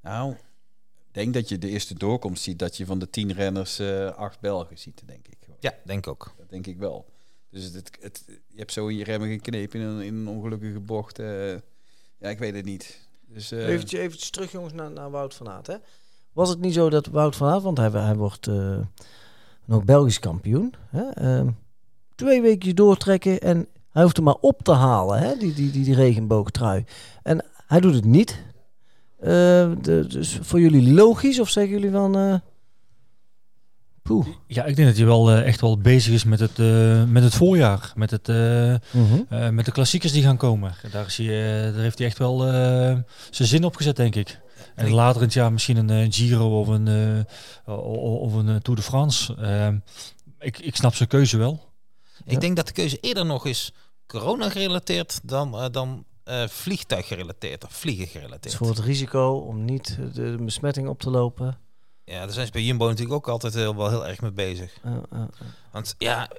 [0.02, 0.34] Nou,
[1.14, 4.40] denk dat je de eerste doorkomst ziet dat je van de tien renners uh, acht
[4.40, 5.36] Belgen ziet, denk ik.
[5.60, 6.34] Ja, denk ook.
[6.38, 7.06] Dat denk ik wel.
[7.50, 10.80] Dus het, het, je hebt zo in je remmen geknepen in een, in een ongelukkige
[10.80, 11.20] bocht.
[11.20, 11.52] Uh,
[12.18, 13.08] ja, ik weet het niet.
[13.26, 15.66] Dus, uh, eventjes, eventjes terug jongens naar, naar Wout van Aert.
[15.66, 15.76] Hè?
[16.32, 18.78] Was het niet zo dat Wout van Aert, want hij, hij wordt uh,
[19.64, 20.74] nog Belgisch kampioen.
[20.88, 21.10] Hè?
[21.10, 21.50] Ehm,
[22.14, 25.36] twee weken doortrekken en hij hoeft hem maar op te halen, hè?
[25.36, 26.84] Die, die, die, die regenboogtrui.
[27.22, 28.42] En hij doet het niet.
[29.24, 32.42] De, dus voor jullie logisch of zeggen jullie van...
[34.04, 34.26] Poeh.
[34.46, 37.22] Ja, ik denk dat hij wel uh, echt wel bezig is met het, uh, met
[37.22, 37.92] het voorjaar.
[37.94, 38.78] Met, het, uh, uh,
[39.48, 40.74] met de klassiekers die gaan komen.
[40.90, 42.38] Daar, is hij, daar heeft hij echt wel
[43.30, 44.40] zijn zin op gezet, denk ik.
[44.74, 47.26] En later in het jaar misschien een Giro of een,
[47.64, 49.36] of een Tour de France.
[50.38, 51.72] ik, ik snap zijn keuze wel.
[52.24, 52.38] Ik ja.
[52.38, 53.72] denk dat de keuze eerder nog is
[54.06, 56.04] corona gerelateerd dan, dan
[56.48, 58.42] vliegtuig gerelateerd of vliegen gerelateerd.
[58.42, 61.58] Dus voor het risico om niet de besmetting op te lopen.
[62.04, 64.78] Ja, daar zijn ze bij Jumbo natuurlijk ook altijd heel, wel heel erg mee bezig.
[64.86, 65.22] Uh, uh,
[65.72, 66.30] Want ja...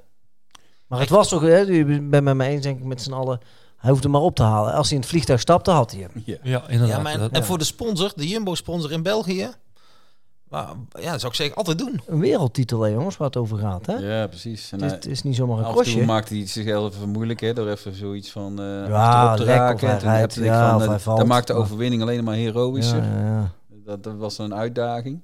[0.86, 3.40] Maar het was toch, hè, u bent met mij eens denk ik met z'n allen...
[3.76, 4.72] Hij hoefde maar op te halen.
[4.72, 6.10] Als hij in het vliegtuig stapte, had hij hem.
[6.24, 6.96] Ja, ja inderdaad.
[6.96, 9.50] Ja, maar en, en voor de sponsor, de Jumbo-sponsor in België...
[10.48, 10.66] Maar,
[11.00, 12.00] ja, dat zou ik zeker altijd doen.
[12.06, 13.86] Een wereldtitel, hè, jongens, waar het over gaat.
[13.86, 13.94] Hè?
[13.94, 14.72] Ja, precies.
[14.72, 15.98] En het, is, is, niet zomaar een kostje.
[15.98, 19.44] Toen maakte hij zichzelf even moeilijk, hè, door even zoiets van uh, ja, op te
[19.44, 19.88] raken.
[19.88, 23.02] En rijdt, ja, van, uh, dat maakte de overwinning alleen maar heroïscher.
[23.02, 23.52] Ja, ja,
[23.84, 25.20] dat, dat was een uitdaging.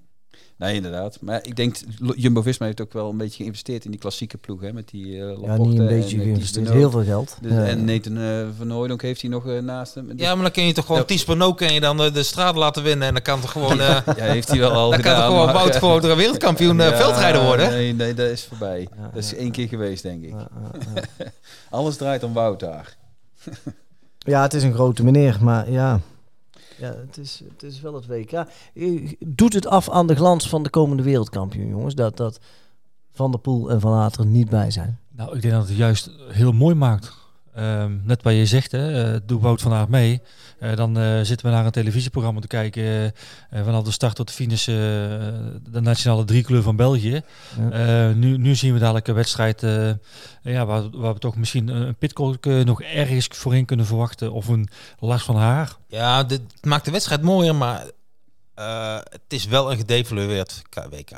[0.62, 1.18] Nee, inderdaad.
[1.20, 1.76] Maar ik denk,
[2.16, 4.60] Jumbo-Visma heeft ook wel een beetje geïnvesteerd in die klassieke ploeg.
[4.60, 6.70] Hè, met die uh, Ja, niet een beetje geïnvesteerd.
[6.70, 7.36] Heel veel geld.
[7.40, 7.64] Dus, ja.
[7.64, 10.12] En Nathan uh, van Hooydonk heeft hij nog uh, naast hem.
[10.16, 13.08] Ja, maar dan kun je toch gewoon Pernod kun je dan de straat laten winnen.
[13.08, 13.76] En dan kan toch gewoon...
[13.76, 17.42] ja, heeft hij wel al Dan gedaan, kan toch gewoon Wout gewoon een wereldkampioen veldrijder
[17.42, 17.70] worden?
[17.70, 18.88] Nee, nee, dat is voorbij.
[19.14, 20.34] dat is één keer geweest, denk ik.
[21.70, 22.96] Alles draait om Wout daar.
[24.18, 26.00] ja, het is een grote meneer, maar ja...
[26.82, 28.44] Ja, het is, het is wel het WK.
[29.18, 31.94] Doet het af aan de glans van de komende wereldkampioen, jongens?
[31.94, 32.40] Dat, dat
[33.10, 34.98] Van der Poel en Van Ater niet bij zijn.
[35.10, 37.21] Nou, ik denk dat het juist heel mooi maakt.
[37.58, 40.22] Um, net wat je zegt, hè, uh, doe Wout van Aert mee.
[40.60, 43.14] Uh, dan uh, zitten we naar een televisieprogramma te kijken.
[43.64, 47.20] vanaf de start tot de finish de nationale driekleur van België.
[47.70, 48.12] Ja.
[48.12, 49.60] nu, nu zien we dadelijk een wedstrijd
[50.42, 54.32] ja, waar, waar we toch misschien een pitcock nog ergens voorin kunnen verwachten.
[54.32, 54.68] Of een
[54.98, 55.76] Lars van Haar.
[55.86, 57.84] Ja, dit maakt de wedstrijd mooier, maar
[59.10, 61.10] het is wel een gedevalueerd WK.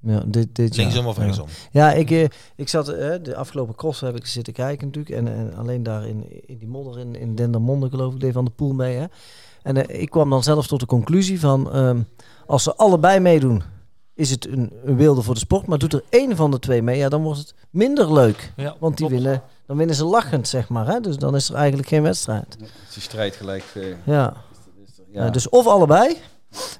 [0.00, 1.46] Ja, dit, dit Linksom of rechtsom?
[1.70, 2.24] Ja, ik, eh,
[2.56, 5.16] ik zat eh, de afgelopen cross heb ik zitten kijken natuurlijk.
[5.16, 8.44] En, en alleen daar in, in die modder in, in Dendermonde geloof ik, deed Van
[8.44, 8.96] de Poel mee.
[8.96, 9.06] Hè.
[9.62, 11.76] En uh, ik kwam dan zelf tot de conclusie van...
[11.76, 12.06] Um,
[12.46, 13.62] als ze allebei meedoen,
[14.14, 15.66] is het een, een wilde voor de sport.
[15.66, 18.52] Maar doet er één van de twee mee, ja, dan wordt het minder leuk.
[18.56, 20.86] Ja, want die winnen, dan winnen ze lachend, zeg maar.
[20.86, 21.00] Hè.
[21.00, 22.56] Dus dan is er eigenlijk geen wedstrijd.
[22.60, 23.64] Het is strijd gelijk.
[24.04, 24.36] ja.
[25.10, 25.30] ja.
[25.30, 26.16] dus of allebei...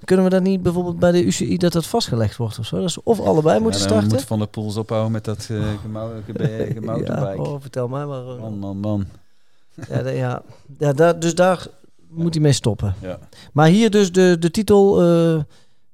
[0.04, 2.80] Kunnen we dat niet bijvoorbeeld bij de UCI dat dat vastgelegd wordt of zo?
[2.80, 4.08] Dat ze of allebei moeten starten?
[4.08, 5.60] moet Van de Poels ophouden met dat uh,
[7.04, 8.22] ja, oh, vertel mij maar.
[8.22, 9.06] Uh, man, man, man.
[9.88, 10.42] ja, de, ja.
[10.78, 11.66] ja daar, dus daar
[12.08, 12.94] moet hij mee stoppen.
[13.00, 13.18] Ja.
[13.52, 15.04] Maar hier dus de, de titel...
[15.34, 15.40] Uh,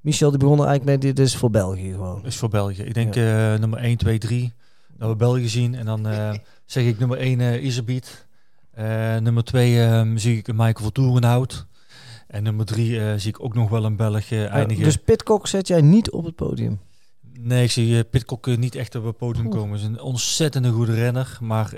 [0.00, 2.24] Michel, die begon er eigenlijk mee, dit is voor België gewoon.
[2.24, 2.82] Is voor België.
[2.82, 3.56] Ik denk ja.
[3.56, 4.52] nummer 1, 2, 3.
[4.98, 5.74] Dat we België zien.
[5.74, 6.06] En dan
[6.66, 8.26] zeg ik nummer 1 uh, Iserbiet.
[9.20, 11.66] nummer 2 zie ik Michael van Toerenhout.
[12.26, 14.84] En nummer drie uh, zie ik ook nog wel een Belg uh, eindigen.
[14.84, 16.80] dus Pitcock zet jij niet op het podium?
[17.38, 19.68] Nee, ik zie uh, Pitcock niet echt op het podium komen.
[19.68, 21.38] Hij is een ontzettende goede renner.
[21.40, 21.74] Maar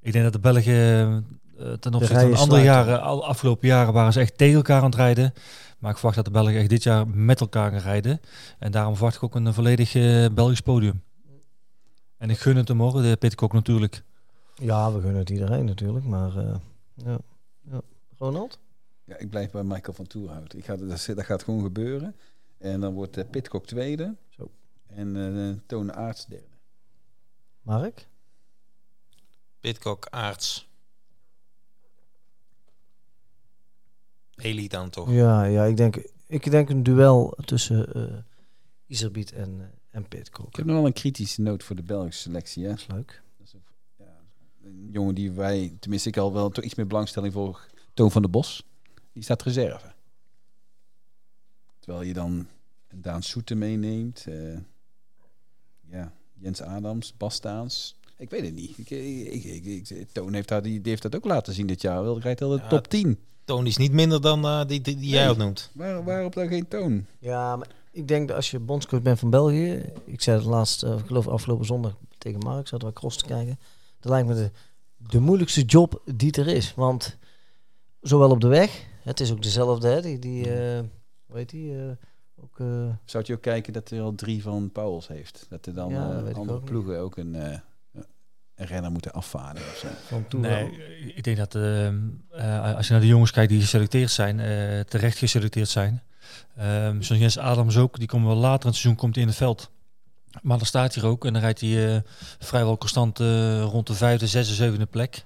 [0.00, 1.40] ik denk dat de Belgen
[1.80, 4.94] ten opzichte van andere jaren, al afgelopen jaren, waren ze echt tegen elkaar aan het
[4.94, 5.32] rijden.
[5.78, 8.20] Maar ik verwacht dat de Belgen echt dit jaar met elkaar gaan rijden.
[8.58, 9.92] En daarom verwacht ik ook een volledig
[10.34, 11.02] Belgisch podium.
[12.18, 14.02] En ik gun het hem hoor, de Pitcock natuurlijk.
[14.54, 16.04] Ja, we gunnen het iedereen natuurlijk.
[16.04, 16.32] Maar
[16.94, 17.18] ja.
[17.70, 17.80] ja.
[18.18, 18.58] Ronald?
[19.04, 20.54] Ja, ik blijf bij Michael van Toerhout.
[20.54, 22.16] Ik ga, dat, dat gaat gewoon gebeuren.
[22.58, 24.16] En dan wordt uh, Pitcock tweede.
[24.28, 24.50] Zo.
[24.86, 26.46] En uh, Toon Aarts derde.
[27.62, 28.06] Mark?
[29.60, 30.70] Pitcock, Aarts.
[34.34, 35.10] Elite dan toch?
[35.10, 35.96] Ja, ja ik, denk,
[36.26, 38.18] ik denk een duel tussen uh,
[38.86, 40.46] Iserbiet en, uh, en Pitcock.
[40.46, 42.62] Ik heb nog wel een kritische noot voor de Belgische selectie.
[42.62, 42.68] Hè?
[42.68, 43.22] Dat is leuk.
[43.38, 43.62] Dat is een,
[43.96, 44.20] ja,
[44.62, 48.22] een jongen die wij, tenminste ik al wel toch iets meer belangstelling voor Toon van
[48.22, 48.70] de Bos
[49.12, 49.92] die staat reserve.
[51.78, 52.46] Terwijl je dan
[52.94, 54.24] Daan Soete meeneemt.
[54.28, 54.58] Uh,
[55.80, 57.96] ja, Jens Adams, Bas Staans.
[58.16, 58.78] Ik weet het niet.
[58.78, 62.04] Ik, ik, ik, Toon heeft, daar, die, die, heeft dat ook laten zien dit jaar.
[62.04, 63.18] Hij rijdt al de top 10.
[63.44, 65.70] Toon is niet minder dan uh, die, die, die jij ook noemt.
[65.72, 67.06] Waar, waarop dan geen toon?
[67.18, 69.92] Ja, maar ik denk dat als je bondscoach bent van België...
[70.04, 72.68] Ik zei het laatst, uh, ik geloof afgelopen zondag tegen Mark...
[72.68, 73.58] zat er cross te kijken.
[74.00, 74.50] Dat lijkt me de,
[74.96, 76.74] de moeilijkste job die er is.
[76.74, 77.16] Want
[78.00, 80.00] zowel op de weg het is ook dezelfde, hè?
[80.00, 80.80] Die, die uh,
[81.26, 81.72] hoe heet die?
[81.72, 81.90] Uh,
[82.36, 82.88] ook, uh...
[83.04, 85.46] Zou je ook kijken dat er al drie van Pauwels heeft?
[85.48, 90.38] Dat er dan ja, andere ploegen ook een, een renner moeten afvaren of zo?
[90.38, 90.70] nee,
[91.14, 91.54] ik denk dat
[92.76, 94.36] als je naar de jongens kijkt die geselecteerd zijn,
[94.86, 96.02] terecht geselecteerd zijn.
[96.58, 99.36] Um, zoals Jens Adams ook, die komen wel later in het seizoen komt in het
[99.36, 99.70] veld.
[100.42, 102.02] Maar dan staat hij ook en dan rijdt hij
[102.38, 103.18] vrijwel constant
[103.70, 105.24] rond de vijfde, zesde, zevende plek.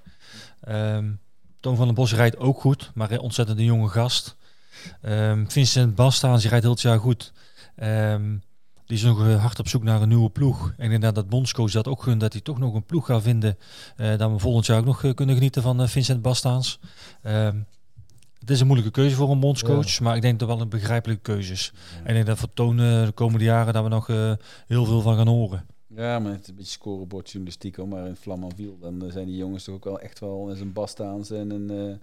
[0.68, 1.20] Um,
[1.60, 4.36] Toon van den Bos rijdt ook goed, maar een ontzettend jonge gast.
[5.02, 7.32] Um, Vincent Bastaans rijdt heel het jaar goed.
[7.82, 8.42] Um,
[8.86, 10.72] die is nog eh, hard op zoek naar een nieuwe ploeg.
[10.76, 13.58] En inderdaad dat bondscoach dat ook gunt dat hij toch nog een ploeg gaat vinden.
[13.96, 16.78] Uh, dat we volgend jaar ook nog uh, kunnen genieten van Vincent Bastaans.
[17.22, 17.66] Um,
[18.38, 21.22] het is een moeilijke keuze voor een bondscoach, maar ik denk dat wel een begrijpelijke
[21.22, 21.72] keuzes.
[22.02, 24.06] En ik denk dat voor Toon de komende jaren dat we nog
[24.66, 25.66] heel veel van gaan horen.
[25.96, 27.88] Ja, maar het is een beetje scorebordjournalistiek hoor.
[27.88, 30.72] Maar in Flamanville, dan eh, zijn die jongens toch ook wel echt wel in zijn
[30.72, 31.96] bastaans en een uh,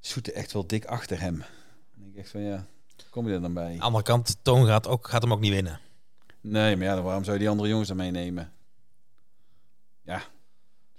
[0.00, 1.38] zoete echt wel dik achter hem.
[1.38, 1.46] Dan
[1.94, 2.66] denk ik echt van ja,
[3.10, 3.70] kom je er dan bij?
[3.70, 5.80] Aan de andere kant, Toon gaat, ook, gaat hem ook niet winnen.
[6.40, 8.52] Nee, maar ja, waarom zou je die andere jongens dan meenemen?
[10.02, 10.24] Ja, als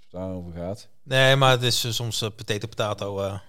[0.00, 0.88] het daarover gaat.
[1.02, 3.40] Nee, maar het is uh, soms uh, potato potato.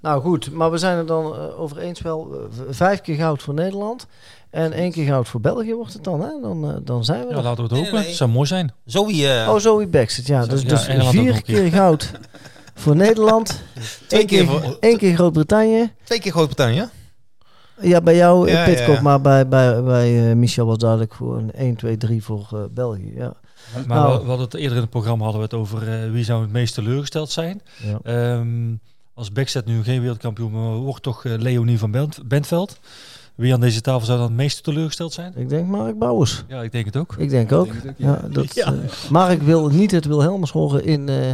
[0.00, 2.48] Nou goed, maar we zijn er dan over eens wel.
[2.70, 4.06] vijf keer goud voor Nederland.
[4.50, 6.40] En één keer goud voor België wordt het dan, hè?
[6.40, 8.04] Dan, uh, dan zijn we Ja, laten we het hopen.
[8.06, 8.72] Het zou mooi zijn.
[8.84, 9.12] Zoe...
[9.12, 9.48] Uh...
[9.48, 10.46] Oh, Zoe Baxter, ja.
[10.46, 12.12] Dus, dus vier keer goud
[12.74, 13.62] voor Nederland.
[14.08, 14.76] Eén keer, voor...
[14.80, 15.92] één keer Groot-Brittannië.
[16.04, 16.88] Twee keer Groot-Brittannië.
[17.80, 19.00] Ja, bij jou ja, Pitcock, ja.
[19.00, 22.60] maar bij, bij, bij uh, Michel was duidelijk voor een 1, 2, 3 voor uh,
[22.70, 23.12] België.
[23.16, 23.34] Ja.
[23.86, 26.24] Maar nou, we, hadden het eerder in het programma hadden we het over uh, wie
[26.24, 27.62] zou het meest teleurgesteld zijn.
[28.02, 28.34] Ja.
[28.36, 28.80] Um,
[29.14, 32.78] als Backset nu geen wereldkampioen, maar wordt toch Leonie van Bentveld.
[33.34, 35.32] Wie aan deze tafel zou dan het meest teleurgesteld zijn?
[35.36, 36.44] Ik denk Mark Bouwers.
[36.48, 37.14] Ja, ik denk het ook.
[37.18, 37.68] Ik denk ook.
[37.96, 38.20] Ja.
[38.30, 38.68] dat, Uh,
[39.10, 41.32] Mark wil niet het Wilhelmus horen in, uh,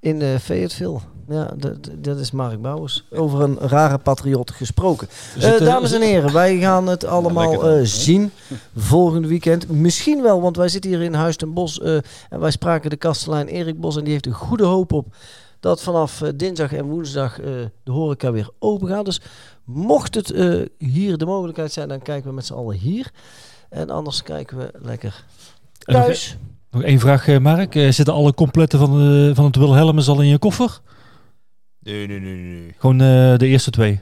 [0.00, 0.98] in uh, Fayetteville.
[1.28, 1.54] Ja,
[1.98, 3.04] dat is Mark Bouwers.
[3.10, 5.08] Over een rare patriot gesproken.
[5.38, 8.30] Uh, dames en heren, wij gaan het allemaal uh, zien
[8.76, 9.68] volgende weekend.
[9.68, 11.78] Misschien wel, want wij zitten hier in Huis ten Bos.
[11.78, 11.94] Uh,
[12.28, 13.96] en wij spraken de kastelein Erik Bos.
[13.96, 15.06] En die heeft een goede hoop op
[15.64, 17.36] dat vanaf dinsdag en woensdag
[17.82, 19.04] de horeca weer open gaat.
[19.04, 19.20] Dus
[19.64, 20.28] mocht het
[20.78, 23.10] hier de mogelijkheid zijn, dan kijken we met z'n allen hier.
[23.68, 25.24] En anders kijken we lekker
[25.78, 26.36] thuis.
[26.70, 27.72] Nog één vraag, Mark.
[27.72, 28.90] zitten alle completten van,
[29.34, 30.80] van het Wilhelmus al in je koffer?
[31.78, 32.74] Nee, nee, nee, nee.
[32.78, 34.00] Gewoon uh, de eerste twee.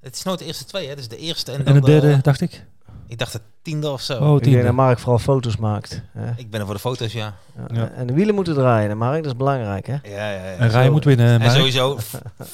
[0.00, 0.94] Het is nooit de eerste twee, hè?
[0.94, 2.66] Dus de eerste en, en dan de derde, dacht ik.
[3.06, 4.18] Ik dacht het tiende of zo.
[4.18, 4.58] Oh, tiende.
[4.58, 6.02] Ik Mark vooral foto's maakt.
[6.12, 6.30] Hè?
[6.36, 7.36] Ik ben er voor de foto's, ja.
[7.72, 7.90] ja.
[7.90, 9.22] En de wielen moeten draaien, Mark.
[9.22, 9.92] Dat is belangrijk, hè?
[9.92, 10.56] Ja, ja, ja.
[10.56, 11.98] En Rij moet winnen, En sowieso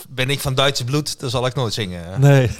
[0.08, 2.00] ben ik van Duitse bloed, dan zal ik nooit zingen.
[2.20, 2.50] Nee.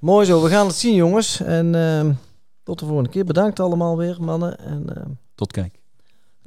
[0.00, 0.42] Mooi zo.
[0.42, 1.40] We gaan het zien, jongens.
[1.40, 2.14] En uh,
[2.62, 3.24] tot de volgende keer.
[3.24, 4.58] Bedankt allemaal weer, mannen.
[4.58, 5.02] En, uh,
[5.34, 5.74] tot kijk.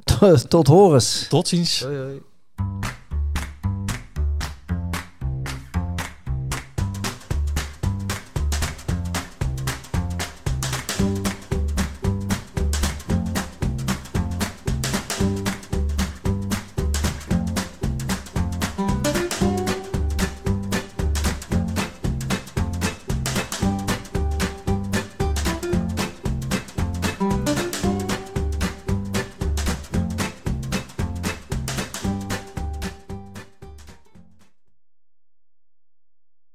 [0.48, 1.28] tot horens.
[1.28, 1.82] Tot ziens.
[1.82, 2.22] Hoi, hoi.